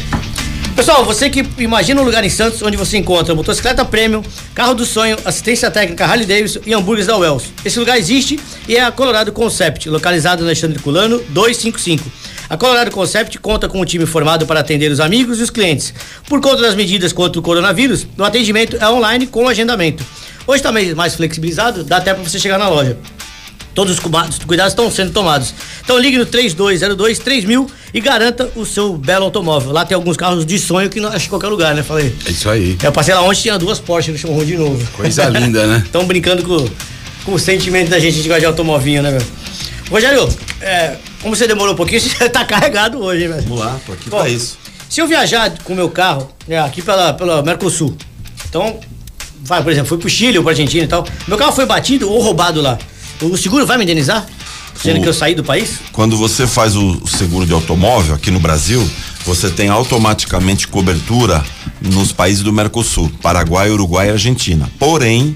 Pessoal, 0.75 1.03
você 1.03 1.29
que 1.29 1.45
imagina 1.59 2.01
um 2.01 2.03
lugar 2.03 2.23
em 2.23 2.29
Santos 2.29 2.61
onde 2.61 2.77
você 2.77 2.97
encontra 2.97 3.35
motocicleta 3.35 3.83
premium, 3.83 4.23
carro 4.55 4.73
do 4.73 4.85
sonho, 4.85 5.17
assistência 5.25 5.69
técnica 5.69 6.05
Harley 6.05 6.25
Davidson 6.25 6.61
e 6.65 6.73
hambúrgueres 6.73 7.07
da 7.07 7.17
Wells. 7.17 7.53
Esse 7.63 7.77
lugar 7.77 7.99
existe 7.99 8.39
e 8.67 8.77
é 8.77 8.83
a 8.83 8.91
Colorado 8.91 9.31
Concept, 9.31 9.89
localizado 9.89 10.41
na 10.41 10.47
Alexandre 10.47 10.79
Culano 10.79 11.19
255. 11.29 12.09
A 12.49 12.57
Colorado 12.57 12.89
Concept 12.89 13.37
conta 13.39 13.69
com 13.69 13.79
um 13.79 13.85
time 13.85 14.05
formado 14.05 14.45
para 14.45 14.59
atender 14.59 14.91
os 14.91 14.99
amigos 14.99 15.39
e 15.39 15.43
os 15.43 15.49
clientes. 15.49 15.93
Por 16.27 16.41
conta 16.41 16.61
das 16.61 16.75
medidas 16.75 17.13
contra 17.13 17.39
o 17.39 17.43
coronavírus, 17.43 18.07
o 18.17 18.23
atendimento 18.23 18.77
é 18.77 18.89
online 18.89 19.27
com 19.27 19.47
agendamento. 19.47 20.03
Hoje 20.47 20.57
está 20.57 20.71
mais 20.95 21.15
flexibilizado, 21.15 21.83
dá 21.83 21.97
até 21.97 22.13
para 22.13 22.23
você 22.23 22.39
chegar 22.39 22.57
na 22.57 22.67
loja. 22.67 22.97
Todos 23.73 23.93
os 23.93 23.99
cuidados 24.43 24.73
estão 24.73 24.91
sendo 24.91 25.13
tomados. 25.13 25.53
Então 25.83 25.97
ligue 25.97 26.17
no 26.17 26.25
3202 26.25 27.19
3000 27.19 27.69
e 27.93 28.01
garanta 28.01 28.49
o 28.55 28.65
seu 28.65 28.97
belo 28.97 29.25
automóvel. 29.25 29.71
Lá 29.71 29.85
tem 29.85 29.95
alguns 29.95 30.17
carros 30.17 30.45
de 30.45 30.59
sonho 30.59 30.89
que 30.89 30.99
não 30.99 31.09
acho 31.09 31.27
em 31.27 31.29
qualquer 31.29 31.47
lugar, 31.47 31.73
né? 31.73 31.81
Falei. 31.81 32.13
É 32.25 32.31
isso 32.31 32.49
aí. 32.49 32.77
Eu 32.83 32.91
passei 32.91 33.13
lá 33.13 33.21
ontem 33.21 33.43
tinha 33.43 33.57
duas 33.57 33.79
Porsche 33.79 34.11
no 34.11 34.17
showroom 34.17 34.45
de 34.45 34.57
novo. 34.57 34.85
Coisa 34.91 35.27
linda, 35.29 35.65
né? 35.67 35.83
Estão 35.85 36.05
brincando 36.05 36.43
com, 36.43 36.69
com 37.23 37.33
o 37.33 37.39
sentimento 37.39 37.89
da 37.89 37.99
gente 37.99 38.21
de 38.21 38.27
gosta 38.27 38.41
de 38.41 38.45
automovinho, 38.45 39.01
né, 39.01 39.11
meu? 39.11 39.21
Rogério, 39.89 40.27
é, 40.61 40.95
como 41.21 41.35
você 41.35 41.47
demorou 41.47 41.73
um 41.73 41.77
pouquinho, 41.77 41.99
você 42.01 42.29
tá 42.29 42.43
carregado 42.43 42.99
hoje, 42.99 43.27
velho? 43.27 43.41
Vamos 43.43 43.59
lá, 43.59 43.79
tô 43.85 43.93
aqui 43.93 44.09
Bom, 44.09 44.19
pra 44.19 44.29
isso. 44.29 44.57
Se 44.89 45.01
eu 45.01 45.07
viajar 45.07 45.51
com 45.63 45.71
o 45.71 45.75
meu 45.75 45.89
carro, 45.89 46.29
né, 46.45 46.59
aqui 46.59 46.81
pela, 46.81 47.13
pela 47.13 47.41
Mercosul, 47.41 47.95
então, 48.49 48.79
vai, 49.43 49.61
por 49.63 49.71
exemplo, 49.71 49.89
fui 49.89 49.97
pro 49.97 50.09
Chile 50.09 50.37
ou 50.37 50.43
pra 50.43 50.51
Argentina 50.53 50.83
e 50.83 50.87
tal, 50.87 51.05
meu 51.27 51.37
carro 51.37 51.51
foi 51.51 51.65
batido 51.65 52.09
ou 52.09 52.21
roubado 52.21 52.61
lá, 52.61 52.77
o 53.21 53.37
seguro 53.37 53.65
vai 53.65 53.77
me 53.77 53.83
indenizar? 53.83 54.25
Sendo 54.81 54.99
O- 54.99 55.01
que 55.03 55.09
eu 55.09 55.13
saí 55.13 55.35
do 55.35 55.43
país? 55.43 55.79
Quando 55.91 56.17
você 56.17 56.47
faz 56.47 56.75
o 56.75 57.01
o 57.03 57.07
seguro 57.07 57.45
de 57.45 57.53
automóvel 57.53 58.15
aqui 58.15 58.31
no 58.31 58.39
Brasil, 58.39 58.87
você 59.25 59.49
tem 59.49 59.69
automaticamente 59.69 60.67
cobertura 60.67 61.43
nos 61.81 62.11
países 62.11 62.41
do 62.43 62.51
Mercosul, 62.53 63.11
Paraguai, 63.21 63.69
Uruguai 63.69 64.07
e 64.07 64.11
Argentina. 64.11 64.69
Porém, 64.79 65.35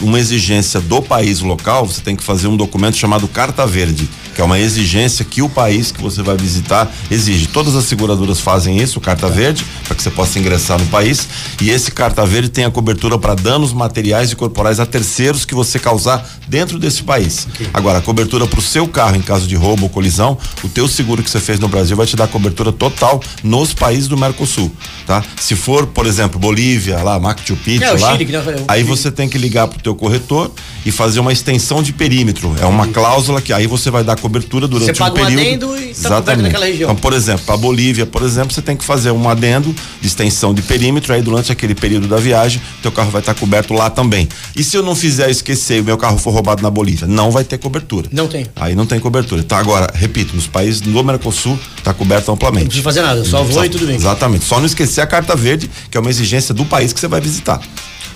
uma 0.00 0.18
exigência 0.18 0.80
do 0.80 1.02
país 1.02 1.40
local, 1.40 1.86
você 1.86 2.00
tem 2.00 2.16
que 2.16 2.22
fazer 2.22 2.46
um 2.46 2.56
documento 2.56 2.96
chamado 2.96 3.28
Carta 3.28 3.66
Verde, 3.66 4.08
que 4.34 4.40
é 4.40 4.44
uma 4.44 4.58
exigência 4.58 5.24
que 5.24 5.42
o 5.42 5.48
país 5.48 5.92
que 5.92 6.00
você 6.00 6.22
vai 6.22 6.36
visitar 6.36 6.90
exige. 7.10 7.46
Todas 7.46 7.74
as 7.74 7.84
seguradoras 7.84 8.40
fazem 8.40 8.78
isso, 8.78 8.98
o 8.98 9.02
Carta 9.02 9.28
Verde, 9.28 9.64
para 9.86 9.96
que 9.96 10.02
você 10.02 10.10
possa 10.10 10.38
ingressar 10.38 10.78
no 10.78 10.86
país. 10.86 11.28
E 11.60 11.70
esse 11.70 11.90
Carta 11.90 12.24
Verde 12.24 12.48
tem 12.48 12.64
a 12.64 12.70
cobertura 12.70 13.18
para 13.18 13.34
danos 13.34 13.72
materiais 13.72 14.32
e 14.32 14.36
corporais 14.36 14.80
a 14.80 14.86
terceiros 14.86 15.44
que 15.44 15.54
você 15.54 15.78
causar 15.78 16.28
dentro 16.48 16.78
desse 16.78 17.02
país. 17.02 17.46
Agora, 17.72 17.98
a 17.98 18.02
cobertura 18.02 18.46
para 18.46 18.58
o 18.58 18.62
seu 18.62 18.86
carro 18.88 19.16
em 19.16 19.22
caso 19.22 19.46
de 19.46 19.56
roubo 19.56 19.84
ou 19.84 19.88
colisão, 19.88 20.36
o 20.62 20.68
teu 20.68 20.88
seguro 20.88 21.22
que 21.22 21.30
você 21.30 21.40
fez 21.40 21.58
no 21.58 21.68
Brasil 21.68 21.96
vai 21.96 22.06
te 22.06 22.16
dar 22.16 22.28
cobertura 22.28 22.72
total 22.72 23.22
nos 23.42 23.72
países 23.72 24.08
do 24.08 24.16
Mercosul, 24.16 24.70
tá? 25.06 25.22
Se 25.40 25.54
for, 25.54 25.86
por 25.86 26.06
exemplo, 26.06 26.38
Bolívia, 26.38 27.02
lá, 27.02 27.18
Machu 27.18 27.56
Picchu, 27.56 27.84
É, 27.84 27.92
lá, 27.92 28.12
Chile 28.12 28.24
aí 28.68 28.82
você 28.82 29.10
tem 29.10 29.28
que 29.28 29.38
ligar 29.38 29.68
pro 29.68 29.80
teu 29.80 29.94
corretor 29.94 30.50
e 30.84 30.90
fazer 30.90 31.20
uma 31.20 31.32
extensão 31.32 31.82
de 31.82 31.92
perímetro. 31.92 32.54
É 32.60 32.66
uma 32.66 32.86
cláusula 32.86 33.40
que 33.40 33.52
aí 33.52 33.66
você 33.66 33.90
vai 33.90 34.04
dar 34.04 34.16
cobertura 34.20 34.68
durante 34.68 34.86
Você 34.86 34.94
paga 34.94 35.18
um 35.18 35.22
um 35.22 35.26
período. 35.26 35.40
adendo 35.72 35.76
e 35.78 35.94
tá 35.94 36.08
coberto 36.16 36.42
naquela 36.42 36.66
região. 36.66 36.90
Então, 36.90 36.96
por 36.96 37.12
exemplo, 37.12 37.44
para 37.44 37.56
Bolívia, 37.56 38.06
por 38.06 38.22
exemplo, 38.22 38.52
você 38.52 38.62
tem 38.62 38.76
que 38.76 38.84
fazer 38.84 39.10
um 39.10 39.28
adendo 39.28 39.74
de 40.00 40.06
extensão 40.06 40.54
de 40.54 40.62
perímetro, 40.62 41.12
aí 41.12 41.22
durante 41.22 41.50
aquele 41.50 41.74
período 41.74 42.06
da 42.06 42.16
viagem, 42.18 42.60
teu 42.82 42.92
carro 42.92 43.10
vai 43.10 43.20
estar 43.20 43.34
coberto 43.34 43.74
lá 43.74 43.90
também. 43.90 44.28
E 44.54 44.62
se 44.62 44.76
eu 44.76 44.82
não 44.82 44.94
fizer 44.94 45.30
esquecer 45.30 45.78
e 45.78 45.80
o 45.80 45.84
meu 45.84 45.98
carro 45.98 46.18
for 46.18 46.30
roubado 46.32 46.62
na 46.62 46.70
Bolívia, 46.70 47.06
não 47.06 47.30
vai 47.30 47.44
ter 47.44 47.58
cobertura. 47.58 48.08
Não 48.12 48.28
tem. 48.28 48.46
Aí 48.56 48.74
não 48.74 48.86
tem 48.86 49.00
cobertura. 49.00 49.40
Então 49.40 49.58
agora, 49.58 49.90
repito, 49.94 50.34
nos 50.36 50.46
países 50.46 50.80
do 50.80 51.02
Mercosul 51.04 51.58
está 51.76 51.92
coberto 51.94 52.30
amplamente. 52.30 52.64
Não 52.64 52.68
precisa 52.68 52.84
fazer 52.84 53.02
nada, 53.02 53.24
só 53.24 53.42
vou 53.42 53.64
e 53.64 53.68
tudo 53.68 53.86
bem. 53.86 53.96
Exatamente. 53.96 54.44
Só 54.44 54.58
não 54.58 54.66
esquecer 54.66 55.00
a 55.00 55.06
carta 55.06 55.34
verde, 55.34 55.70
que 55.90 55.96
é 55.96 56.00
uma 56.00 56.10
exigência 56.10 56.54
do 56.54 56.64
país 56.64 56.92
que 56.92 57.00
você 57.00 57.08
vai 57.08 57.20
visitar. 57.20 57.60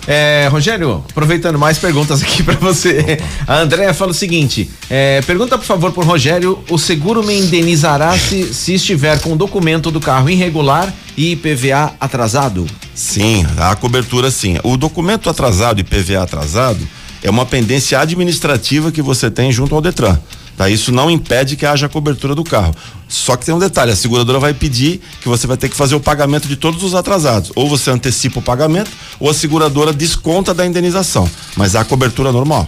É, 0.07 0.47
Rogério, 0.51 1.03
aproveitando 1.09 1.57
mais 1.57 1.77
perguntas 1.77 2.21
aqui 2.21 2.43
pra 2.43 2.55
você. 2.55 3.17
A 3.47 3.59
Andréa 3.59 3.93
fala 3.93 4.11
o 4.11 4.13
seguinte: 4.13 4.69
é, 4.89 5.21
pergunta 5.21 5.57
por 5.57 5.65
favor 5.65 5.91
pro 5.91 6.03
Rogério: 6.03 6.59
o 6.69 6.77
seguro 6.77 7.23
me 7.23 7.37
indenizará 7.37 8.17
se, 8.17 8.53
se 8.53 8.75
estiver 8.75 9.19
com 9.19 9.33
o 9.33 9.35
documento 9.35 9.89
do 9.89 9.99
carro 9.99 10.29
irregular 10.29 10.93
e 11.17 11.31
IPVA 11.31 11.93
atrasado? 11.99 12.65
Sim, 12.93 13.45
a 13.57 13.75
cobertura 13.75 14.29
sim. 14.29 14.57
O 14.63 14.77
documento 14.77 15.29
atrasado 15.29 15.79
e 15.79 15.83
PVA 15.83 16.23
atrasado 16.23 16.87
é 17.23 17.29
uma 17.29 17.45
pendência 17.45 17.99
administrativa 17.99 18.91
que 18.91 19.01
você 19.01 19.31
tem 19.31 19.51
junto 19.51 19.73
ao 19.73 19.81
Detran. 19.81 20.19
Tá? 20.57 20.69
Isso 20.69 20.91
não 20.91 21.11
impede 21.11 21.55
que 21.55 21.65
haja 21.65 21.89
cobertura 21.89 22.33
do 22.33 22.43
carro. 22.43 22.73
Só 23.07 23.35
que 23.35 23.45
tem 23.45 23.53
um 23.53 23.59
detalhe, 23.59 23.91
a 23.91 23.95
seguradora 23.95 24.39
vai 24.39 24.53
pedir 24.53 25.01
que 25.21 25.27
você 25.27 25.45
vai 25.45 25.57
ter 25.57 25.69
que 25.69 25.75
fazer 25.75 25.95
o 25.95 25.99
pagamento 25.99 26.47
de 26.47 26.55
todos 26.55 26.83
os 26.83 26.95
atrasados. 26.95 27.51
Ou 27.55 27.69
você 27.69 27.91
antecipa 27.91 28.39
o 28.39 28.41
pagamento, 28.41 28.89
ou 29.19 29.29
a 29.29 29.33
seguradora 29.33 29.93
desconta 29.93 30.53
da 30.53 30.65
indenização. 30.65 31.29
Mas 31.55 31.75
há 31.75 31.83
cobertura 31.83 32.31
normal. 32.31 32.67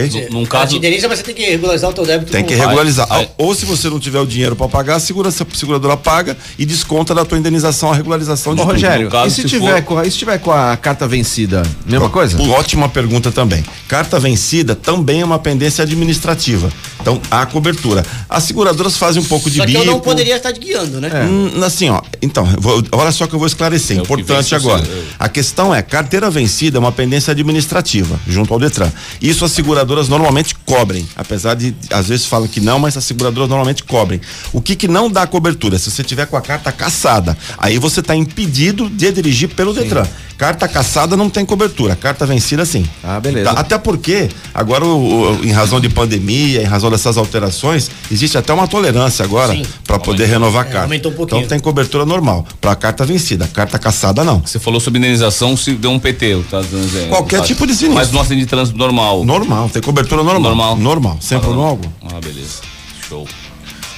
Ok? 0.00 0.28
Num 0.30 0.38
Ela 0.40 0.46
caso. 0.48 0.66
te 0.72 0.76
indeniza, 0.76 1.08
mas 1.08 1.18
você 1.18 1.24
tem 1.24 1.34
que 1.34 1.42
regularizar 1.44 1.90
o 1.90 1.92
teu 1.92 2.04
débito. 2.04 2.32
Tem 2.32 2.44
que 2.44 2.54
regularizar. 2.54 3.06
Vai. 3.06 3.30
Ou 3.38 3.54
se 3.54 3.64
você 3.64 3.88
não 3.88 4.00
tiver 4.00 4.20
o 4.20 4.26
dinheiro 4.26 4.56
para 4.56 4.68
pagar, 4.68 4.96
a 4.96 5.00
segura- 5.00 5.28
a 5.28 5.32
seguradora 5.32 5.96
paga 5.96 6.36
e 6.58 6.66
desconta 6.66 7.14
da 7.14 7.24
tua 7.24 7.38
indenização 7.38 7.92
a 7.92 7.94
regularização 7.94 8.54
de 8.54 8.60
Ô, 8.60 8.64
tudo. 8.64 8.72
Rogério, 8.72 9.08
caso, 9.08 9.28
e 9.28 9.30
se, 9.30 9.42
se 9.42 9.48
tiver 9.48 9.76
for- 9.76 9.82
com, 9.82 9.98
a- 9.98 10.06
e 10.06 10.10
se 10.10 10.18
tiver 10.18 10.38
com 10.38 10.50
a 10.50 10.76
carta 10.76 11.06
vencida? 11.06 11.62
Mesma 11.86 12.08
coisa? 12.10 12.40
Ótima 12.42 12.88
pergunta 12.88 13.30
também. 13.30 13.64
Carta 13.86 14.18
vencida 14.18 14.74
também 14.74 15.20
é 15.20 15.24
uma 15.24 15.38
pendência 15.38 15.82
administrativa. 15.82 16.70
Então, 17.00 17.20
há 17.30 17.44
cobertura. 17.44 18.02
As 18.28 18.44
seguradoras 18.44 18.96
fazem 18.96 19.20
um 19.22 19.24
pouco 19.26 19.50
de 19.50 19.58
Só 19.58 19.64
que 19.66 19.72
bico. 19.72 19.82
eu 19.82 19.86
não 19.86 20.00
poderia 20.00 20.36
estar 20.36 20.52
te 20.54 20.60
guiando, 20.60 21.00
né? 21.02 21.10
Hum, 21.28 21.62
assim, 21.62 21.90
ó. 21.90 22.00
Então, 22.22 22.44
vou- 22.58 22.82
olha 22.92 23.12
só 23.12 23.26
que 23.26 23.34
eu 23.34 23.38
vou 23.38 23.46
esclarecer. 23.46 23.98
É 23.98 24.00
Importante 24.00 24.54
agora. 24.54 24.82
você- 24.82 25.04
A 25.18 25.28
questão 25.28 25.74
é, 25.74 25.82
carteira 25.82 26.30
vencida 26.30 26.78
é 26.78 26.80
uma 26.80 26.90
pendência 26.92 27.30
administrativa 27.32 28.18
junto 28.26 28.52
ao 28.54 28.58
Detran. 28.58 28.90
Isso 29.20 29.44
as 29.44 29.52
seguradoras 29.84 30.08
normalmente 30.08 30.54
cobrem, 30.64 31.06
apesar 31.14 31.54
de 31.54 31.74
às 31.90 32.08
vezes 32.08 32.26
falam 32.26 32.48
que 32.48 32.60
não, 32.60 32.78
mas 32.78 32.96
as 32.96 33.04
seguradoras 33.04 33.48
normalmente 33.48 33.84
cobrem. 33.84 34.20
O 34.52 34.60
que 34.60 34.74
que 34.74 34.88
não 34.88 35.10
dá 35.10 35.26
cobertura? 35.26 35.78
Se 35.78 35.90
você 35.90 36.02
tiver 36.02 36.26
com 36.26 36.36
a 36.36 36.40
carta 36.40 36.72
caçada, 36.72 37.36
aí 37.58 37.78
você 37.78 38.00
está 38.00 38.16
impedido 38.16 38.88
de 38.88 39.12
dirigir 39.12 39.48
pelo 39.50 39.72
Detran. 39.74 40.06
Carta 40.36 40.66
caçada 40.66 41.16
não 41.16 41.30
tem 41.30 41.44
cobertura, 41.46 41.94
carta 41.94 42.26
vencida 42.26 42.64
sim. 42.64 42.84
Ah, 43.04 43.20
beleza. 43.20 43.52
Tá? 43.54 43.60
Até 43.60 43.78
porque, 43.78 44.28
agora, 44.52 44.84
o- 44.84 45.38
o- 45.38 45.44
em 45.44 45.52
razão 45.52 45.78
de 45.80 45.88
pandemia, 45.88 46.60
em 46.60 46.64
razão 46.64 46.90
dessas 46.90 47.16
alterações, 47.16 47.88
existe 48.10 48.36
até 48.36 48.52
uma 48.52 48.66
tolerância 48.66 49.24
agora 49.24 49.52
Sim. 49.54 49.62
para 49.86 49.96
poder 49.98 50.26
renovar 50.26 50.64
a 50.64 50.68
É, 50.68 50.72
carta. 50.72 50.86
aumentou 50.86 51.12
um 51.12 51.14
pouquinho. 51.14 51.38
Então 51.38 51.48
tem 51.50 51.60
cobertura 51.60 52.04
normal. 52.04 52.44
Para 52.60 52.74
carta 52.74 53.06
vencida, 53.06 53.46
carta 53.46 53.78
caçada 53.78 54.24
não. 54.24 54.40
Você 54.40 54.58
falou 54.58 54.80
sobre 54.80 54.98
indenização 54.98 55.56
se 55.56 55.72
deu 55.74 55.92
um 55.92 56.00
PT, 56.00 56.42
tá 56.50 56.60
dando 56.62 56.84
exemplo. 56.84 57.10
Qualquer 57.10 57.38
Tá. 57.38 57.44
tipo 57.46 57.64
de 57.64 57.72
sinistro. 57.74 57.94
Mas 57.94 58.10
no 58.10 58.18
acidente 58.20 58.40
de 58.42 58.46
trânsito 58.48 58.76
normal. 58.76 59.24
Normal, 59.24 59.68
tem 59.74 59.82
cobertura 59.82 60.22
normal. 60.22 60.40
Normal. 60.54 60.76
Normal, 60.76 61.18
sem 61.20 61.36
Ah, 61.36 61.40
problema 61.40 61.68
algum. 61.68 61.88
Ah, 62.06 62.20
beleza. 62.20 62.62
Show. 63.08 63.26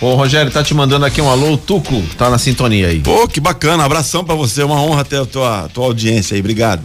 Ô, 0.01 0.15
Rogério, 0.15 0.51
tá 0.51 0.63
te 0.63 0.73
mandando 0.75 1.05
aqui 1.05 1.21
um 1.21 1.29
alô, 1.29 1.53
o 1.53 1.57
Tuco, 1.59 2.03
tá 2.19 2.29
na 2.31 2.39
sintonia 2.39 2.89
aí. 2.89 3.01
Pô, 3.01 3.29
que 3.29 3.41
bacana, 3.41 3.85
abração 3.85 4.25
pra 4.25 4.35
você, 4.35 4.63
uma 4.63 4.81
honra 4.83 5.05
ter 5.05 5.21
a 5.21 5.27
tua, 5.27 5.69
tua 5.73 5.85
audiência 5.85 6.35
aí, 6.35 6.41
obrigado. 6.41 6.83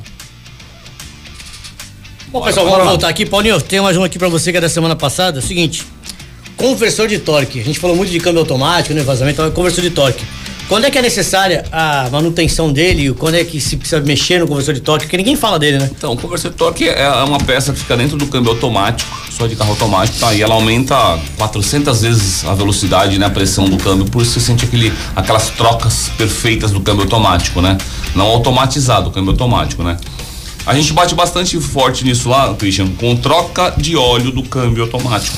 Bom, 2.32 2.42
pessoal, 2.42 2.70
vamos 2.70 2.86
voltar 2.86 3.10
aqui. 3.10 3.26
Paulinho, 3.26 3.60
tem 3.62 3.82
mais 3.82 3.96
um 3.98 4.04
aqui 4.04 4.18
pra 4.20 4.30
você 4.30 4.52
que 4.52 4.58
é 4.58 4.62
da 4.62 4.70
semana 4.70 4.96
passada. 4.96 5.40
É 5.40 5.42
o 5.42 5.46
seguinte: 5.46 5.86
conversor 6.56 7.08
de 7.08 7.20
torque. 7.20 7.60
A 7.60 7.64
gente 7.64 7.80
falou 7.80 7.96
muito 7.96 8.10
de 8.12 8.20
câmbio 8.20 8.40
automático, 8.40 8.94
né? 8.94 9.04
Vazamento, 9.04 9.42
então, 9.42 9.52
conversor 9.52 9.82
de 9.82 9.90
torque. 9.90 10.24
Quando 10.72 10.86
é 10.86 10.90
que 10.90 10.98
é 10.98 11.02
necessária 11.02 11.66
a 11.70 12.08
manutenção 12.10 12.72
dele? 12.72 13.12
Quando 13.12 13.36
é 13.36 13.44
que 13.44 13.60
se 13.60 13.76
precisa 13.76 14.00
mexer 14.00 14.40
no 14.40 14.48
conversor 14.48 14.74
de 14.74 14.80
torque? 14.80 15.04
Porque 15.04 15.18
ninguém 15.18 15.36
fala 15.36 15.60
dele, 15.60 15.78
né? 15.78 15.92
Então, 15.94 16.14
o 16.14 16.18
conversor 16.18 16.50
de 16.50 16.56
torque 16.56 16.88
é 16.88 17.10
uma 17.26 17.40
peça 17.40 17.74
que 17.74 17.80
fica 17.80 17.98
dentro 17.98 18.16
do 18.16 18.26
câmbio 18.28 18.52
automático, 18.52 19.12
só 19.30 19.48
de 19.48 19.58
carro 19.58 19.72
automático, 19.72 20.18
tá? 20.18 20.34
E 20.34 20.42
ela 20.42 20.56
aumenta 20.56 21.20
400 21.38 22.02
vezes 22.02 22.46
a 22.46 22.54
velocidade, 22.54 23.20
né? 23.20 23.26
A 23.26 23.30
pressão 23.30 23.66
do 23.66 23.76
câmbio, 23.76 24.06
por 24.06 24.22
isso 24.22 24.32
você 24.32 24.40
sente 24.40 24.64
aquele, 24.64 24.94
aquelas 25.14 25.50
trocas 25.50 26.10
perfeitas 26.18 26.72
do 26.72 26.80
câmbio 26.80 27.04
automático, 27.04 27.62
né? 27.62 27.78
Não 28.16 28.28
automatizado, 28.28 29.10
o 29.10 29.12
câmbio 29.12 29.32
automático, 29.32 29.84
né? 29.84 29.98
A 30.66 30.74
gente 30.74 30.94
bate 30.94 31.14
bastante 31.14 31.60
forte 31.60 32.06
nisso 32.06 32.30
lá, 32.30 32.54
Christian, 32.54 32.88
com 32.94 33.14
troca 33.18 33.74
de 33.76 33.98
óleo 33.98 34.32
do 34.32 34.44
câmbio 34.44 34.84
automático. 34.84 35.38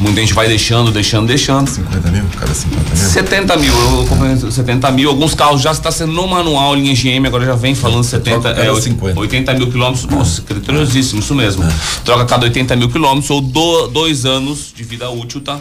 Muita 0.00 0.20
gente 0.20 0.32
vai 0.32 0.46
deixando, 0.46 0.92
deixando, 0.92 1.26
deixando. 1.26 1.68
50 1.68 2.10
mil? 2.10 2.24
Cada 2.38 2.54
50 2.54 2.94
mil? 2.94 2.96
70 2.96 3.56
mil, 3.56 3.72
eu 3.72 4.06
comprei 4.06 4.36
70 4.36 4.90
mil. 4.92 5.10
Alguns 5.10 5.34
carros 5.34 5.60
já 5.60 5.72
está 5.72 5.90
sendo 5.90 6.12
no 6.12 6.26
manual, 6.28 6.74
linha 6.76 6.94
GM, 6.94 7.26
agora 7.26 7.44
já 7.44 7.56
vem 7.56 7.74
falando 7.74 8.04
70, 8.04 8.40
troca 8.40 8.54
cada 8.54 8.78
é, 8.78 8.80
50. 8.80 9.18
80 9.18 9.54
mil 9.54 9.70
quilômetros. 9.70 10.06
Nossa, 10.06 10.42
criteriosíssimo, 10.42 11.20
isso 11.20 11.34
mesmo. 11.34 11.64
Troca 12.04 12.24
cada 12.26 12.44
80 12.44 12.76
mil 12.76 12.88
quilômetros 12.88 13.28
ou 13.30 13.40
do, 13.40 13.88
dois 13.88 14.24
anos 14.24 14.72
de 14.74 14.84
vida 14.84 15.10
útil, 15.10 15.40
tá? 15.40 15.58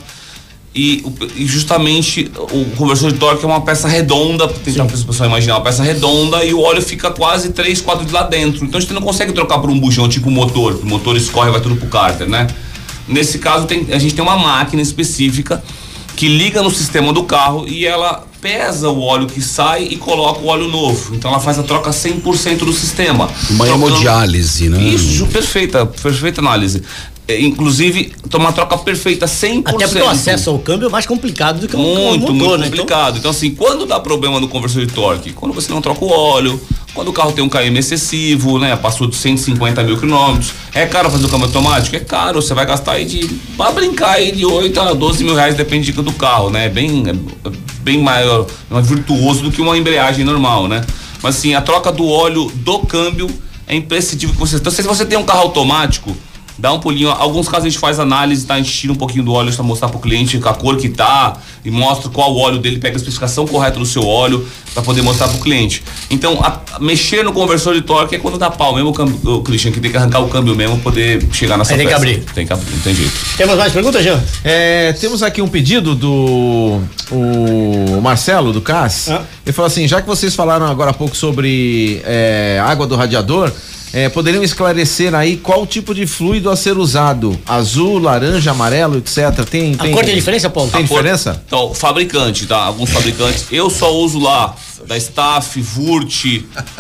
E, 0.76 1.04
e 1.36 1.48
justamente 1.48 2.32
o 2.38 2.66
conversor 2.76 3.12
de 3.12 3.18
torque 3.18 3.44
é 3.44 3.48
uma 3.48 3.62
peça 3.62 3.88
redonda, 3.88 4.48
tentar 4.48 4.88
fazer 4.88 5.04
o 5.04 5.08
pessoal 5.08 5.28
imaginar, 5.28 5.56
uma 5.56 5.64
peça 5.64 5.82
redonda 5.82 6.46
e 6.46 6.54
o 6.54 6.62
óleo 6.62 6.84
fica 6.84 7.10
quase 7.10 7.50
3, 7.50 7.82
4 7.82 8.06
de 8.06 8.14
lá 8.14 8.22
dentro. 8.22 8.64
Então 8.64 8.78
a 8.78 8.82
gente 8.82 8.94
não 8.94 9.02
consegue 9.02 9.34
trocar 9.34 9.58
por 9.58 9.72
um 9.72 9.80
bujão 9.80 10.08
tipo 10.08 10.30
motor, 10.30 10.76
o 10.76 10.86
motor 10.86 11.18
escorre 11.18 11.50
e 11.50 11.52
vai 11.52 11.62
tudo 11.62 11.78
pro 11.78 11.88
cárter, 11.88 12.30
né? 12.30 12.46
Nesse 13.08 13.40
caso 13.40 13.66
tem- 13.66 13.88
a 13.92 13.98
gente 14.00 14.14
tem 14.16 14.24
uma 14.24 14.38
máquina 14.38 14.82
específica 14.82 15.64
que 16.16 16.28
liga 16.28 16.62
no 16.64 16.72
sistema 16.72 17.14
do 17.14 17.24
carro 17.24 17.68
e 17.68 17.86
ela 17.86 18.26
pesa 18.42 18.90
o 18.90 19.02
óleo 19.02 19.28
que 19.28 19.42
sai 19.42 19.84
e 19.84 19.96
coloca 19.98 20.40
o 20.42 20.48
óleo 20.48 20.68
novo. 20.68 21.16
Então 21.16 21.30
ela 21.32 21.40
faz 21.40 21.58
a 21.60 21.64
troca 21.64 21.92
100% 21.92 22.66
do 22.66 22.74
sistema. 22.74 23.30
Uma 23.50 23.66
Trocando- 23.66 23.88
hemodiálise, 23.88 24.70
né? 24.70 24.82
Isso, 24.82 25.26
perfeita, 25.28 25.86
perfeita 25.86 26.42
análise. 26.42 26.82
É, 27.28 27.42
inclusive, 27.42 28.14
uma 28.34 28.54
troca 28.54 28.78
perfeita 28.78 29.26
100%. 29.26 29.64
Até 29.66 29.88
porque 29.88 30.02
o 30.02 30.08
acesso 30.08 30.50
ao 30.50 30.60
câmbio 30.60 30.88
é 30.88 30.90
mais 30.90 31.06
complicado 31.06 31.60
do 31.60 31.68
que 31.68 31.76
um 31.76 31.80
Muito, 31.80 32.22
motor, 32.22 32.36
muito 32.36 32.58
né? 32.58 32.68
Então, 32.68 32.80
complicado. 32.80 33.18
Então, 33.18 33.32
assim, 33.32 33.52
quando 33.52 33.86
dá 33.86 34.00
problema 34.00 34.40
no 34.40 34.48
conversor 34.48 34.86
de 34.86 34.94
torque? 34.94 35.34
Quando 35.34 35.54
você 35.54 35.70
não 35.70 35.82
troca 35.82 36.06
o 36.06 36.10
óleo, 36.10 36.60
quando 36.94 37.10
o 37.10 37.14
carro 37.14 37.34
tem 37.34 37.44
um 37.44 37.50
KM 37.50 37.78
excessivo, 37.78 38.58
né? 38.58 38.76
Passou 38.78 39.08
de 39.08 39.16
150 39.18 39.84
mil 39.84 39.98
quilômetros. 39.98 40.54
É 40.74 40.86
caro 40.86 41.10
fazer 41.10 41.26
o 41.26 41.30
câmbio 41.30 41.48
automático? 41.48 41.96
É 41.98 42.00
caro. 42.00 42.42
Você 42.42 42.54
vai 42.54 42.66
gastar 42.66 42.94
aí 42.94 43.04
de. 43.04 43.30
Vai 43.58 43.74
brincar 43.74 44.12
aí 44.12 44.32
de 44.32 44.46
8 44.46 44.80
a 44.80 44.94
12 44.94 45.24
mil 45.26 45.36
reais, 45.36 45.54
depende 45.54 45.92
do 45.92 46.14
carro, 46.14 46.50
né? 46.50 46.68
É 46.68 46.70
bem, 46.70 47.04
é 47.10 47.50
bem 47.82 48.02
maior, 48.02 48.48
mais 48.70 48.88
virtuoso 48.88 49.44
do 49.44 49.52
que 49.52 49.62
uma 49.62 49.78
embreagem 49.78 50.24
normal, 50.24 50.70
né? 50.70 50.82
Mas 51.22 51.38
assim, 51.38 51.54
a 51.54 51.62
troca 51.62 51.92
do 51.92 52.08
óleo 52.08 52.50
do 52.56 52.80
câmbio 52.80 53.30
é 53.68 53.76
imprescindível 53.76 54.34
que 54.34 54.40
você. 54.40 54.56
Então, 54.56 54.72
se 54.72 54.82
você 54.84 55.06
tem 55.06 55.18
um 55.18 55.24
carro 55.24 55.42
automático, 55.42 56.16
dá 56.58 56.72
um 56.74 56.80
pulinho. 56.80 57.10
Alguns 57.10 57.48
casos 57.48 57.66
a 57.66 57.70
gente 57.70 57.80
faz 57.80 58.00
análise, 58.00 58.46
tá? 58.46 58.56
A 58.56 58.58
gente 58.58 58.72
tira 58.72 58.94
um 58.94 58.96
pouquinho 58.96 59.24
do 59.24 59.34
óleo 59.34 59.54
para 59.54 59.64
mostrar 59.64 59.90
pro 59.90 60.00
cliente 60.00 60.40
a 60.44 60.54
cor 60.54 60.78
que 60.78 60.90
tá 60.90 61.38
e 61.64 61.70
mostra 61.72 62.10
qual 62.10 62.36
óleo 62.36 62.58
dele, 62.60 62.78
pega 62.80 62.96
a 62.96 62.98
especificação 62.98 63.46
correta 63.46 63.78
do 63.80 63.86
seu 63.86 64.06
óleo 64.06 64.48
para 64.74 64.82
poder 64.84 65.02
mostrar 65.02 65.28
pro 65.28 65.40
cliente. 65.40 65.84
Então, 66.10 66.40
a- 66.42 66.62
mexer 66.80 67.24
no 67.24 67.34
conversor 67.34 67.74
de 67.74 67.82
torque 67.82 68.16
é 68.16 68.20
quando 68.20 68.38
dá 68.38 68.50
pau 68.50 68.74
mesmo, 68.76 68.90
o, 68.90 68.94
câmbio, 68.94 69.20
o 69.36 69.42
Christian, 69.42 69.72
que 69.72 69.80
tem 69.80 69.90
que 69.92 69.98
arrancar 69.98 70.20
o 70.20 70.28
câmbio 70.30 70.56
mesmo 70.56 70.76
pra 70.76 70.84
poder 70.92 71.28
chegar 71.32 71.58
nessa 71.58 71.74
Aí 71.74 71.78
tem 71.78 71.88
que 71.88 71.94
peça. 71.94 72.06
abrir. 72.06 72.24
Tem 72.34 72.46
que 72.48 72.54
abrir, 72.54 72.72
não 72.72 72.80
tem 72.82 72.96
jeito. 72.96 73.12
Temos 73.36 73.58
mais 73.58 73.74
perguntas, 73.74 74.04
Jean? 74.04 74.24
É, 74.44 74.94
temos 74.94 75.22
aqui 75.24 75.42
um 75.42 75.48
pedido 75.48 75.94
do 75.96 76.80
o 77.12 78.02
Marcelo 78.02 78.52
do 78.54 78.62
CAS. 78.62 79.10
Ah. 79.10 79.22
Ele 79.46 79.54
falou 79.54 79.68
assim: 79.68 79.88
já 79.88 80.02
que 80.02 80.08
vocês 80.08 80.36
falaram 80.36 80.66
agora 80.68 80.92
há 80.92 80.94
pouco 80.94 81.16
sobre 81.16 82.02
é, 82.06 82.62
água 82.64 82.86
do 82.88 82.96
radiador, 82.96 83.52
é, 83.94 84.10
poderiam 84.10 84.44
esclarecer 84.44 85.16
aí 85.16 85.38
qual 85.38 85.66
tipo 85.66 85.94
de 85.96 86.06
fluido 86.06 86.50
a 86.50 86.56
ser 86.56 86.78
usado? 86.78 87.38
Azul, 87.46 88.00
laranja, 88.00 88.52
amarelo, 88.52 88.98
etc. 88.98 89.46
Tem, 89.50 89.76
A 89.80 89.84
tem, 89.84 89.92
cor 89.94 90.04
tem 90.06 90.16
diferença, 90.16 90.50
Paulo? 90.50 90.70
Tem 90.70 90.84
A 90.84 90.88
cor- 90.88 90.98
diferença? 90.98 91.42
Então, 91.48 91.74
fabricante, 91.74 92.46
tá? 92.46 92.58
Alguns 92.58 92.90
fabricantes. 92.90 93.46
Eu 93.52 93.70
só 93.70 93.94
uso 93.96 94.20
lá 94.20 94.56
da 94.88 94.98
Staff, 94.98 95.60
Vurt, 95.62 96.26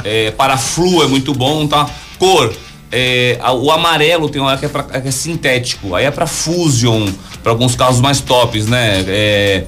é, 0.03 0.31
Paraflu 0.31 1.03
é 1.03 1.07
muito 1.07 1.33
bom, 1.33 1.65
tá? 1.67 1.89
Cor. 2.19 2.53
é, 2.89 3.37
a- 3.41 3.51
o 3.51 3.69
amarelo 3.69 4.29
tem 4.29 4.41
uma 4.41 4.55
que 4.57 4.65
é, 4.65 4.69
pra- 4.69 4.83
que 4.83 5.07
é 5.09 5.11
sintético, 5.11 5.93
aí 5.93 6.05
é 6.05 6.11
pra 6.11 6.25
Fusion, 6.25 7.05
pra 7.43 7.51
alguns 7.51 7.75
carros 7.75 7.99
mais 7.99 8.21
tops, 8.21 8.65
né? 8.65 9.03
É, 9.07 9.63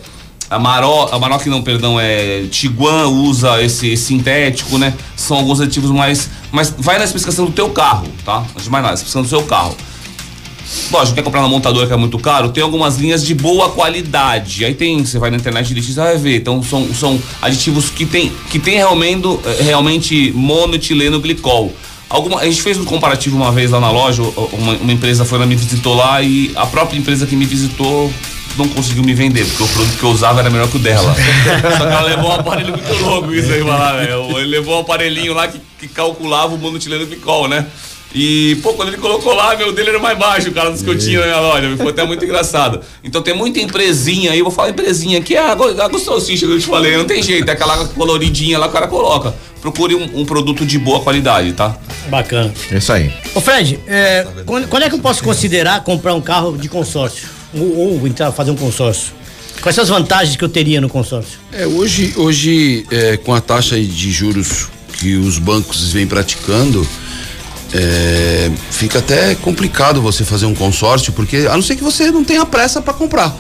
a 0.50 0.58
Maró, 0.58 1.10
a 1.12 1.20
Maroc 1.20 1.46
não, 1.46 1.62
perdão, 1.62 2.00
é 2.00 2.46
Tiguan 2.50 3.08
usa 3.08 3.62
esse 3.62 3.96
sintético, 3.96 4.78
né? 4.78 4.94
São 5.16 5.38
alguns 5.38 5.62
aditivos 5.62 5.92
mais, 5.92 6.30
mas 6.52 6.74
vai 6.76 6.98
na 6.98 7.04
especificação 7.04 7.46
do 7.46 7.52
teu 7.52 7.70
carro, 7.70 8.08
tá? 8.26 8.40
Antes 8.52 8.64
de 8.64 8.70
mais 8.70 8.84
nada, 8.84 8.96
especificação 8.96 9.22
do 9.22 9.28
seu 9.28 9.44
carro. 9.44 9.76
Lógico, 10.92 11.16
quer 11.16 11.24
comprar 11.24 11.42
na 11.42 11.48
montadora 11.48 11.88
que 11.88 11.94
é 11.94 11.98
muito 11.98 12.18
caro, 12.18 12.50
tem 12.50 12.64
algumas 12.64 12.98
linhas 12.98 13.26
de 13.26 13.34
boa 13.34 13.70
qualidade. 13.70 14.66
Aí 14.66 14.74
tem, 14.74 15.04
você 15.04 15.20
vai 15.20 15.30
na 15.30 15.38
internet 15.38 15.72
e 15.72 15.94
vai 15.94 16.18
ver. 16.18 16.38
Então 16.38 16.62
são, 16.64 16.94
são 16.94 17.20
aditivos 17.42 17.90
que 17.90 18.06
tem, 18.06 18.32
que 18.50 18.60
tem 18.60 18.76
realmente, 18.76 19.28
realmente 19.62 20.32
monoetileno 20.36 21.20
glicol. 21.20 21.74
Alguma, 22.10 22.40
a 22.40 22.46
gente 22.46 22.62
fez 22.62 22.78
um 22.78 22.86
comparativo 22.86 23.36
uma 23.36 23.52
vez 23.52 23.70
lá 23.70 23.80
na 23.80 23.92
loja, 23.92 24.24
uma, 24.24 24.74
uma 24.74 24.92
empresa 24.92 25.24
foi 25.26 25.38
lá, 25.38 25.46
me 25.46 25.56
visitou 25.56 25.96
lá 25.96 26.22
e 26.24 26.52
a 26.56 26.66
própria 26.66 26.98
empresa 26.98 27.28
que 27.28 27.36
me 27.36 27.46
visitou 27.46 28.12
não 28.58 28.68
conseguiu 28.68 29.04
me 29.04 29.14
vender, 29.14 29.46
porque 29.46 29.64
o 29.64 29.68
produto 29.68 29.98
que 29.98 30.04
eu 30.04 30.10
usava 30.10 30.40
era 30.40 30.50
melhor 30.50 30.68
que 30.68 30.78
o 30.78 30.80
dela. 30.80 31.16
Só 31.78 31.86
que 31.86 31.94
ela 31.94 32.02
levou 32.02 32.30
um 32.30 32.34
aparelho 32.34 32.72
muito 32.72 33.04
louco 33.04 33.34
isso 33.34 33.52
aí, 33.52 33.62
vai 33.62 33.80
lá, 33.80 33.94
velho. 33.94 34.38
Ele 34.38 34.48
levou 34.48 34.78
um 34.78 34.82
aparelhinho 34.82 35.34
lá 35.34 35.48
que, 35.48 35.60
que 35.80 35.88
calculava 35.88 36.56
o 36.56 36.58
monoetileno 36.58 37.06
glicol, 37.06 37.48
né? 37.48 37.66
E, 38.14 38.58
pô, 38.64 38.74
quando 38.74 38.88
ele 38.90 38.98
colocou 38.98 39.34
lá, 39.36 39.56
meu 39.56 39.72
dele 39.72 39.90
era 39.90 40.00
mais 40.00 40.18
baixo, 40.18 40.50
o 40.50 40.52
cara 40.52 40.72
dos 40.72 40.82
que 40.82 40.90
eu 40.90 40.98
tinha 40.98 41.20
na 41.20 41.26
minha 41.28 41.40
loja. 41.40 41.78
Foi 41.78 41.90
até 41.90 42.04
muito 42.04 42.26
engraçado. 42.26 42.82
Então 43.04 43.22
tem 43.22 43.36
muita 43.36 43.60
empresinha 43.60 44.32
aí, 44.32 44.40
eu 44.40 44.46
vou 44.46 44.52
falar 44.52 44.72
empresinha 44.72 45.22
que 45.22 45.36
é 45.36 45.40
a 45.40 45.56
salsicha 46.00 46.48
que 46.48 46.52
eu 46.52 46.60
te 46.60 46.66
falei, 46.66 46.98
não 46.98 47.06
tem 47.06 47.22
jeito, 47.22 47.48
é 47.48 47.52
aquela 47.52 47.88
coloridinha 47.90 48.58
lá, 48.58 48.68
o 48.68 48.72
cara 48.72 48.88
coloca. 48.88 49.34
Procure 49.62 49.94
um, 49.94 50.22
um 50.22 50.26
produto 50.26 50.66
de 50.66 50.80
boa 50.80 51.02
qualidade, 51.02 51.52
tá? 51.54 51.78
Bacana. 52.08 52.52
É 52.72 52.78
isso 52.78 52.92
aí. 52.92 53.14
Ô 53.36 53.42
Fred, 53.42 53.80
é, 53.86 54.26
quando, 54.46 54.68
quando 54.68 54.84
é 54.84 54.90
que 54.90 54.96
eu 54.96 55.00
posso 55.00 55.24
considerar 55.24 55.84
comprar 55.84 56.16
um 56.16 56.22
carro 56.22 56.58
de 56.58 56.68
consórcio? 56.68 57.39
Ou, 57.54 58.00
ou 58.00 58.08
entrar, 58.08 58.32
fazer 58.32 58.52
um 58.52 58.56
consórcio? 58.56 59.14
Quais 59.62 59.76
são 59.76 59.84
as 59.84 59.90
vantagens 59.90 60.36
que 60.36 60.44
eu 60.44 60.50
teria 60.50 60.80
no 60.80 60.88
consórcio? 60.88 61.40
É, 61.52 61.66
hoje, 61.68 62.14
hoje 62.16 62.86
é, 62.92 63.18
com 63.18 63.34
a 63.34 63.42
taxa 63.42 63.80
de 63.80 64.12
juros 64.12 64.68
que 64.94 65.16
os 65.16 65.38
bancos 65.38 65.92
vêm 65.92 66.08
praticando, 66.08 66.88
é, 67.74 68.50
fica 68.72 69.00
até 69.00 69.36
complicado 69.36 70.02
você 70.02 70.24
fazer 70.24 70.46
um 70.46 70.56
consórcio, 70.56 71.14
porque 71.14 71.48
a 71.50 71.54
não 71.54 71.62
ser 71.62 71.76
que 71.76 71.84
você 71.84 72.12
não 72.12 72.24
tenha 72.24 72.46
pressa 72.46 72.82
para 72.82 72.94
comprar. 72.94 73.36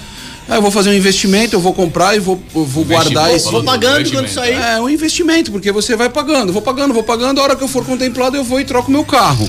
Ah, 0.48 0.56
eu 0.56 0.62
vou 0.64 0.72
fazer 0.72 0.90
um 0.90 0.94
investimento, 0.94 1.56
eu 1.56 1.60
vou 1.60 1.74
comprar 1.74 2.16
e 2.16 2.20
vou, 2.20 2.42
eu 2.56 2.66
vou 2.66 2.84
guardar 2.84 3.34
esse. 3.34 3.52
Vou 3.52 3.64
pagando 3.64 4.10
quando 4.10 4.28
sair. 4.28 4.56
É 4.56 4.82
um 4.82 4.90
investimento, 4.90 5.52
porque 5.52 5.72
você 5.72 5.96
vai 5.96 6.10
pagando, 6.10 6.52
vou 6.52 6.62
pagando, 6.62 6.92
vou 6.92 7.04
pagando, 7.04 7.40
a 7.40 7.44
hora 7.44 7.56
que 7.56 7.64
eu 7.64 7.68
for 7.68 7.86
contemplado 7.86 8.36
eu 8.36 8.44
vou 8.44 8.60
e 8.60 8.66
troco 8.66 8.90
meu 8.90 9.06
carro. 9.06 9.48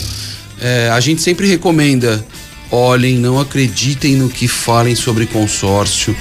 É, 0.61 0.91
a 0.93 1.01
gente 1.01 1.23
sempre 1.23 1.47
recomenda, 1.47 2.23
olhem, 2.71 3.19
não 3.19 3.39
acreditem 3.41 4.17
no 4.17 4.29
que 4.29 4.47
falem 4.47 4.95
sobre 4.95 5.27
consórcio, 5.27 6.17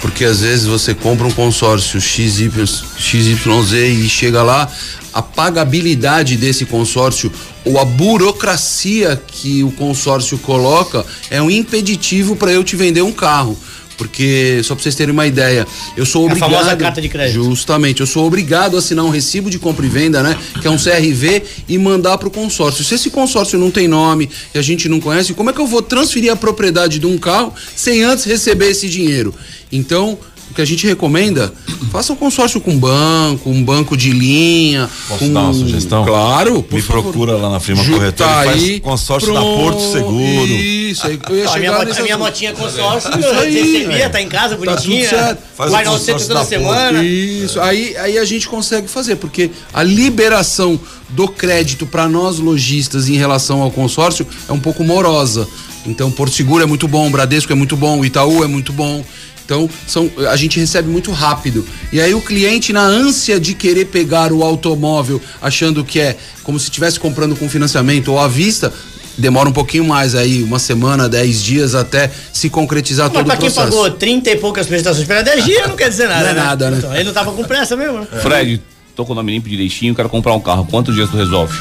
porque 0.00 0.24
às 0.24 0.40
vezes 0.40 0.66
você 0.66 0.94
compra 0.94 1.26
um 1.26 1.32
consórcio 1.32 2.00
XY, 2.00 2.50
XYZ 2.98 3.72
e 3.72 4.08
chega 4.08 4.42
lá, 4.42 4.70
a 5.12 5.22
pagabilidade 5.22 6.36
desse 6.36 6.66
consórcio 6.66 7.32
ou 7.64 7.78
a 7.78 7.84
burocracia 7.84 9.20
que 9.26 9.62
o 9.62 9.70
consórcio 9.70 10.36
coloca 10.38 11.06
é 11.30 11.40
um 11.40 11.50
impeditivo 11.50 12.36
para 12.36 12.52
eu 12.52 12.64
te 12.64 12.76
vender 12.76 13.02
um 13.02 13.12
carro. 13.12 13.56
Porque, 13.96 14.60
só 14.64 14.74
pra 14.74 14.82
vocês 14.82 14.94
terem 14.94 15.12
uma 15.12 15.26
ideia, 15.26 15.66
eu 15.96 16.04
sou 16.04 16.22
É 16.22 16.24
a 16.24 16.32
obrigado. 16.32 16.50
famosa 16.50 16.76
carta 16.76 17.00
de 17.00 17.08
crédito. 17.08 17.44
Justamente, 17.44 18.00
eu 18.00 18.06
sou 18.06 18.26
obrigado 18.26 18.76
a 18.76 18.78
assinar 18.78 19.04
um 19.04 19.10
recibo 19.10 19.48
de 19.50 19.58
compra 19.58 19.86
e 19.86 19.88
venda, 19.88 20.22
né? 20.22 20.36
Que 20.60 20.66
é 20.66 20.70
um 20.70 20.76
CRV 20.78 21.42
e 21.68 21.78
mandar 21.78 22.18
pro 22.18 22.30
consórcio. 22.30 22.84
Se 22.84 22.94
esse 22.94 23.10
consórcio 23.10 23.58
não 23.58 23.70
tem 23.70 23.86
nome 23.88 24.28
e 24.54 24.58
a 24.58 24.62
gente 24.62 24.88
não 24.88 25.00
conhece, 25.00 25.32
como 25.34 25.50
é 25.50 25.52
que 25.52 25.60
eu 25.60 25.66
vou 25.66 25.82
transferir 25.82 26.32
a 26.32 26.36
propriedade 26.36 26.98
de 26.98 27.06
um 27.06 27.16
carro 27.18 27.52
sem 27.76 28.02
antes 28.02 28.24
receber 28.24 28.70
esse 28.70 28.88
dinheiro? 28.88 29.34
Então, 29.70 30.18
que 30.54 30.62
a 30.62 30.64
gente 30.64 30.86
recomenda, 30.86 31.52
faça 31.90 32.12
um 32.12 32.16
consórcio 32.16 32.60
com 32.60 32.70
um 32.72 32.78
banco, 32.78 33.50
um 33.50 33.62
banco 33.62 33.96
de 33.96 34.10
linha. 34.12 34.88
Posso 35.08 35.24
com... 35.26 35.32
dar 35.32 35.40
uma 35.42 35.54
sugestão? 35.54 36.04
Claro, 36.04 36.62
por 36.62 36.76
Me 36.76 36.82
favor. 36.82 37.02
procura 37.02 37.32
lá 37.36 37.50
na 37.50 37.60
firma 37.60 37.82
Ju- 37.82 37.94
corretora 37.94 38.30
tá 38.30 38.42
e 38.42 38.48
faz 38.48 38.62
aí, 38.62 38.80
consórcio 38.80 39.32
da 39.34 39.40
Porto 39.40 39.80
Seguro. 39.92 40.46
Isso, 40.46 41.06
aí 41.06 41.18
eu 41.28 41.36
ia 41.36 41.48
A 41.50 41.56
minha, 41.58 41.72
a 41.76 42.02
minha 42.02 42.18
motinha 42.18 42.52
consórcio, 42.52 43.10
Isso 43.18 43.28
aí, 43.30 43.54
recebia, 43.54 44.10
tá 44.10 44.20
em 44.22 44.28
casa 44.28 44.56
Tá 44.56 44.64
bonitinha. 44.64 45.08
certo. 45.08 45.42
Faz 45.56 45.70
vai 45.70 45.86
o 45.86 45.90
no 45.92 45.98
centro 45.98 46.12
consórcio 46.14 46.28
toda 46.28 46.40
da 46.40 46.46
semana. 46.46 47.02
Isso, 47.04 47.60
aí, 47.60 47.96
aí 47.96 48.18
a 48.18 48.24
gente 48.24 48.48
consegue 48.48 48.88
fazer, 48.88 49.16
porque 49.16 49.50
a 49.72 49.82
liberação 49.82 50.78
do 51.10 51.28
crédito 51.28 51.86
para 51.86 52.08
nós 52.08 52.38
lojistas 52.38 53.08
em 53.08 53.16
relação 53.16 53.62
ao 53.62 53.70
consórcio 53.70 54.26
é 54.48 54.52
um 54.52 54.58
pouco 54.60 54.82
morosa. 54.84 55.46
Então, 55.86 56.10
Porto 56.10 56.34
Seguro 56.34 56.62
é 56.62 56.66
muito 56.66 56.88
bom, 56.88 57.10
Bradesco 57.10 57.52
é 57.52 57.54
muito 57.54 57.76
bom, 57.76 58.02
Itaú 58.04 58.42
é 58.42 58.46
muito 58.46 58.72
bom. 58.72 59.04
Então, 59.44 59.68
são, 59.86 60.10
a 60.30 60.36
gente 60.36 60.58
recebe 60.58 60.88
muito 60.88 61.10
rápido. 61.12 61.66
E 61.92 62.00
aí 62.00 62.14
o 62.14 62.20
cliente, 62.20 62.72
na 62.72 62.82
ânsia 62.82 63.38
de 63.38 63.54
querer 63.54 63.86
pegar 63.86 64.32
o 64.32 64.42
automóvel, 64.42 65.20
achando 65.40 65.84
que 65.84 66.00
é 66.00 66.16
como 66.42 66.58
se 66.58 66.64
estivesse 66.64 66.98
comprando 66.98 67.36
com 67.36 67.48
financiamento 67.48 68.10
ou 68.10 68.18
à 68.18 68.26
vista, 68.26 68.72
demora 69.18 69.48
um 69.48 69.52
pouquinho 69.52 69.84
mais 69.84 70.14
aí, 70.14 70.42
uma 70.42 70.58
semana, 70.58 71.08
dez 71.08 71.42
dias, 71.42 71.74
até 71.74 72.10
se 72.32 72.48
concretizar 72.48 73.06
Mas 73.06 73.14
todo 73.14 73.26
pra 73.26 73.34
o 73.34 73.38
quem 73.38 73.50
processo. 73.50 73.76
pagou 73.76 73.90
30 73.90 74.30
e 74.30 74.36
poucas 74.36 74.66
prestações 74.66 75.06
pela 75.06 75.22
10 75.22 75.44
dias, 75.44 75.68
não 75.68 75.76
quer 75.76 75.90
dizer 75.90 76.08
nada. 76.08 76.22
Não 76.22 76.30
é 76.30 76.34
nada, 76.34 76.70
né? 76.70 76.78
Então, 76.78 76.94
ele 76.94 77.04
não 77.04 77.12
tava 77.12 77.32
com 77.32 77.44
pressa 77.44 77.76
mesmo, 77.76 78.00
né? 78.00 78.06
Fred, 78.22 78.62
tô 78.96 79.04
com 79.04 79.12
o 79.12 79.14
nome 79.14 79.32
limpo 79.32 79.48
direitinho, 79.48 79.94
quero 79.94 80.08
comprar 80.08 80.32
um 80.34 80.40
carro. 80.40 80.66
Quantos 80.70 80.94
dias 80.94 81.10
tu 81.10 81.16
resolve? 81.18 81.54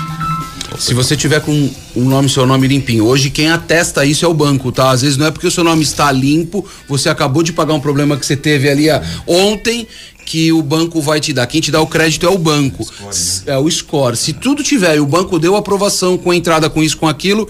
Se 0.80 0.94
você 0.94 1.16
tiver 1.16 1.40
com 1.42 1.70
o 1.96 2.02
nome, 2.02 2.30
seu 2.30 2.46
nome 2.46 2.68
limpinho. 2.68 3.06
Hoje 3.06 3.30
quem 3.30 3.50
atesta 3.50 4.06
isso 4.06 4.26
é 4.26 4.28
o 4.28 4.34
banco, 4.34 4.72
tá? 4.72 4.92
Às 4.92 5.02
vezes 5.02 5.18
não 5.18 5.26
é 5.28 5.32
porque 5.32 5.48
o 5.48 5.52
seu 5.52 5.64
nome 5.64 5.84
está 5.84 6.12
limpo, 6.12 6.66
você 6.88 7.10
acabou 7.10 7.44
de 7.44 7.54
pagar 7.54 7.74
um 7.74 7.80
problema 7.80 8.18
que 8.18 8.26
você 8.26 8.36
teve 8.36 8.70
ali 8.70 8.90
ah, 8.90 9.02
ontem 9.28 9.88
que 10.26 10.52
o 10.54 10.62
banco 10.62 11.02
vai 11.02 11.20
te 11.20 11.34
dar. 11.34 11.46
Quem 11.48 11.60
te 11.62 11.70
dá 11.72 11.82
o 11.82 11.88
crédito 11.88 12.26
é 12.26 12.30
o 12.30 12.38
banco. 12.38 12.84
S- 13.10 13.44
É 13.46 13.58
o 13.58 13.70
score. 13.70 14.16
Se 14.16 14.34
tudo 14.34 14.64
tiver 14.64 14.96
e 14.96 15.00
o 15.00 15.06
banco 15.06 15.38
deu 15.38 15.56
aprovação 15.56 16.18
com 16.18 16.34
entrada 16.34 16.70
com 16.70 16.82
isso, 16.82 16.98
com 16.98 17.08
aquilo, 17.08 17.48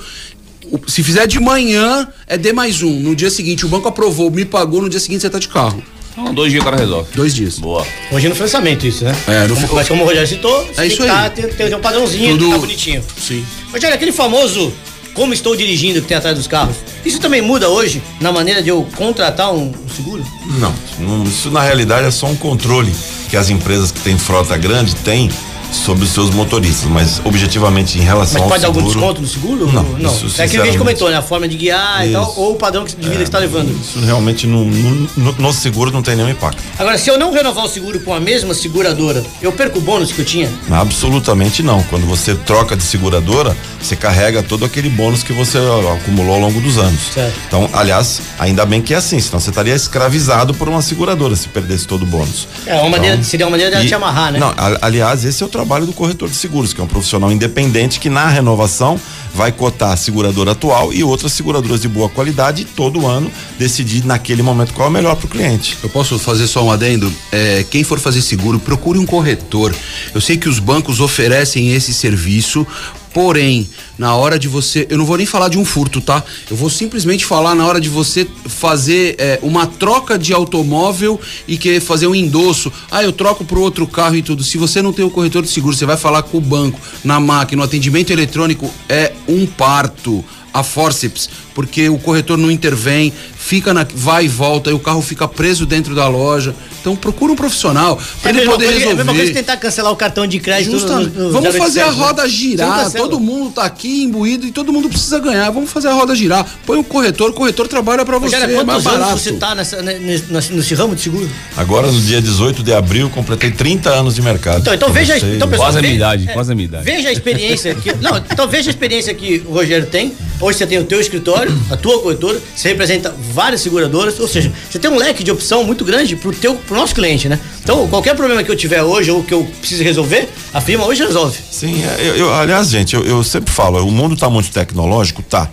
se 0.88 1.03
fizer 1.03 1.28
de 1.28 1.39
manhã, 1.39 2.07
é 2.28 2.38
D 2.38 2.51
mais 2.51 2.82
um. 2.82 2.99
No 2.99 3.15
dia 3.15 3.30
seguinte, 3.30 3.65
o 3.65 3.69
banco 3.69 3.88
aprovou, 3.88 4.32
me 4.32 4.43
pagou, 4.43 4.82
no 4.82 4.89
dia 4.89 4.99
seguinte 4.99 5.21
você 5.21 5.30
tá 5.30 5.38
de 5.39 5.47
carro. 5.49 5.84
Então, 6.16 6.34
dois 6.34 6.51
dias 6.51 6.61
o 6.61 6.66
cara 6.66 6.78
resolve. 6.78 7.09
Dois 7.16 7.34
dias. 7.34 7.57
Boa. 7.59 7.86
Hoje 8.11 8.30
no 8.30 8.36
financiamento 8.36 8.86
isso, 8.86 9.03
né? 9.03 9.16
É, 9.28 9.47
no 9.47 9.55
Como- 9.55 9.74
Mas 9.74 9.88
como 9.88 10.03
o 10.03 10.05
Rogério 10.05 10.28
citou, 10.28 10.61
É 10.78 10.86
isso 10.86 10.97
tem, 10.97 11.05
que 11.07 11.11
tá- 11.11 11.24
aí. 11.24 11.30
tem, 11.32 11.47
tem, 11.49 11.76
um 11.76 11.80
padrãozinho, 11.80 12.38
Tudo- 12.38 12.51
tá 12.51 12.57
bonitinho. 12.59 13.03
Sim. 13.18 13.43
Rogério, 13.72 13.95
aquele 13.95 14.11
famoso 14.11 14.72
como 15.16 15.32
estou 15.34 15.55
dirigindo 15.55 16.01
que 16.01 16.07
tem 16.07 16.18
atrás 16.18 16.36
dos 16.36 16.47
carros, 16.47 16.76
isso 17.05 17.20
também 17.20 17.39
muda 17.41 17.70
hoje 17.70 18.01
na 18.20 18.32
maneira 18.32 18.64
de 18.64 18.70
eu 18.70 18.88
contratar 18.95 19.51
um 19.53 19.72
um 19.72 19.95
seguro? 19.95 20.26
Não, 20.59 20.74
não, 20.99 21.24
isso 21.24 21.51
na 21.51 21.61
realidade 21.61 22.07
é 22.07 22.11
só 22.11 22.26
um 22.28 22.36
controle 22.36 22.91
que 23.30 23.38
as 23.38 23.49
empresas 23.49 23.91
que 23.91 23.99
têm 23.99 24.18
frota 24.18 24.57
grande 24.57 24.95
têm 24.97 25.30
sobre 25.74 26.03
os 26.05 26.11
seus 26.11 26.30
motoristas, 26.30 26.89
mas 26.89 27.21
objetivamente 27.26 27.97
em 27.97 28.01
relação 28.01 28.34
Mas 28.36 28.43
ao 28.43 28.49
pode 28.49 28.61
dar 28.61 28.67
algum 28.67 28.84
desconto 28.84 29.21
no 29.21 29.28
seguro? 29.28 29.71
Não, 29.71 29.84
não. 29.84 30.11
isso, 30.15 30.39
é 30.41 30.45
aquilo 30.45 30.63
que 30.63 30.69
a 30.69 30.71
gente 30.71 30.80
comentou, 30.80 31.09
né? 31.09 31.17
A 31.17 31.21
forma 31.21 31.47
de 31.47 31.57
guiar 31.57 32.07
e 32.07 32.11
tal, 32.11 32.34
ou 32.38 32.53
o 32.53 32.55
padrão 32.55 32.84
de 32.86 32.95
vida 32.95 33.15
que 33.17 33.24
está 33.24 33.39
levando. 33.39 33.71
Isso 33.82 33.99
realmente 33.99 34.45
no, 34.47 34.65
no, 34.65 35.07
no- 35.38 35.53
seguro 35.53 35.91
não 35.91 36.01
tem 36.01 36.15
nenhum 36.15 36.30
impacto. 36.30 36.61
Agora, 36.80 36.97
se 36.97 37.09
eu 37.09 37.17
não 37.17 37.32
renovar 37.32 37.65
o 37.65 37.69
seguro 37.69 37.99
com 38.01 38.13
a 38.13 38.19
mesma 38.19 38.53
seguradora, 38.53 39.24
eu 39.41 39.51
perco 39.51 39.78
o 39.80 39.82
bônus 39.82 40.11
que 40.11 40.19
eu 40.19 40.26
tinha? 40.26 40.49
Absolutamente 40.71 41.61
não. 41.63 41.82
Quando 41.84 42.05
você 42.05 42.36
troca 42.36 42.76
de 42.76 42.84
seguradora, 42.84 43.55
você 43.82 43.95
carrega 43.95 44.41
todo 44.43 44.65
aquele 44.65 44.89
bônus 44.89 45.24
que 45.24 45.32
você 45.34 45.57
acumulou 45.95 46.36
ao 46.36 46.41
longo 46.41 46.59
dos 46.61 46.78
anos. 46.78 46.99
Certo. 47.13 47.34
Então, 47.47 47.69
aliás, 47.74 48.21
ainda 48.39 48.65
bem 48.65 48.82
que 48.82 48.93
é 48.93 48.97
assim, 48.97 49.19
senão 49.19 49.39
você 49.39 49.49
estaria 49.49 49.74
escravizado 49.76 50.53
por 50.53 50.67
uma 50.69 50.82
seguradora 50.82 51.36
se 51.36 51.47
perdesse 51.47 51.88
todo 51.88 52.03
o 52.03 52.05
bônus. 52.05 52.47
É, 52.65 52.76
uma 52.82 52.89
maneira, 52.89 53.21
seria 53.24 53.45
uma 53.45 53.51
maneira 53.51 53.71
dela 53.71 53.84
E- 53.84 53.88
te 53.88 53.93
amarrar, 53.95 54.32
né? 54.32 54.39
Não, 54.39 54.49
a- 54.49 54.78
aliás, 54.82 55.24
esse 55.26 55.41
é 55.41 55.45
o 55.45 55.49
trabalho 55.49 55.62
do 55.86 55.93
corretor 55.93 56.30
de 56.30 56.36
seguros, 56.36 56.74
que 56.74 56.82
é 56.82 56.84
um 56.84 56.88
profissional 56.88 57.32
independente 57.32 57.99
que 57.99 58.09
na 58.09 58.28
renovação 58.28 58.99
vai 59.34 59.51
cotar 59.51 59.91
a 59.93 59.97
seguradora 59.97 60.51
atual 60.51 60.93
e 60.93 61.03
outras 61.03 61.34
seguradoras 61.34 61.82
de 61.82 61.88
boa 61.88 62.07
qualidade 62.07 62.66
todo 62.66 63.07
ano 63.07 63.32
decidir 63.57 64.05
naquele 64.05 64.43
momento 64.43 64.74
qual 64.74 64.88
é 64.88 64.89
o 64.89 64.93
melhor 64.93 65.16
para 65.16 65.26
o 65.26 65.30
cliente. 65.30 65.78
Eu 65.82 65.89
posso 65.89 66.20
fazer 66.20 66.47
só 66.47 66.64
um 66.64 66.72
adendo? 66.72 67.11
É, 67.32 67.66
quem 67.70 67.84
for 67.84 67.99
fazer 67.99 68.22
seguro, 68.22 68.59
procure 68.59 68.99
um 68.99 69.05
corretor. 69.05 69.74
Eu 70.14 70.22
sei 70.22 70.38
que 70.38 70.47
os 70.47 70.59
bancos 70.59 70.99
oferecem 70.99 71.74
esse 71.74 71.93
serviço, 71.93 72.66
porém, 73.14 73.70
na 73.97 74.16
hora 74.16 74.39
de 74.39 74.47
você. 74.47 74.88
Eu 74.89 74.97
não 74.97 75.05
vou 75.05 75.18
nem 75.18 75.26
falar 75.26 75.49
de 75.49 75.57
um 75.57 75.64
furto, 75.64 76.01
tá? 76.01 76.24
Eu 76.49 76.57
vou 76.57 76.70
simplesmente 76.70 77.26
falar 77.26 77.53
na 77.55 77.66
hora 77.66 77.80
de 77.80 77.89
você 77.89 78.28
fazer 78.45 79.16
é, 79.18 79.39
uma 79.41 79.68
troca 79.68 80.18
de 80.18 80.34
automóvel 80.34 81.20
e 81.47 81.57
querer 81.57 81.80
fazer 81.80 82.07
um 82.07 82.16
endosso. 82.16 82.72
Ah, 82.89 83.03
eu 83.03 83.11
troco 83.11 83.45
pro 83.45 83.61
outro 83.61 83.86
carro 83.86 84.16
e 84.16 84.22
tudo. 84.22 84.43
Se 84.43 84.57
você 84.57 84.82
não 84.82 84.91
tem 84.91 85.05
o 85.05 85.09
corretor 85.09 85.43
de 85.43 85.49
seguro, 85.49 85.76
você 85.76 85.86
vai 85.86 85.97
falar 85.97 86.24
com 86.24 86.38
o 86.38 86.41
banco, 86.41 86.80
na 87.03 87.20
máquina, 87.20 87.59
no 87.59 87.64
atendimento 87.64 88.11
eletrônico, 88.11 88.70
é 88.89 89.14
um 89.28 89.45
parto 89.45 90.24
a 90.53 90.61
forceps, 90.61 91.30
porque 91.55 91.89
o 91.89 91.97
corretor 91.97 92.38
não 92.38 92.51
intervém, 92.51 93.11
fica 93.46 93.74
na 93.74 93.86
vai 93.94 94.26
e 94.26 94.28
volta 94.28 94.70
e 94.70 94.74
o 94.74 94.80
carro 94.80 95.02
fica 95.02 95.28
preso 95.28 95.66
dentro 95.66 95.94
da 95.94 96.08
loja. 96.08 96.56
Então 96.80 96.96
procura 96.96 97.32
um 97.32 97.36
profissional 97.36 97.98
para 98.22 98.32
É 98.32 98.36
ele 98.36 98.46
poder 98.46 98.66
coisa, 98.66 98.80
é 98.80 98.84
a 98.91 98.96
mesma 98.96 98.96
coisa 98.96 99.12
que 99.12 99.18
resolver. 99.20 99.34
tentar 99.34 99.58
cancelar 99.58 99.91
o 99.91 99.96
cartão 99.96 100.26
de 100.28 100.39
crédito. 100.39 100.72
No- 100.76 101.00
no 101.00 101.32
Vamos 101.32 101.50
0800, 101.50 101.58
fazer 101.58 101.82
a 101.82 101.91
né? 101.91 101.98
roda 101.98 102.28
girar. 102.28 102.91
Todo 102.91 103.20
mundo 103.20 103.52
tá 103.54 103.64
aqui 103.64 104.04
imbuído 104.04 104.46
e 104.48 104.52
todo 104.52 104.72
mundo 104.74 104.89
precisa 104.89 105.20
ganhar. 105.20 105.50
Vamos 105.52 105.70
fazer 105.72 105.88
a 105.89 105.94
roda 105.94 106.14
girar. 106.16 106.46
Põe 106.66 106.78
o 106.80 106.84
corretor, 106.84 107.30
o 107.30 107.34
corretor 107.34 107.68
trabalha 107.68 108.04
para 108.06 108.18
você. 108.18 108.36
Rogério, 108.36 108.60
é 108.60 108.64
mais 108.64 108.84
quantos 108.84 108.88
anos 108.88 109.00
barato. 109.00 109.20
você 109.20 109.34
tá 109.34 109.56
nessa, 109.56 109.82
né, 109.82 109.98
nesse, 110.00 110.52
nesse- 110.54 110.74
ramo 110.74 110.96
de 110.96 111.02
seguro? 111.02 111.30
Agora, 111.56 111.89
no 111.91 112.00
dia 112.02 112.22
18 112.22 112.64
de 112.64 112.74
abril, 112.74 113.10
completei 113.10 113.52
30 113.52 113.89
anos 113.91 114.16
de 114.16 114.22
mercado. 114.22 114.60
Então, 114.62 114.74
então 114.74 114.91
veja, 114.91 115.18
então 115.18 115.48
pessoal, 115.48 115.68
Quase 115.72 115.78
a 115.78 115.82
minha 115.82 115.94
idade, 115.96 116.30
é, 116.30 116.34
quase 116.34 116.52
a 116.52 116.56
minha 116.56 116.66
idade. 116.66 116.84
Veja 116.86 117.10
a 117.10 117.12
experiência 117.14 117.76
que, 117.76 117.94
não, 118.02 118.18
então 118.18 118.48
veja 118.48 118.70
a 118.70 118.72
experiência 118.72 119.14
que 119.14 119.41
o 119.48 119.54
Rogério 119.54 119.86
tem. 119.88 120.14
Hoje 120.41 120.58
você 120.58 120.68
tem 120.68 120.80
o 120.80 120.84
teu 120.84 121.00
escritório, 121.00 121.58
a 121.72 121.78
tua 121.78 122.02
corretora, 122.02 122.41
você 122.54 122.68
representa 122.70 123.16
várias 123.34 123.61
seguradoras, 123.61 124.19
ou 124.19 124.27
seja, 124.27 124.51
você 124.69 124.77
tem 124.79 124.89
um 124.91 124.95
leque 124.97 125.23
de 125.23 125.31
opção 125.31 125.63
muito 125.63 125.84
grande 125.84 126.15
pro 126.15 126.31
teu, 126.31 126.55
pro 126.55 126.75
nosso 126.77 126.93
cliente, 126.93 127.27
né? 127.27 127.39
Então, 127.63 127.88
qualquer 127.88 128.15
problema 128.15 128.43
que 128.43 128.51
eu 128.51 128.55
tiver 128.55 128.84
hoje 128.84 129.09
ou 129.11 129.23
que 129.23 129.34
eu 129.34 129.43
precise 129.59 129.84
resolver, 129.84 130.29
a 130.53 130.61
firma 130.61 130.86
hoje 130.86 131.03
resolve. 131.03 131.38
Sim, 131.51 131.84
é, 131.84 131.97
eu, 132.09 132.15
eu- 132.17 132.34
aliás, 132.34 132.69
gente, 132.69 132.95
eu, 132.95 133.03
eu 133.05 133.23
sempre 133.23 133.51
falo, 133.51 133.84
o 133.86 133.91
mundo 133.91 134.13
está 134.13 134.29
muito 134.29 134.51
tecnológico, 134.51 135.21
tá. 135.23 135.49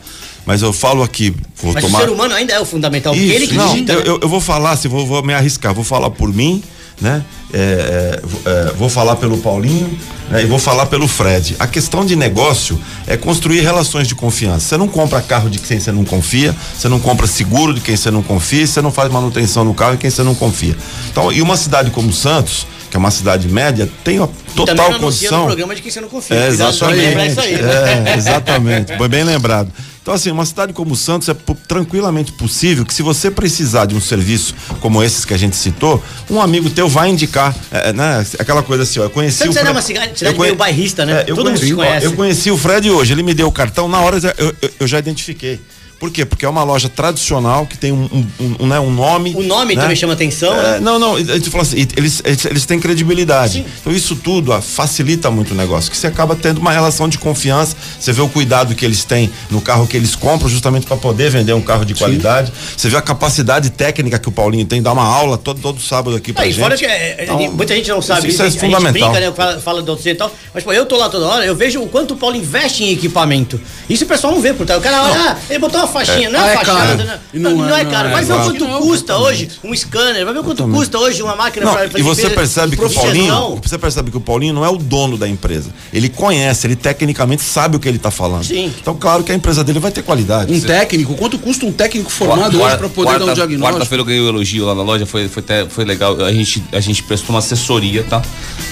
Mas 0.46 0.62
eu 0.62 0.72
falo 0.72 1.02
aqui, 1.02 1.34
vou 1.62 1.72
Mas 1.72 1.84
tomar. 1.84 1.98
o 1.98 2.02
ser 2.02 2.10
humano 2.10 2.34
ainda 2.34 2.52
é 2.52 2.60
o 2.60 2.64
fundamental, 2.64 3.12
porque 3.14 3.26
ele 3.30 3.44
Isso, 3.44 3.52
que 3.52 3.58
não, 3.58 3.68
digita. 3.72 3.92
eu, 3.92 3.98
né? 4.00 4.04
eu, 4.08 4.18
eu 4.22 4.28
vou 4.28 4.40
falar, 4.40 4.76
se 4.76 4.88
vou, 4.88 5.06
vou 5.06 5.22
me 5.22 5.32
arriscar, 5.34 5.72
vou 5.74 5.84
falar 5.84 6.10
por 6.10 6.32
mim, 6.32 6.62
né? 7.00 7.24
É, 7.52 7.58
é, 7.58 8.20
vou- 8.22 8.42
é, 8.44 8.72
vou 8.74 8.88
falar 8.88 9.16
pelo 9.16 9.38
Paulinho 9.38 9.98
né? 10.30 10.42
e 10.42 10.46
vou 10.46 10.58
falar 10.58 10.86
pelo 10.86 11.08
Fred. 11.08 11.56
A 11.58 11.66
questão 11.66 12.04
de 12.04 12.14
negócio 12.14 12.80
é 13.06 13.16
construir 13.16 13.60
relações 13.60 14.06
de 14.06 14.14
confiança. 14.14 14.60
Você 14.68 14.76
não 14.76 14.86
compra 14.86 15.20
carro 15.20 15.48
de 15.50 15.58
quem 15.58 15.80
você 15.80 15.90
não 15.90 16.04
confia, 16.04 16.54
você 16.76 16.88
não 16.88 17.00
compra 17.00 17.26
seguro 17.26 17.74
de 17.74 17.80
quem 17.80 17.96
você 17.96 18.10
não 18.10 18.22
confia, 18.22 18.66
você 18.66 18.80
não 18.80 18.92
faz 18.92 19.10
manutenção 19.10 19.64
no 19.64 19.74
carro 19.74 19.92
de 19.92 19.98
quem 19.98 20.10
você 20.10 20.22
não 20.22 20.34
confia. 20.34 20.76
Então, 21.10 21.32
e 21.32 21.42
uma 21.42 21.56
cidade 21.56 21.90
como 21.90 22.12
Santos, 22.12 22.66
que 22.90 22.96
é 22.96 22.98
uma 23.00 23.10
cidade 23.10 23.48
média, 23.48 23.88
tem 24.04 24.18
a 24.22 24.28
total 24.54 24.98
condição. 24.98 25.40
no 25.40 25.46
programa 25.46 25.74
de 25.74 25.82
quem 25.82 25.90
você 25.90 26.00
não 26.00 26.08
confia. 26.08 26.36
É, 26.36 26.48
exatamente. 26.48 27.30
isso 27.30 27.40
aí, 27.40 27.62
né? 27.62 28.12
É, 28.12 28.16
exatamente. 28.16 28.96
Foi 28.96 29.08
bem 29.08 29.24
lembrado. 29.24 29.72
Então, 30.02 30.14
assim, 30.14 30.30
uma 30.30 30.46
cidade 30.46 30.72
como 30.72 30.96
Santos 30.96 31.28
é 31.28 31.36
tranquilamente 31.68 32.32
possível 32.32 32.86
que 32.86 32.94
se 32.94 33.02
você 33.02 33.30
precisar 33.30 33.84
de 33.84 33.94
um 33.94 34.00
serviço 34.00 34.54
como 34.80 35.02
esses 35.02 35.26
que 35.26 35.34
a 35.34 35.36
gente 35.36 35.54
citou, 35.56 36.02
um 36.30 36.40
amigo 36.40 36.70
teu 36.70 36.88
vai 36.88 37.10
indicar, 37.10 37.54
é, 37.70 37.92
né? 37.92 38.24
Aquela 38.38 38.62
coisa 38.62 38.82
assim, 38.84 38.98
ó, 38.98 39.04
eu 39.04 39.10
conheci 39.10 39.38
Santos 39.38 39.56
o 39.56 39.58
é 39.58 39.62
Fred- 39.62 39.74
uma 39.76 39.82
cidade- 39.82 40.18
cidade 40.18 40.34
eu 40.34 40.36
conhe- 40.38 40.50
meio 40.52 40.58
bairrista, 40.58 41.04
né? 41.04 41.12
É, 41.12 41.20
eu 41.30 41.36
Todo 41.36 41.48
mundo 41.50 41.58
conheci- 41.58 41.66
se 41.66 41.74
conhece. 41.74 42.06
ó, 42.06 42.10
Eu 42.10 42.16
conheci 42.16 42.50
o 42.50 42.56
Fred 42.56 42.90
hoje, 42.90 43.12
ele 43.12 43.22
me 43.22 43.34
deu 43.34 43.46
o 43.46 43.52
cartão, 43.52 43.88
na 43.88 44.00
hora 44.00 44.16
eu, 44.38 44.54
eu- 44.62 44.70
eu 44.80 44.86
já 44.86 44.98
identifiquei. 44.98 45.60
Por 46.00 46.10
quê? 46.10 46.24
Porque 46.24 46.46
é 46.46 46.48
uma 46.48 46.64
loja 46.64 46.88
tradicional 46.88 47.66
que 47.66 47.76
tem 47.76 47.92
um, 47.92 48.08
um, 48.40 48.56
um, 48.60 48.66
né, 48.66 48.80
um 48.80 48.90
nome. 48.90 49.34
O 49.36 49.42
nome 49.42 49.76
né? 49.76 49.82
também 49.82 49.94
chama 49.94 50.14
atenção, 50.14 50.54
É, 50.54 50.62
né? 50.62 50.80
não, 50.80 50.98
não, 50.98 51.16
a 51.16 51.18
gente 51.22 51.50
fala 51.50 51.62
assim, 51.62 51.86
eles, 51.94 52.22
eles, 52.24 52.44
eles 52.46 52.64
têm 52.64 52.80
credibilidade. 52.80 53.66
Então 53.82 53.92
isso 53.92 54.16
tudo 54.16 54.50
ó, 54.50 54.62
facilita 54.62 55.30
muito 55.30 55.52
o 55.52 55.54
negócio, 55.54 55.90
que 55.90 55.96
você 55.98 56.06
acaba 56.06 56.34
tendo 56.34 56.56
uma 56.58 56.72
relação 56.72 57.06
de 57.06 57.18
confiança, 57.18 57.76
você 57.98 58.14
vê 58.14 58.22
o 58.22 58.28
cuidado 58.30 58.74
que 58.74 58.82
eles 58.82 59.04
têm 59.04 59.30
no 59.50 59.60
carro 59.60 59.86
que 59.86 59.94
eles 59.94 60.16
compram 60.16 60.48
justamente 60.48 60.86
para 60.86 60.96
poder 60.96 61.28
vender 61.28 61.52
um 61.52 61.60
carro 61.60 61.84
de 61.84 61.94
qualidade. 61.94 62.50
Você 62.74 62.88
vê 62.88 62.96
a 62.96 63.02
capacidade 63.02 63.68
técnica 63.68 64.18
que 64.18 64.28
o 64.28 64.32
Paulinho 64.32 64.64
tem, 64.64 64.80
dá 64.80 64.92
uma 64.92 65.04
aula 65.04 65.36
todo, 65.36 65.60
todo 65.60 65.82
sábado 65.82 66.16
aqui 66.16 66.32
pra 66.32 66.44
Ah, 66.44 66.46
e 66.46 66.50
gente. 66.52 66.62
fora 66.62 66.78
que 66.78 66.86
é, 66.86 67.16
é, 67.18 67.24
Então, 67.24 67.36
muita 67.52 67.76
gente 67.76 67.90
não 67.90 68.00
sabe, 68.00 68.28
isso 68.28 68.40
é 68.40 68.46
a 68.46 68.48
gente 68.48 68.58
fundamental. 68.58 69.10
brinca, 69.10 69.20
né, 69.20 69.32
fala, 69.36 69.60
fala 69.60 69.82
do 69.82 70.00
e 70.02 70.14
tal, 70.14 70.32
mas 70.54 70.64
pô, 70.64 70.72
eu 70.72 70.86
tô 70.86 70.96
lá 70.96 71.10
toda 71.10 71.26
hora, 71.26 71.44
eu 71.44 71.54
vejo 71.54 71.82
o 71.82 71.88
quanto 71.88 72.14
o 72.14 72.16
Paulo 72.16 72.36
investe 72.36 72.84
em 72.84 72.92
equipamento. 72.92 73.60
Isso 73.86 74.04
o 74.04 74.06
pessoal 74.06 74.32
não 74.32 74.40
vê, 74.40 74.54
por 74.54 74.64
trás. 74.64 74.80
O 74.80 74.82
cara 74.82 75.02
olha, 75.02 75.32
ah, 75.32 75.36
ele 75.50 75.58
botou 75.58 75.78
uma 75.78 75.89
faixinha, 75.90 76.30
não 76.30 76.40
é, 76.40 76.42
Ah, 76.42 76.52
é 76.52 76.56
fachada, 76.56 76.78
caro. 76.96 76.96
né? 77.04 77.20
Não, 77.34 77.50
não 77.50 77.58
não 77.68 77.76
é, 77.76 77.80
é 77.80 77.84
caro. 77.84 78.08
é, 78.08 78.12
Vai 78.12 78.24
ver 78.24 78.34
quanto 78.34 78.64
Não, 78.68 78.80
custa 78.80 79.16
hoje 79.18 79.48
um 79.64 79.74
scanner, 79.74 80.24
vai 80.24 80.32
ver 80.34 80.40
o 80.40 80.44
quanto 80.44 80.64
custa 80.68 80.98
hoje 80.98 81.22
uma 81.22 81.36
máquina 81.36 81.66
Não, 81.66 81.72
pra 81.74 81.84
e 81.86 82.02
você 82.02 82.22
fazer 82.22 82.34
percebe 82.34 82.76
que 82.76 82.84
o 82.84 82.90
Paulinho, 82.90 83.60
você 83.62 83.78
percebe 83.78 84.10
que 84.10 84.16
o 84.16 84.20
Paulinho 84.20 84.54
não 84.54 84.64
é 84.64 84.68
o 84.68 84.76
dono 84.76 85.16
da 85.18 85.28
empresa. 85.28 85.70
Ele 85.92 86.08
conhece, 86.08 86.66
ele 86.66 86.76
tecnicamente 86.76 87.42
sabe 87.42 87.76
o 87.76 87.80
que 87.80 87.88
ele 87.88 87.96
está 87.98 88.10
falando. 88.10 88.44
Sim. 88.44 88.72
Então, 88.80 88.94
claro 88.94 89.22
que 89.22 89.32
a 89.32 89.34
empresa 89.34 89.62
dele 89.64 89.78
vai 89.78 89.90
ter 89.90 90.02
qualidade. 90.02 90.52
Um 90.52 90.60
técnico, 90.60 91.14
quanto 91.14 91.38
custa 91.38 91.66
um 91.66 91.72
técnico 91.72 92.10
formado 92.10 92.60
hoje 92.60 92.76
para 92.76 92.88
poder 92.88 93.18
dar 93.18 93.24
um 93.24 93.34
diagnóstico? 93.34 93.62
Quarta-feira 93.72 94.00
eu 94.02 94.06
ganhei 94.06 94.20
o 94.22 94.28
elogio 94.28 94.64
lá 94.66 94.74
na 94.74 94.82
loja, 94.82 95.06
foi, 95.06 95.28
foi, 95.28 95.42
até- 95.42 95.66
foi 95.68 95.84
legal. 95.84 96.20
A 96.24 96.32
gente, 96.32 96.62
a 96.72 96.80
gente 96.80 97.02
prestou 97.02 97.30
uma 97.30 97.38
assessoria, 97.40 98.02
tá? 98.04 98.18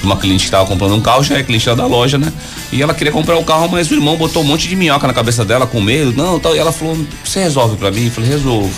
De 0.00 0.04
Uma 0.06 0.16
cliente 0.16 0.44
que 0.44 0.50
tava 0.50 0.66
comprando 0.66 0.94
um 0.94 1.00
carro, 1.00 1.22
já 1.24 1.36
é 1.38 1.42
cliente 1.42 1.68
lá 1.68 1.74
da 1.74 1.86
loja, 1.86 2.18
né? 2.18 2.32
E 2.72 2.82
ela 2.82 2.94
queria 2.94 3.12
comprar 3.12 3.36
o 3.36 3.44
carro, 3.44 3.68
mas 3.68 3.90
o 3.90 3.94
irmão 3.94 4.16
botou 4.16 4.42
um 4.42 4.46
monte 4.46 4.68
de 4.68 4.76
minhoca 4.76 5.06
na 5.06 5.12
cabeça 5.14 5.44
dela 5.44 5.66
com 5.66 5.80
medo, 5.80 6.12
não, 6.16 6.38
tal. 6.38 6.54
E 6.54 6.58
ela 6.58 6.72
falou: 6.72 6.96
Você 7.24 7.40
resolve 7.40 7.76
pra 7.76 7.90
mim? 7.90 8.06
Eu 8.06 8.10
falei: 8.10 8.30
Resolvo. 8.30 8.70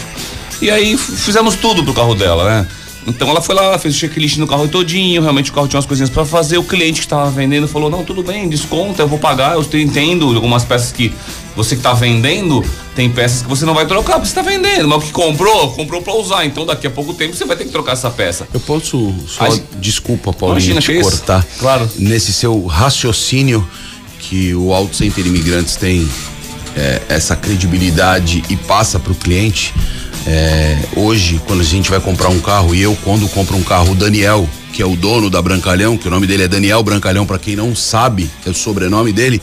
E 0.61 0.71
aí 0.71 0.97
fizemos 0.97 1.55
tudo 1.57 1.83
pro 1.83 1.95
carro 1.95 2.15
dela, 2.15 2.45
né? 2.45 2.69
Então 3.07 3.31
ela 3.31 3.41
foi 3.41 3.55
lá, 3.55 3.79
fez 3.79 3.95
o 3.95 3.99
checklist 3.99 4.37
no 4.37 4.47
carro 4.47 4.69
todinho, 4.69 5.23
realmente 5.23 5.51
o 5.51 5.55
carro 5.55 5.67
tinha 5.67 5.79
umas 5.79 5.87
coisinhas 5.87 6.11
pra 6.11 6.23
fazer. 6.27 6.59
O 6.59 6.63
cliente 6.63 7.01
que 7.01 7.09
tava 7.09 7.31
vendendo 7.31 7.67
falou: 7.67 7.89
Não, 7.89 8.05
tudo 8.05 8.23
bem, 8.23 8.47
desconta, 8.49 9.03
eu 9.03 9.09
vou 9.09 9.19
pagar. 9.19 9.55
Eu 9.55 9.65
te- 9.65 9.79
entendo 9.79 10.27
algumas 10.35 10.65
peças 10.65 10.93
que 10.93 11.11
você 11.57 11.77
que 11.77 11.83
tá 11.83 11.95
vendendo, 11.95 12.63
tem 12.95 13.09
peças 13.11 13.41
que 13.41 13.49
você 13.49 13.65
não 13.65 13.73
vai 13.73 13.87
trocar 13.87 14.15
porque 14.15 14.29
você 14.29 14.35
tá 14.35 14.43
vendendo, 14.43 14.87
mas 14.87 14.99
o 14.99 15.07
que 15.07 15.13
comprou, 15.13 15.71
comprou 15.73 16.03
pra 16.03 16.15
usar. 16.15 16.45
Então 16.45 16.67
daqui 16.67 16.87
a 16.87 16.91
pouco 16.91 17.15
tempo 17.15 17.35
você 17.35 17.47
vai 17.47 17.57
ter 17.57 17.65
que 17.65 17.71
trocar 17.71 17.93
essa 17.93 18.11
peça. 18.11 18.47
Eu 18.53 18.61
posso 18.61 19.13
só, 19.27 19.49
desculpa, 19.79 20.31
Paulinho, 20.35 20.73
Imagina, 20.73 20.81
te 20.83 21.01
cortar. 21.01 21.45
Claro. 21.59 21.89
Nesse 21.97 22.35
seu 22.35 22.67
raciocínio 22.67 23.67
que 24.19 24.55
o 24.55 24.75
Auto 24.75 24.95
Center 24.95 25.27
Imigrantes 25.27 25.75
tem 25.77 26.07
é, 26.77 27.03
essa 27.09 27.37
credibilidade 27.37 28.43
e 28.49 28.57
passa 28.57 28.99
para 28.99 29.13
o 29.13 29.15
cliente. 29.15 29.75
é, 30.27 30.77
hoje, 30.97 31.41
quando 31.47 31.61
a 31.61 31.65
gente 31.65 31.91
vai 31.91 32.01
comprar 32.01 32.29
um 32.29 32.41
carro, 32.41 32.75
e 32.75 32.83
eu, 32.83 32.97
quando 33.03 33.27
compro 33.29 33.57
um 33.57 33.63
carro, 33.63 33.93
o 33.93 33.95
Daniel, 33.95 34.49
que 34.73 34.83
é 34.83 34.87
o 34.87 34.95
dono 34.95 35.31
da 35.31 35.41
Brancalhão, 35.41 35.97
que 35.97 36.09
o 36.09 36.11
nome 36.11 36.27
dele 36.27 36.45
é 36.45 36.49
Daniel 36.49 36.83
Brancalhão, 36.83 37.27
para 37.27 37.39
quem 37.39 37.57
não 37.57 37.75
sabe, 37.75 38.31
é 38.47 38.51
o 38.51 38.55
sobrenome 38.55 39.13
dele, 39.13 39.41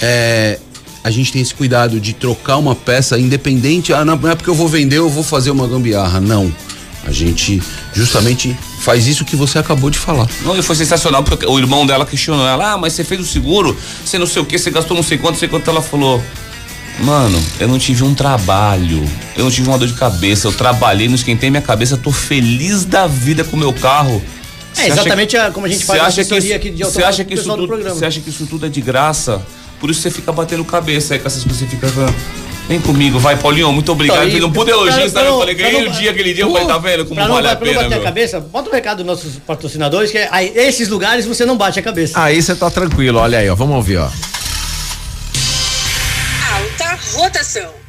é, 0.00 0.58
a 1.04 1.10
gente 1.10 1.32
tem 1.32 1.40
esse 1.40 1.54
cuidado 1.54 2.00
de 2.00 2.12
trocar 2.12 2.56
uma 2.56 2.74
peça 2.74 3.18
independente. 3.18 3.92
Ah, 3.92 4.04
não, 4.04 4.16
não 4.16 4.30
é 4.30 4.34
porque 4.34 4.50
eu 4.50 4.54
vou 4.54 4.66
vender, 4.66 4.98
eu 4.98 5.08
vou 5.08 5.22
fazer 5.22 5.50
uma 5.52 5.66
gambiarra. 5.66 6.20
Não. 6.20 6.52
A 7.06 7.12
gente 7.12 7.62
justamente 7.94 8.56
faz 8.80 9.06
isso 9.06 9.24
que 9.24 9.36
você 9.36 9.58
acabou 9.58 9.88
de 9.88 9.98
falar. 9.98 10.28
Não, 10.42 10.58
e 10.58 10.62
foi 10.62 10.74
sensacional, 10.74 11.22
porque 11.22 11.46
o 11.46 11.58
irmão 11.60 11.86
dela 11.86 12.04
questionou 12.04 12.44
ela, 12.44 12.72
ah, 12.72 12.76
mas 12.76 12.94
você 12.94 13.04
fez 13.04 13.20
o 13.20 13.24
seguro, 13.24 13.76
você 14.04 14.18
não 14.18 14.26
sei 14.26 14.42
o 14.42 14.44
que, 14.44 14.58
você 14.58 14.70
gastou 14.70 14.96
não 14.96 15.04
sei 15.04 15.16
quanto, 15.16 15.34
não 15.34 15.38
sei 15.38 15.48
quanto. 15.48 15.70
Ela 15.70 15.80
falou, 15.80 16.20
mano, 17.00 17.42
eu 17.60 17.68
não 17.68 17.78
tive 17.78 18.02
um 18.04 18.14
trabalho, 18.14 19.04
eu 19.36 19.44
não 19.44 19.50
tive 19.50 19.68
uma 19.68 19.78
dor 19.78 19.88
de 19.88 19.94
cabeça, 19.94 20.48
eu 20.48 20.52
trabalhei, 20.52 21.08
não 21.08 21.14
esquentei 21.14 21.50
minha 21.50 21.62
cabeça, 21.62 21.96
tô 21.96 22.10
feliz 22.10 22.84
da 22.84 23.06
vida 23.06 23.44
com 23.44 23.56
o 23.56 23.58
meu 23.58 23.72
carro. 23.72 24.22
É 24.76 24.82
acha 24.82 24.92
exatamente 24.92 25.30
que- 25.30 25.36
a- 25.36 25.50
como 25.50 25.66
a 25.66 25.68
gente 25.68 25.84
faz 25.84 26.00
a 26.00 26.04
acha 26.06 26.14
que 26.16 26.20
assessoria 26.20 26.46
isso- 26.48 26.54
aqui 26.56 26.70
de 26.70 26.76
Você 26.78 26.82
automóvel 26.84 27.08
acha 27.08 27.24
que 27.24 27.34
o 27.34 27.38
isso 27.38 27.44
tudo, 27.50 27.66
programa. 27.66 27.94
você 27.94 28.06
acha 28.06 28.20
que 28.20 28.28
isso 28.30 28.46
tudo 28.46 28.66
é 28.66 28.68
de 28.68 28.80
graça? 28.80 29.40
Por 29.80 29.90
isso 29.90 30.00
você 30.00 30.10
fica 30.10 30.32
batendo 30.32 30.64
cabeça 30.64 31.14
aí 31.14 31.20
com 31.20 31.26
essas 31.26 31.42
coisas, 31.42 31.60
você 31.60 31.66
fica 31.66 31.88
falando, 31.88 32.14
Vem 32.68 32.80
comigo, 32.80 33.16
vai, 33.20 33.36
Paulinho, 33.36 33.72
muito 33.72 33.92
obrigado. 33.92 34.16
Então, 34.16 34.28
e- 34.28 34.32
Ele 34.32 34.40
não 34.40 34.50
pude 34.50 34.72
elogiar, 34.72 35.08
sabe? 35.08 35.28
Eu 35.28 35.38
falei, 35.38 35.54
ganhei 35.54 35.84
não- 35.84 35.88
o 35.88 35.92
dia, 35.94 36.10
aquele 36.10 36.34
dia, 36.34 36.42
eu 36.42 36.50
falei, 36.50 36.66
tá 36.66 36.78
vendo 36.78 37.04
como 37.06 37.20
não, 37.20 37.28
vale 37.34 37.46
a 37.46 37.54
pra 37.54 37.64
não 37.64 37.72
pena, 37.72 37.82
bater 37.84 37.94
a 37.94 37.98
meu? 37.98 38.04
cabeça, 38.04 38.40
bota 38.40 38.68
o 38.68 38.72
recado 38.72 38.96
dos 38.96 39.06
nossos 39.06 39.34
patrocinadores, 39.46 40.10
que 40.10 40.18
é, 40.18 40.28
aí, 40.32 40.50
esses 40.56 40.88
lugares 40.88 41.24
você 41.26 41.46
não 41.46 41.56
bate 41.56 41.78
a 41.78 41.82
cabeça. 41.82 42.20
Aí 42.20 42.42
você 42.42 42.56
tá 42.56 42.68
tranquilo, 42.68 43.20
olha 43.20 43.38
aí, 43.38 43.48
ó. 43.48 43.54
Vamos 43.54 43.76
ouvir, 43.76 43.98
ó. 43.98 44.08
Rotação. 47.56 47.85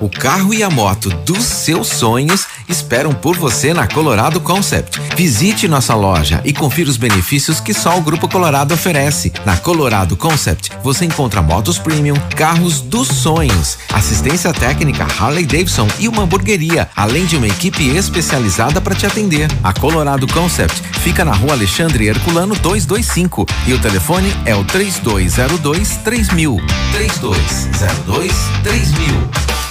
O 0.00 0.10
carro 0.10 0.52
e 0.52 0.62
a 0.62 0.68
moto 0.68 1.08
dos 1.24 1.42
seus 1.42 1.88
sonhos 1.88 2.46
esperam 2.68 3.14
por 3.14 3.36
você 3.36 3.72
na 3.72 3.86
Colorado 3.86 4.40
Concept. 4.40 5.00
Visite 5.16 5.66
nossa 5.66 5.94
loja 5.94 6.42
e 6.44 6.52
confira 6.52 6.90
os 6.90 6.98
benefícios 6.98 7.60
que 7.60 7.72
só 7.72 7.96
o 7.96 8.02
Grupo 8.02 8.28
Colorado 8.28 8.74
oferece. 8.74 9.32
Na 9.46 9.56
Colorado 9.56 10.16
Concept, 10.16 10.70
você 10.82 11.06
encontra 11.06 11.40
motos 11.40 11.78
premium, 11.78 12.16
carros 12.36 12.80
dos 12.80 13.08
sonhos, 13.08 13.78
assistência 13.92 14.52
técnica 14.52 15.06
Harley 15.18 15.46
Davidson 15.46 15.88
e 15.98 16.08
uma 16.08 16.24
hamburgueria, 16.24 16.90
além 16.94 17.24
de 17.24 17.36
uma 17.36 17.46
equipe 17.46 17.88
especializada 17.96 18.80
para 18.80 18.94
te 18.94 19.06
atender. 19.06 19.48
A 19.64 19.72
Colorado 19.72 20.26
Concept 20.26 20.82
fica 21.00 21.24
na 21.24 21.32
rua 21.32 21.52
Alexandre 21.52 22.06
Herculano 22.06 22.54
225 22.56 23.46
e 23.66 23.72
o 23.72 23.78
telefone 23.78 24.30
é 24.44 24.54
o 24.54 24.62
3202 24.62 25.96
3000. 26.04 26.60
3202 26.92 28.32
3000. 28.62 29.65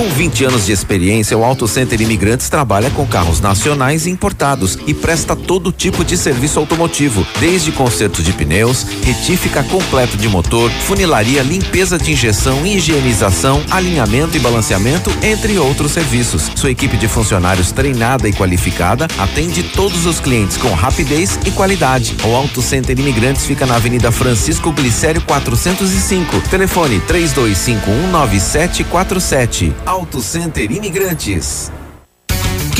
Com 0.00 0.08
20 0.08 0.46
anos 0.46 0.64
de 0.64 0.72
experiência, 0.72 1.36
o 1.36 1.44
Auto 1.44 1.68
Center 1.68 2.00
Imigrantes 2.00 2.48
trabalha 2.48 2.90
com 2.90 3.06
carros 3.06 3.38
nacionais 3.38 4.06
e 4.06 4.10
importados 4.10 4.78
e 4.86 4.94
presta 4.94 5.36
todo 5.36 5.70
tipo 5.70 6.02
de 6.02 6.16
serviço 6.16 6.58
automotivo, 6.58 7.26
desde 7.38 7.70
conserto 7.70 8.22
de 8.22 8.32
pneus, 8.32 8.86
retífica 9.04 9.62
completo 9.62 10.16
de 10.16 10.26
motor, 10.26 10.70
funilaria, 10.86 11.42
limpeza 11.42 11.98
de 11.98 12.12
injeção, 12.12 12.64
higienização, 12.64 13.62
alinhamento 13.70 14.38
e 14.38 14.40
balanceamento, 14.40 15.12
entre 15.22 15.58
outros 15.58 15.92
serviços. 15.92 16.50
Sua 16.54 16.70
equipe 16.70 16.96
de 16.96 17.06
funcionários 17.06 17.70
treinada 17.70 18.26
e 18.26 18.32
qualificada 18.32 19.06
atende 19.18 19.62
todos 19.62 20.06
os 20.06 20.18
clientes 20.18 20.56
com 20.56 20.72
rapidez 20.72 21.38
e 21.44 21.50
qualidade. 21.50 22.16
O 22.24 22.34
Auto 22.34 22.62
Center 22.62 22.98
Imigrantes 22.98 23.44
fica 23.44 23.66
na 23.66 23.76
Avenida 23.76 24.10
Francisco 24.10 24.72
Glicério 24.72 25.20
405. 25.20 26.40
Telefone 26.48 27.00
32519747. 27.00 29.89
Auto 29.90 30.20
Center 30.20 30.70
Imigrantes. 30.70 31.72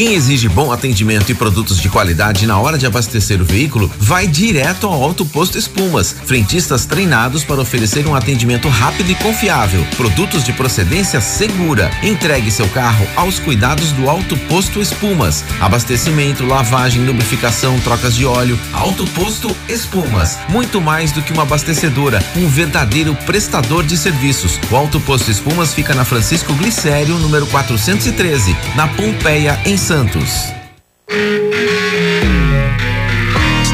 Quem 0.00 0.14
exige 0.14 0.48
bom 0.48 0.72
atendimento 0.72 1.30
e 1.30 1.34
produtos 1.34 1.78
de 1.78 1.90
qualidade 1.90 2.46
na 2.46 2.58
hora 2.58 2.78
de 2.78 2.86
abastecer 2.86 3.38
o 3.38 3.44
veículo, 3.44 3.92
vai 3.98 4.26
direto 4.26 4.86
ao 4.86 5.02
Auto 5.02 5.26
Posto 5.26 5.58
Espumas. 5.58 6.16
Frentistas 6.24 6.86
treinados 6.86 7.44
para 7.44 7.60
oferecer 7.60 8.06
um 8.06 8.14
atendimento 8.14 8.66
rápido 8.66 9.10
e 9.10 9.14
confiável. 9.16 9.86
Produtos 9.98 10.42
de 10.42 10.54
procedência 10.54 11.20
segura. 11.20 11.90
Entregue 12.02 12.50
seu 12.50 12.66
carro 12.70 13.06
aos 13.14 13.38
cuidados 13.38 13.92
do 13.92 14.08
Auto 14.08 14.38
Posto 14.48 14.80
Espumas. 14.80 15.44
Abastecimento, 15.60 16.46
lavagem, 16.46 17.04
lubrificação, 17.04 17.78
trocas 17.80 18.14
de 18.14 18.24
óleo. 18.24 18.58
Auto 18.72 19.06
Posto 19.08 19.54
Espumas. 19.68 20.38
Muito 20.48 20.80
mais 20.80 21.12
do 21.12 21.20
que 21.20 21.30
uma 21.30 21.42
abastecedora, 21.42 22.24
um 22.38 22.48
verdadeiro 22.48 23.14
prestador 23.26 23.84
de 23.84 23.98
serviços. 23.98 24.58
O 24.70 24.76
Auto 24.76 24.98
Posto 25.00 25.30
Espumas 25.30 25.74
fica 25.74 25.94
na 25.94 26.06
Francisco 26.06 26.54
Glicério, 26.54 27.18
número 27.18 27.46
413, 27.48 28.56
na 28.74 28.88
Pompeia, 28.88 29.60
em 29.66 29.76
Santos. 29.90 30.54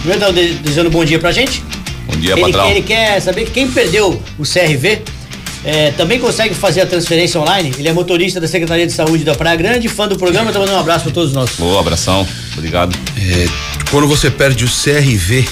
primeiro 0.00 0.20
tá 0.20 0.30
desejando 0.30 0.90
bom 0.90 1.02
dia 1.04 1.18
pra 1.18 1.32
gente. 1.32 1.64
Bom 2.08 2.16
dia, 2.16 2.32
ele, 2.32 2.40
patrão. 2.40 2.70
ele 2.70 2.82
quer 2.82 3.20
saber 3.20 3.44
que 3.44 3.50
quem 3.52 3.70
perdeu 3.70 4.20
o 4.38 4.42
CRV 4.42 5.02
é, 5.64 5.90
também 5.92 6.18
consegue 6.18 6.54
fazer 6.54 6.80
a 6.80 6.86
transferência 6.86 7.40
online. 7.40 7.72
Ele 7.78 7.88
é 7.88 7.92
motorista 7.92 8.40
da 8.40 8.48
Secretaria 8.48 8.86
de 8.86 8.92
Saúde 8.92 9.24
da 9.24 9.34
Praia 9.34 9.56
Grande, 9.56 9.88
fã 9.88 10.08
do 10.08 10.16
programa, 10.16 10.50
tá 10.52 10.58
mandando 10.58 10.78
um 10.78 10.80
abraço 10.80 11.04
pra 11.04 11.12
todos 11.12 11.32
nós. 11.32 11.50
Boa, 11.58 11.80
abração. 11.80 12.26
Obrigado. 12.56 12.96
É, 13.16 13.46
quando 13.90 14.08
você 14.08 14.30
perde 14.30 14.64
o 14.64 14.68
CRV, 14.68 15.46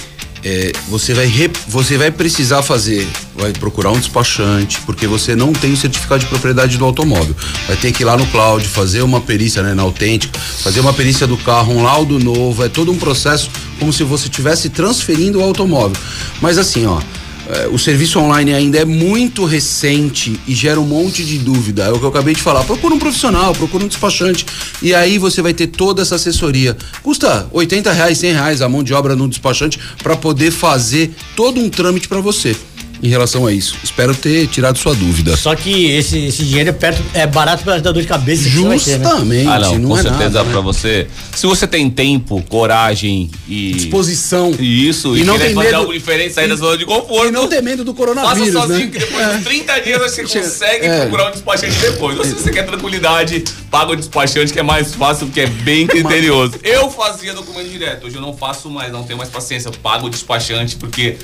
é, 0.49 0.71
você, 0.89 1.13
vai 1.13 1.29
você 1.67 1.99
vai 1.99 2.09
precisar 2.09 2.63
fazer, 2.63 3.05
vai 3.35 3.53
procurar 3.53 3.91
um 3.91 3.99
despachante, 3.99 4.81
porque 4.83 5.05
você 5.05 5.35
não 5.35 5.53
tem 5.53 5.73
o 5.73 5.77
certificado 5.77 6.21
de 6.21 6.27
propriedade 6.27 6.79
do 6.79 6.85
automóvel. 6.85 7.35
Vai 7.67 7.77
ter 7.77 7.91
que 7.91 8.05
ir 8.05 8.07
lá 8.07 8.17
no 8.17 8.25
cloud, 8.29 8.65
fazer 8.69 9.03
uma 9.03 9.21
perícia 9.21 9.61
né, 9.61 9.75
na 9.75 9.83
autêntica, 9.83 10.39
fazer 10.39 10.79
uma 10.79 10.93
perícia 10.93 11.27
do 11.27 11.37
carro, 11.37 11.73
um 11.73 11.83
laudo 11.83 12.21
novo, 12.21 12.65
é 12.65 12.69
todo 12.69 12.93
um 12.93 12.97
processo 12.97 13.51
como 13.81 13.93
se 13.93 14.05
você 14.05 14.27
estivesse 14.27 14.69
transferindo 14.69 15.41
o 15.41 15.43
automóvel. 15.43 16.01
Mas 16.41 16.59
assim, 16.59 16.87
ó. 16.87 17.01
É, 17.49 17.69
o 17.69 17.79
serviço 17.79 18.19
online 18.19 18.53
ainda 18.53 18.79
é 18.79 18.85
muito 18.85 19.45
recente 19.45 20.39
e 20.47 20.55
gera 20.55 20.81
um 20.81 20.87
monte 20.87 21.25
de 21.25 21.39
dúvida. 21.39 21.85
É 21.85 21.91
o 21.91 21.99
que 21.99 22.05
eu 22.05 22.09
acabei 22.09 22.35
de 22.35 22.43
falar. 22.43 22.65
Procura 22.65 22.95
um 22.95 22.99
profissional, 22.99 23.55
procura 23.55 23.85
um 23.85 23.89
despachante. 23.89 24.45
E 24.83 24.95
aí 24.95 25.19
você 25.19 25.41
vai 25.41 25.55
ter 25.55 25.69
toda 25.69 26.03
essa 26.03 26.17
assessoria. 26.17 26.77
Custa 27.03 27.47
80 27.53 27.93
reais, 27.93 28.19
100 28.19 28.33
reais 28.33 28.63
a 28.63 28.69
mão 28.69 28.83
de 28.83 28.93
obra 28.93 29.15
no 29.15 29.29
despachante 29.29 29.79
para 30.03 30.17
poder 30.17 30.51
fazer 30.51 31.15
todo 31.35 31.61
um 31.61 31.69
trâmite 31.69 32.09
para 32.09 32.21
você 32.21 32.57
em 33.03 33.09
relação 33.09 33.47
a 33.47 33.53
isso. 33.53 33.77
Espero 33.85 34.15
ter 34.15 34.47
tirado 34.49 34.79
sua 34.79 34.95
dúvida. 34.95 35.37
Só 35.37 35.55
que 35.55 35.91
esse, 35.93 36.19
esse 36.27 36.45
dinheiro 36.45 36.71
é, 36.71 36.73
perto, 36.73 37.03
é 37.15 37.27
barato 37.27 37.63
pra 37.65 37.79
dar 37.79 37.93
dor 37.93 38.01
de 38.01 38.09
cabeça. 38.09 38.43
vai 38.49 38.79
ter, 38.79 38.99
né? 38.99 39.05
Justamente, 39.05 39.49
Ah, 39.49 39.59
não, 39.59 39.79
não, 39.79 39.89
com 39.91 39.99
é 39.99 40.03
certeza 40.03 40.25
nada, 40.31 40.45
né? 40.45 40.51
pra 40.53 40.61
você. 40.61 41.07
Se 41.35 41.47
você 41.47 41.67
tem 41.67 41.89
tempo, 41.91 42.43
coragem 42.49 43.31
e. 43.49 43.73
Disposição. 43.73 44.51
Isso, 44.59 45.17
e, 45.17 45.21
E 45.21 45.25
não 45.25 45.39
tem 45.39 45.55
fazer 45.55 45.67
medo- 45.69 45.77
algo 45.79 45.93
diferente, 45.93 46.33
sair 46.35 46.49
da 46.49 46.55
e- 46.55 46.59
zona 46.59 46.77
de 46.79 46.85
conforto. 46.85 47.29
E 47.29 47.31
não 47.31 47.47
ter 47.49 47.63
medo 47.63 47.85
do 47.85 47.93
Faça 47.95 48.07
coronavírus, 48.07 48.53
sozinho, 48.53 48.79
né? 48.79 48.87
que 48.87 48.99
depois 48.99 49.37
de 49.39 49.45
30 49.45 49.81
dias 49.81 50.01
você 50.01 50.23
consegue 50.23 50.87
É. 50.87 51.01
procurar 51.03 51.29
um 51.29 51.33
despachante 51.33 51.77
depois. 51.79 52.19
Ou 52.19 52.25
se 52.25 52.33
você 52.33 52.51
quer 52.51 52.65
tranquilidade, 52.65 53.45
paga 53.71 53.93
o 53.93 53.97
despachante 53.97 54.53
que 54.53 54.59
é 54.59 54.63
mais 54.63 54.95
fácil, 54.95 55.27
porque 55.27 55.41
é 55.41 55.47
bem 55.47 55.87
criterioso. 55.87 56.55
Eu 56.63 56.91
fazia 56.91 57.35
documento 57.35 57.69
direto, 57.69 58.07
hoje 58.07 58.17
eu 58.17 58.23
não 58.23 58.37
faço 58.37 58.71
mais, 58.71 58.91
não 58.93 59.03
tenho 59.03 59.19
mais 59.19 59.29
paciência. 59.31 59.69
Eu 59.69 59.73
pago 59.73 60.07
o 60.07 60.11
despachante 60.11 60.77
porque 60.77 61.17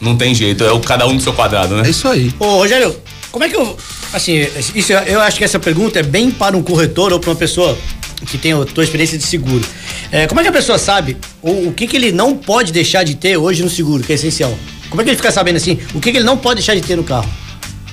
não 0.00 0.16
tem 0.16 0.34
jeito, 0.34 0.64
é 0.64 0.72
o 0.72 0.80
cada 0.80 1.06
um 1.06 1.16
do 1.16 1.22
seu 1.22 1.32
quadrado, 1.32 1.76
né? 1.76 1.86
É 1.86 1.90
isso 1.90 2.08
aí. 2.08 2.32
Ô, 2.38 2.58
Rogério, 2.58 2.96
como 3.30 3.44
é 3.44 3.48
que 3.48 3.56
eu. 3.56 3.76
Assim, 4.12 4.46
isso, 4.74 4.92
eu 4.92 5.20
acho 5.20 5.36
que 5.36 5.44
essa 5.44 5.58
pergunta 5.58 5.98
é 5.98 6.02
bem 6.02 6.30
para 6.30 6.56
um 6.56 6.62
corretor 6.62 7.12
ou 7.12 7.20
para 7.20 7.30
uma 7.30 7.36
pessoa 7.36 7.76
que 8.26 8.38
tem 8.38 8.52
a 8.52 8.64
tua 8.64 8.84
experiência 8.84 9.18
de 9.18 9.24
seguro. 9.24 9.64
É, 10.10 10.26
como 10.26 10.40
é 10.40 10.42
que 10.42 10.48
a 10.48 10.52
pessoa 10.52 10.78
sabe 10.78 11.16
o, 11.42 11.68
o 11.68 11.72
que, 11.72 11.86
que 11.86 11.96
ele 11.96 12.12
não 12.12 12.36
pode 12.36 12.72
deixar 12.72 13.04
de 13.04 13.14
ter 13.14 13.36
hoje 13.36 13.62
no 13.62 13.68
seguro, 13.68 14.02
que 14.02 14.12
é 14.12 14.14
essencial? 14.14 14.56
Como 14.88 15.02
é 15.02 15.04
que 15.04 15.10
ele 15.10 15.16
fica 15.16 15.30
sabendo 15.30 15.56
assim, 15.56 15.78
o 15.92 16.00
que, 16.00 16.12
que 16.12 16.18
ele 16.18 16.24
não 16.24 16.36
pode 16.36 16.56
deixar 16.56 16.74
de 16.74 16.80
ter 16.80 16.96
no 16.96 17.04
carro? 17.04 17.28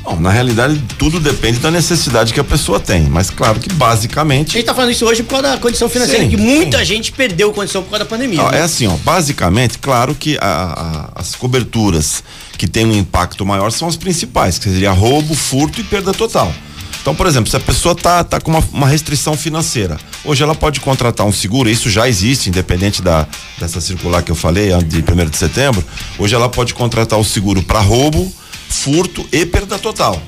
Bom, 0.04 0.20
na 0.20 0.30
realidade, 0.32 0.82
tudo 0.98 1.18
depende 1.20 1.60
da 1.60 1.72
necessidade 1.72 2.34
que 2.34 2.40
a 2.40 2.44
pessoa 2.44 2.78
tem. 2.80 3.04
Mas 3.04 3.30
claro 3.30 3.58
que 3.60 3.72
A 3.72 3.74
basicamente. 3.74 4.52
gente 4.54 4.66
tá 4.66 4.74
falando 4.74 4.92
isso 4.92 5.06
hoje 5.06 5.24
por 5.24 5.30
causa 5.42 5.52
da 5.52 5.58
condição 5.58 5.88
financeira, 5.88 6.24
Sim, 6.24 6.30
que 6.30 6.36
muita 6.38 6.84
gente 6.84 7.12
perdeu 7.14 7.54
condição 7.54 7.82
por 7.82 7.92
causa 7.92 8.04
da 8.04 8.10
pandemia. 8.10 8.44
Né? 8.52 8.60
é 8.60 8.62
assim, 8.62 8.86
ó, 8.86 8.98
basicamente, 8.98 9.78
claro 9.78 10.14
que 10.14 10.38
a- 10.42 11.10
a- 11.16 11.20
as 11.22 11.36
coberturas 11.36 12.22
que 12.58 12.68
têm 12.68 12.86
um 12.86 12.94
impacto 12.98 13.46
maior 13.46 13.72
são 13.72 13.88
as 13.88 13.96
principais, 13.96 14.58
que 14.58 14.66
seria 14.70 14.92
roubo, 14.92 15.34
furto 15.36 15.80
e 15.80 15.84
perda 15.86 16.12
total. 16.14 16.54
Então, 17.02 17.16
por 17.16 17.26
exemplo, 17.28 17.50
se 17.50 17.56
a 17.56 17.60
pessoa 17.60 17.96
tá, 17.96 18.24
tá 18.24 18.40
com 18.42 18.52
uma, 18.52 18.64
uma 18.74 18.88
restrição 18.88 19.36
financeira, 19.38 19.98
hoje 20.24 20.44
ela 20.44 20.56
pode 20.56 20.80
contratar 20.82 21.26
um 21.26 21.34
seguro, 21.34 21.70
isso 21.70 21.90
já 21.90 22.08
existe, 22.08 22.50
independente 22.50 23.02
da, 23.02 23.26
dessa 23.60 23.80
circular 23.82 24.22
que 24.22 24.32
eu 24.32 24.36
falei, 24.36 24.72
a 24.74 24.80
de 24.80 24.98
1 25.02 25.30
de 25.30 25.38
setembro, 25.38 25.84
hoje 26.20 26.36
ela 26.36 26.48
pode 26.50 26.74
contratar 26.74 27.20
o 27.20 27.24
seguro 27.26 27.62
para 27.64 27.80
roubo, 27.82 28.32
furto 28.74 29.26
e 29.32 29.46
perda 29.46 29.78
total. 29.78 30.22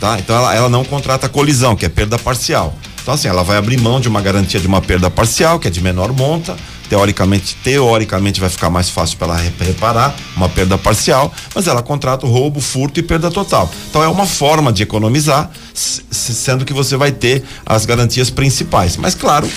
Tá. 0.00 0.16
Então 0.18 0.36
ela, 0.36 0.54
ela 0.54 0.68
não 0.68 0.84
contrata 0.84 1.28
colisão, 1.28 1.74
que 1.74 1.84
é 1.84 1.88
perda 1.88 2.18
parcial. 2.18 2.74
Então 3.02 3.14
assim, 3.14 3.28
ela 3.28 3.42
vai 3.42 3.56
abrir 3.56 3.80
mão 3.80 4.00
de 4.00 4.08
uma 4.08 4.20
garantia 4.20 4.60
de 4.60 4.66
uma 4.66 4.80
perda 4.80 5.10
parcial, 5.10 5.58
que 5.58 5.66
é 5.66 5.70
de 5.70 5.80
menor 5.80 6.12
monta, 6.12 6.56
teoricamente, 6.88 7.56
teoricamente 7.64 8.38
vai 8.40 8.48
ficar 8.48 8.70
mais 8.70 8.88
fácil 8.90 9.16
para 9.18 9.28
ela 9.34 9.36
re- 9.42 9.52
reparar 9.60 10.14
uma 10.36 10.48
perda 10.48 10.76
parcial, 10.78 11.32
mas 11.54 11.66
ela 11.66 11.82
contrata 11.82 12.26
o 12.26 12.30
roubo, 12.30 12.60
furto 12.60 13.00
e 13.00 13.02
perda 13.02 13.30
total. 13.30 13.70
Então 13.90 14.02
é 14.02 14.08
uma 14.08 14.26
forma 14.26 14.72
de 14.72 14.82
economizar, 14.82 15.50
sendo 15.74 16.64
que 16.64 16.72
você 16.72 16.96
vai 16.96 17.10
ter 17.12 17.42
as 17.64 17.84
garantias 17.84 18.30
principais. 18.30 18.96
Mas 18.96 19.14
claro, 19.14 19.48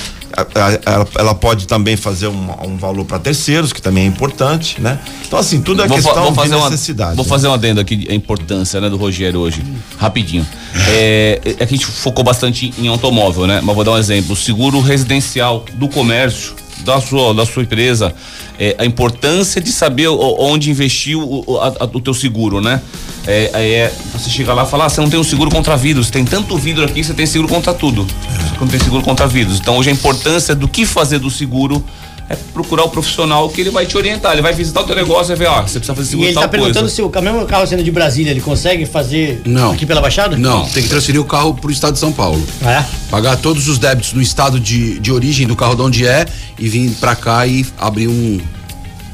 ela, 0.85 1.07
ela 1.17 1.35
pode 1.35 1.67
também 1.67 1.95
fazer 1.95 2.27
um, 2.27 2.49
um 2.67 2.77
valor 2.77 3.05
para 3.05 3.19
terceiros, 3.19 3.71
que 3.73 3.81
também 3.81 4.03
é 4.05 4.07
importante, 4.07 4.79
né? 4.81 4.99
Então 5.25 5.37
assim, 5.39 5.61
tudo 5.61 5.81
é 5.83 5.87
Vou 5.87 5.97
fa- 5.97 6.03
questão 6.03 6.23
vou 6.25 6.33
fazer 6.33 6.49
de 6.49 6.55
uma- 6.55 6.69
necessidade. 6.69 7.15
Vou 7.15 7.25
fazer 7.25 7.47
um 7.47 7.53
adendo 7.53 7.79
aqui, 7.81 8.07
a 8.09 8.13
importância 8.13 8.79
né, 8.81 8.89
do 8.89 8.97
Rogério 8.97 9.39
hoje, 9.39 9.63
rapidinho. 9.97 10.45
É, 10.87 11.39
é 11.45 11.53
que 11.53 11.63
a 11.63 11.67
gente 11.67 11.85
focou 11.85 12.23
bastante 12.23 12.73
em 12.77 12.87
automóvel, 12.87 13.45
né? 13.47 13.59
Mas 13.63 13.75
vou 13.75 13.83
dar 13.83 13.91
um 13.91 13.97
exemplo. 13.97 14.33
O 14.33 14.35
seguro 14.35 14.79
residencial 14.79 15.65
do 15.73 15.87
comércio, 15.87 16.55
da 16.83 16.99
sua, 17.01 17.33
da 17.33 17.45
sua 17.45 17.63
empresa, 17.63 18.13
é, 18.59 18.75
a 18.77 18.85
importância 18.85 19.61
de 19.61 19.71
saber 19.71 20.07
onde 20.07 20.69
investir 20.69 21.17
o, 21.17 21.43
o, 21.47 21.57
a- 21.59 21.89
o 21.93 22.01
teu 22.01 22.13
seguro, 22.13 22.61
né? 22.61 22.81
É, 23.27 23.51
é, 23.53 23.93
você 24.13 24.29
chega 24.29 24.53
lá 24.53 24.63
e 24.63 24.67
fala, 24.67 24.85
ah, 24.85 24.89
você 24.89 24.99
não 24.99 25.09
tem 25.09 25.19
um 25.19 25.23
seguro 25.23 25.51
contra 25.51 25.77
vírus, 25.77 26.09
tem 26.09 26.25
tanto 26.25 26.57
vidro 26.57 26.83
aqui, 26.83 27.03
você 27.03 27.13
tem 27.13 27.25
seguro 27.25 27.47
contra 27.53 27.73
tudo. 27.73 28.05
Só 28.49 28.55
que 28.55 28.61
não 28.61 28.67
tem 28.67 28.79
seguro 28.79 29.03
contra 29.03 29.27
vírus. 29.27 29.59
Então 29.59 29.77
hoje 29.77 29.89
a 29.89 29.93
importância 29.93 30.55
do 30.55 30.67
que 30.67 30.85
fazer 30.85 31.19
do 31.19 31.29
seguro 31.29 31.83
é 32.31 32.37
procurar 32.53 32.83
o 32.83 32.89
profissional 32.89 33.49
que 33.49 33.61
ele 33.61 33.69
vai 33.69 33.85
te 33.85 33.97
orientar. 33.97 34.33
Ele 34.33 34.41
vai 34.41 34.53
visitar 34.53 34.81
o 34.81 34.83
teu 34.83 34.95
negócio 34.95 35.33
e 35.33 35.35
vai 35.35 35.47
ver, 35.47 35.51
ó, 35.53 35.61
você 35.61 35.79
precisa 35.79 35.95
fazer 35.95 36.07
E 36.07 36.09
seguro 36.09 36.25
ele 36.25 36.29
de 36.31 36.33
tal 36.35 36.43
tá 36.43 36.49
perguntando 36.49 36.79
coisa. 36.89 36.95
se 36.95 37.01
o 37.01 37.21
mesmo 37.21 37.45
carro 37.45 37.67
sendo 37.67 37.83
de 37.83 37.91
Brasília, 37.91 38.31
ele 38.31 38.41
consegue 38.41 38.85
fazer 38.85 39.41
Não. 39.45 39.71
aqui 39.71 39.85
pela 39.85 40.01
Baixada? 40.01 40.37
Não, 40.37 40.65
tem 40.69 40.83
que 40.83 40.89
transferir 40.89 41.19
o 41.21 41.25
carro 41.25 41.53
pro 41.53 41.71
estado 41.71 41.93
de 41.93 41.99
São 41.99 42.11
Paulo. 42.11 42.41
É? 42.65 42.83
Pagar 43.09 43.37
todos 43.37 43.67
os 43.67 43.77
débitos 43.77 44.13
do 44.13 44.21
estado 44.21 44.59
de, 44.59 44.99
de 44.99 45.11
origem 45.11 45.45
do 45.47 45.55
carro 45.55 45.75
de 45.75 45.81
onde 45.81 46.07
é 46.07 46.25
e 46.57 46.67
vir 46.69 46.89
pra 46.99 47.15
cá 47.15 47.45
e 47.47 47.65
abrir 47.77 48.07
um. 48.07 48.39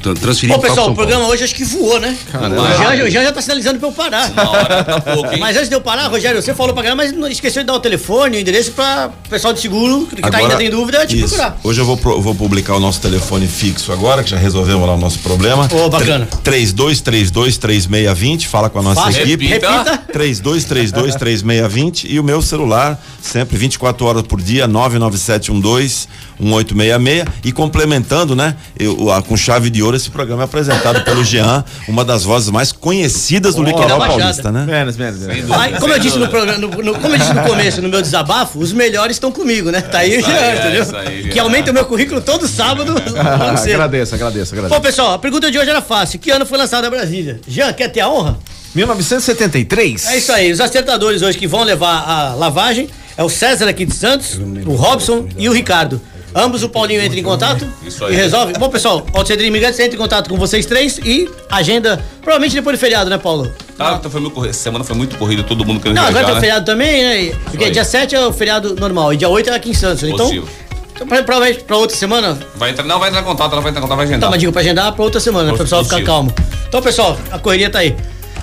Ô, 0.05 0.13
pessoal, 0.13 0.51
o 0.51 0.75
Paulo. 0.75 0.95
programa 0.95 1.27
hoje 1.27 1.43
acho 1.43 1.55
que 1.55 1.65
voou, 1.65 1.99
né? 1.99 2.15
Caramba. 2.31 2.61
O 2.61 2.77
Jean, 2.77 3.05
o 3.05 3.09
Jean 3.09 3.23
já 3.23 3.31
tá 3.31 3.41
sinalizando 3.41 3.79
pra 3.79 3.89
eu 3.89 3.91
parar. 3.91 4.29
Na 4.33 4.49
hora 4.49 4.83
tá 4.83 5.01
pouco, 5.01 5.33
hein? 5.33 5.39
Mas 5.39 5.57
antes 5.57 5.69
de 5.69 5.75
eu 5.75 5.81
parar, 5.81 6.07
Rogério, 6.07 6.41
você 6.41 6.53
falou 6.53 6.73
pra 6.73 6.83
galera, 6.83 6.95
mas 6.95 7.11
não 7.11 7.27
esqueceu 7.27 7.63
de 7.63 7.67
dar 7.67 7.73
o 7.73 7.79
telefone, 7.79 8.37
o 8.37 8.39
endereço 8.39 8.71
pra 8.71 9.09
pessoal 9.29 9.53
de 9.53 9.59
seguro 9.59 10.07
que 10.07 10.21
tá 10.21 10.37
ainda 10.37 10.55
tem 10.55 10.69
dúvida 10.69 11.05
te 11.05 11.17
isso. 11.17 11.27
procurar. 11.29 11.57
Hoje 11.63 11.81
eu 11.81 11.85
vou, 11.85 11.97
vou 12.21 12.35
publicar 12.35 12.75
o 12.75 12.79
nosso 12.79 13.01
telefone 13.01 13.47
fixo 13.47 13.91
agora, 13.91 14.23
que 14.23 14.29
já 14.29 14.37
resolvemos 14.37 14.87
lá 14.87 14.93
o 14.93 14.97
nosso 14.99 15.19
problema. 15.19 15.67
Ô, 15.73 15.89
bacana. 15.89 16.27
32323620, 16.43 18.45
fala 18.45 18.69
com 18.69 18.79
a 18.79 18.83
nossa 18.83 19.01
Fácil. 19.01 19.23
equipe. 19.23 19.47
Repita. 19.47 19.99
32323620 20.13 22.05
e 22.09 22.19
o 22.19 22.23
meu 22.23 22.41
celular, 22.41 23.01
sempre 23.21 23.57
24 23.57 24.05
horas 24.05 24.23
por 24.23 24.41
dia, 24.41 24.67
99712 24.67 26.07
1866 26.39 27.25
e 27.43 27.51
complementando, 27.51 28.35
né, 28.35 28.55
eu, 28.79 29.11
a- 29.11 29.21
com 29.23 29.35
chave 29.35 29.69
de 29.69 29.81
ouro 29.81 29.86
esse 29.95 30.09
programa 30.09 30.43
é 30.43 30.45
apresentado 30.45 31.03
pelo 31.03 31.23
Jean, 31.23 31.63
uma 31.87 32.03
das 32.05 32.23
vozes 32.23 32.49
mais 32.49 32.71
conhecidas 32.71 33.55
do 33.55 33.63
litoral 33.63 33.87
da 33.89 33.97
Baixada. 33.97 34.19
paulista, 34.21 34.51
né? 34.51 34.65
Menos, 34.65 34.97
menos, 34.97 35.19
menos. 35.21 35.51
Aí, 35.51 35.73
como 35.79 35.93
eu 35.93 35.99
disse 35.99 36.17
no 36.17 36.27
programa, 36.27 36.57
no- 36.59 36.69
no- 36.69 36.95
como 36.99 37.13
eu 37.13 37.17
disse 37.19 37.33
no 37.33 37.43
começo, 37.43 37.81
no 37.81 37.89
meu 37.89 38.01
desabafo, 38.01 38.59
os 38.59 38.71
melhores 38.73 39.15
estão 39.15 39.31
comigo, 39.31 39.69
né? 39.71 39.81
Tá 39.81 39.99
aí 39.99 40.17
o 40.17 40.21
Jean, 40.25 40.33
é, 40.35 40.55
entendeu? 40.59 40.83
isso 40.83 40.95
aí, 40.95 41.21
Jean. 41.23 41.29
que 41.29 41.39
aumenta 41.39 41.71
o 41.71 41.73
meu 41.73 41.85
currículo 41.85 42.21
todo 42.21 42.47
sábado. 42.47 42.95
Ah, 43.17 43.55
cedo. 43.57 43.73
agradeço, 43.75 44.15
agradeço, 44.15 44.53
Bom, 44.53 44.59
agradeço. 44.61 44.81
pessoal, 44.81 45.13
a 45.13 45.19
pergunta 45.19 45.49
de 45.51 45.57
hoje 45.57 45.69
era 45.69 45.81
fácil. 45.81 46.19
Que 46.19 46.29
ano 46.31 46.45
foi 46.45 46.57
lançada 46.57 46.87
a 46.87 46.89
Brasília? 46.89 47.39
Jean, 47.47 47.71
quer 47.73 47.87
ter 47.89 48.01
a 48.01 48.09
honra? 48.09 48.37
1973. 48.75 50.05
É 50.07 50.17
isso 50.17 50.31
aí. 50.31 50.51
Os 50.51 50.59
acertadores 50.61 51.21
hoje 51.21 51.37
que 51.37 51.47
vão 51.47 51.63
levar 51.63 52.03
a 52.07 52.33
lavagem 52.35 52.89
é 53.17 53.23
o 53.23 53.29
César 53.29 53.67
aqui 53.67 53.85
de 53.85 53.93
Santos, 53.95 54.39
o 54.65 54.75
Robson 54.75 55.27
e 55.37 55.47
o 55.49 55.53
Ricardo. 55.53 55.99
Ambos 56.39 56.61
o 56.61 56.69
Paulinho 56.69 57.01
entra 57.01 57.19
em 57.19 57.23
contato 57.23 57.67
Isso 57.83 58.05
aí. 58.05 58.13
e 58.13 58.15
resolve. 58.15 58.53
Bom, 58.53 58.69
pessoal, 58.69 59.03
o 59.11 59.25
Cedrinho 59.25 59.47
Imigrantes 59.49 59.79
entra 59.79 59.95
em 59.95 59.97
contato 59.97 60.29
com 60.29 60.37
vocês 60.37 60.67
três 60.67 60.99
e 60.99 61.27
agenda, 61.49 61.99
provavelmente 62.21 62.53
depois 62.53 62.77
do 62.77 62.79
feriado, 62.79 63.09
né, 63.09 63.17
Paulo? 63.17 63.51
Ah, 63.79 63.95
então 63.99 64.11
foi 64.11 64.21
muito 64.21 64.33
corrido. 64.35 64.53
Semana 64.53 64.83
foi 64.83 64.95
muito 64.95 65.17
corrido, 65.17 65.43
todo 65.43 65.65
mundo 65.65 65.79
querendo 65.79 65.97
Não, 65.97 66.05
agora 66.05 66.23
tem 66.25 66.31
o 66.33 66.35
né? 66.35 66.39
feriado 66.41 66.65
também, 66.65 67.03
né? 67.31 67.35
Porque 67.45 67.71
dia 67.71 67.83
7 67.83 68.15
é 68.15 68.25
o 68.27 68.31
feriado 68.31 68.75
normal 68.75 69.13
e 69.13 69.17
dia 69.17 69.27
8 69.29 69.49
é 69.49 69.55
aqui 69.55 69.71
em 69.71 69.73
Santos. 69.73 70.03
Então, 70.03 70.17
Positivo. 70.27 70.47
então 70.93 71.07
pra- 71.07 71.23
provavelmente 71.23 71.63
pra 71.63 71.75
outra 71.77 71.97
semana, 71.97 72.37
Vai 72.55 72.69
entrar, 72.69 72.83
não, 72.85 72.99
vai 72.99 73.09
entrar 73.09 73.21
em 73.21 73.25
contato, 73.25 73.51
ela 73.53 73.61
vai 73.61 73.71
entrar 73.71 73.79
em 73.79 73.83
contato, 73.83 73.97
vai 73.97 74.05
tá 74.05 74.11
agendar. 74.11 74.29
uma 74.29 74.37
dica 74.37 74.51
pra 74.51 74.61
agendar 74.61 74.91
pra 74.93 75.03
outra 75.03 75.19
semana, 75.19 75.45
né? 75.45 75.53
Pra 75.53 75.61
o 75.61 75.65
pessoal 75.65 75.83
ficar 75.83 75.95
Positivo. 75.97 76.15
calmo. 76.15 76.33
Então, 76.67 76.81
pessoal, 76.83 77.17
a 77.31 77.39
correria 77.39 77.69
tá 77.69 77.79
aí. 77.79 77.95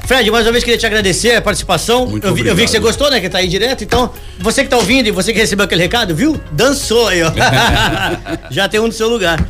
Fred, 0.06 0.30
mais 0.30 0.46
uma 0.46 0.52
vez 0.52 0.62
queria 0.62 0.78
te 0.78 0.84
agradecer 0.84 1.34
a 1.34 1.42
participação. 1.42 2.06
Muito 2.06 2.26
eu, 2.26 2.34
vi, 2.34 2.46
eu 2.46 2.54
vi 2.54 2.64
que 2.64 2.70
você 2.70 2.78
gostou, 2.78 3.10
né? 3.10 3.20
Que 3.20 3.28
tá 3.28 3.38
aí 3.38 3.48
direto. 3.48 3.82
Então, 3.82 4.12
você 4.38 4.62
que 4.62 4.68
tá 4.68 4.76
ouvindo 4.76 5.06
e 5.06 5.10
você 5.10 5.32
que 5.32 5.38
recebeu 5.38 5.64
aquele 5.64 5.82
recado, 5.82 6.14
viu? 6.14 6.38
Dançou 6.52 7.08
aí, 7.08 7.22
ó. 7.22 7.32
Já 8.50 8.68
tem 8.68 8.80
um 8.80 8.86
no 8.86 8.92
seu 8.92 9.08
lugar. 9.08 9.42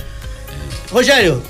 Rogério, 0.93 1.43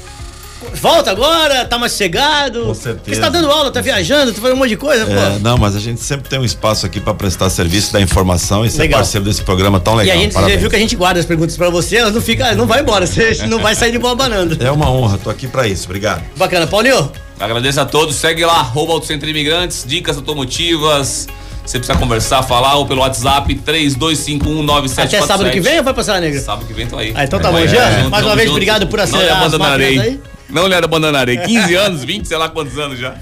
Volta 0.74 1.10
agora, 1.10 1.64
tá 1.64 1.78
mais 1.78 1.92
sossegado. 1.92 2.62
Com 2.64 2.74
certeza. 2.74 2.94
Porque 2.96 3.14
você 3.14 3.20
tá 3.20 3.28
dando 3.28 3.50
aula, 3.50 3.70
tá 3.70 3.80
viajando, 3.80 4.32
tá 4.32 4.40
fazendo 4.40 4.56
um 4.56 4.58
monte 4.60 4.70
de 4.70 4.76
coisa, 4.76 5.02
É, 5.02 5.06
pô. 5.06 5.38
não, 5.40 5.56
mas 5.56 5.74
a 5.76 5.80
gente 5.80 6.00
sempre 6.00 6.28
tem 6.28 6.38
um 6.38 6.44
espaço 6.44 6.84
aqui 6.86 7.00
pra 7.00 7.14
prestar 7.14 7.48
serviço 7.50 7.92
da 7.92 8.00
informação 8.00 8.64
e 8.64 8.70
ser 8.70 8.78
Legal. 8.82 9.00
parceiro 9.00 9.24
desse 9.24 9.42
programa 9.42 9.78
tão 9.80 9.94
E 9.94 9.98
legal. 9.98 10.16
a 10.16 10.20
gente 10.20 10.32
Parabéns. 10.34 10.60
viu 10.60 10.70
que 10.70 10.76
a 10.76 10.78
gente 10.78 10.96
guarda 10.96 11.20
as 11.20 11.26
perguntas 11.26 11.56
pra 11.56 11.70
você, 11.70 11.96
elas 11.96 12.14
não 12.14 12.20
ficam, 12.20 12.54
não 12.54 12.66
vai 12.66 12.80
embora, 12.80 13.06
você 13.06 13.46
não 13.46 13.58
vai 13.58 13.74
sair 13.74 13.92
de 13.92 13.98
boa 13.98 14.14
banana. 14.14 14.56
É 14.60 14.70
uma 14.70 14.90
honra, 14.90 15.18
tô 15.18 15.30
aqui 15.30 15.46
pra 15.46 15.66
isso. 15.66 15.84
Obrigado. 15.86 16.22
Bacana, 16.36 16.66
Paulinho. 16.66 17.10
Agradeço 17.40 17.80
a 17.80 17.84
todos. 17.84 18.14
Segue 18.16 18.44
lá, 18.44 18.58
arroba 18.60 18.92
Auto 18.92 19.06
Centro 19.06 19.28
Imigrantes, 19.28 19.84
dicas 19.86 20.16
automotivas. 20.16 21.26
Você 21.66 21.78
precisa 21.78 21.98
conversar, 21.98 22.42
falar 22.42 22.74
ou 22.76 22.84
pelo 22.86 23.00
WhatsApp 23.00 23.54
32519747. 23.54 25.04
Até 25.04 25.22
sábado 25.22 25.50
que 25.50 25.60
vem 25.60 25.78
ou 25.78 25.84
vai 25.84 25.94
passar, 25.94 26.20
negra? 26.20 26.38
Sábado 26.40 26.66
que 26.66 26.72
vem 26.74 26.86
tô 26.86 26.98
aí. 26.98 27.12
Ah, 27.16 27.24
então 27.24 27.40
tá 27.40 27.50
Vai, 27.50 27.66
bom, 27.66 27.74
já. 27.74 27.90
junto, 27.98 28.10
Mais 28.10 28.24
uma 28.24 28.34
vez, 28.36 28.46
junto. 28.48 28.56
obrigado 28.56 28.86
por 28.86 28.98
Não 28.98 29.04
acelerar 29.04 29.38
as 29.38 29.44
abandonarei. 29.46 29.96
máquinas 29.96 30.06
aí. 30.14 30.33
Não 30.48 30.66
lhe 30.66 30.74
abandonarei. 30.74 31.38
15 31.38 31.74
anos, 31.74 32.04
20, 32.04 32.26
sei 32.26 32.36
lá 32.36 32.48
quantos 32.48 32.78
anos 32.78 32.98
já. 32.98 33.14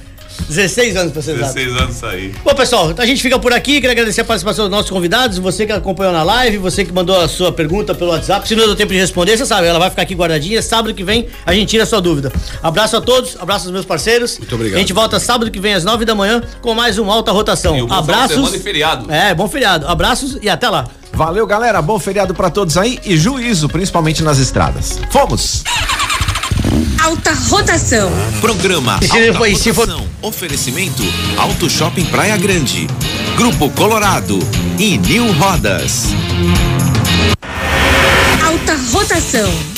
16 0.49 0.97
anos 0.97 1.13
pra 1.13 1.23
ser 1.23 1.33
exato. 1.37 1.55
16 1.55 1.83
anos 1.83 2.05
aí. 2.05 2.35
Bom, 2.45 2.55
pessoal, 2.55 2.93
a 2.97 3.07
gente 3.07 3.23
fica 3.23 3.39
por 3.39 3.53
aqui. 3.53 3.75
Queria 3.75 3.93
agradecer 3.93 4.23
a 4.23 4.25
participação 4.25 4.65
dos 4.65 4.71
nossos 4.71 4.91
convidados, 4.91 5.39
você 5.39 5.67
que 5.67 5.73
acompanhou 5.73 6.13
na 6.13 6.23
live, 6.23 6.59
você 6.59 6.85
que 6.85 6.93
mandou 6.93 7.19
a 7.21 7.29
sua 7.29 7.53
pergunta 7.53 7.95
pelo 7.95 8.11
WhatsApp. 8.11 8.47
Se 8.47 8.55
não 8.55 8.65
deu 8.67 8.75
tempo 8.77 8.93
de 8.93 8.99
responder, 8.99 9.37
você 9.37 9.47
sabe, 9.47 9.67
ela 9.67 9.79
vai 9.79 9.91
ficar 9.91 10.03
aqui 10.03 10.15
guardadinha. 10.15 10.61
Sábado 10.63 10.95
que 10.95 11.05
vem 11.05 11.29
a 11.47 11.55
gente 11.55 11.69
tira 11.69 11.85
a 11.85 11.87
sua 11.87 12.01
dúvida. 12.01 12.33
Abraço 12.63 12.97
a 12.97 13.01
todos, 13.01 13.37
abraço 13.39 13.67
aos 13.67 13.73
meus 13.73 13.85
parceiros. 13.85 14.39
Muito 14.39 14.55
obrigado. 14.55 14.77
A 14.77 14.81
gente 14.81 14.93
volta 14.93 15.21
sábado 15.21 15.51
que 15.51 15.61
vem 15.61 15.75
às 15.75 15.85
9 15.85 16.05
da 16.05 16.15
manhã 16.15 16.43
com 16.61 16.75
mais 16.75 16.99
uma 16.99 17.13
alta 17.15 17.31
rotação. 17.31 17.75
Final 17.75 17.89
de 17.89 17.95
Abraços. 17.95 18.37
semana 18.37 18.57
e 18.57 18.61
feriado. 18.61 19.13
É, 19.13 19.35
bom 19.35 19.49
feriado. 19.49 19.87
Abraços 19.87 20.39
e 20.43 20.49
até 20.49 20.69
lá. 20.69 20.87
Valeu, 21.13 21.47
galera. 21.47 21.81
Bom 21.83 21.99
feriado 21.99 22.35
pra 22.35 22.51
todos 22.51 22.77
aí 22.77 22.99
e 23.05 23.17
juízo, 23.17 23.69
principalmente 23.69 24.23
nas 24.23 24.39
estradas. 24.39 24.99
Fomos! 25.11 25.63
Alta 27.03 27.33
rotação. 27.49 28.11
Programa 28.41 28.95
Alta 28.95 29.09
Rotação. 29.89 30.09
Oferecimento 30.23 31.03
Auto 31.37 31.69
Shopping 31.69 32.05
Praia 32.05 32.37
Grande. 32.37 32.87
Grupo 33.37 33.71
Colorado 33.71 34.39
e 34.79 34.99
New 34.99 35.33
Rodas. 35.33 36.07
Alta 38.45 38.77
rotação. 38.93 39.72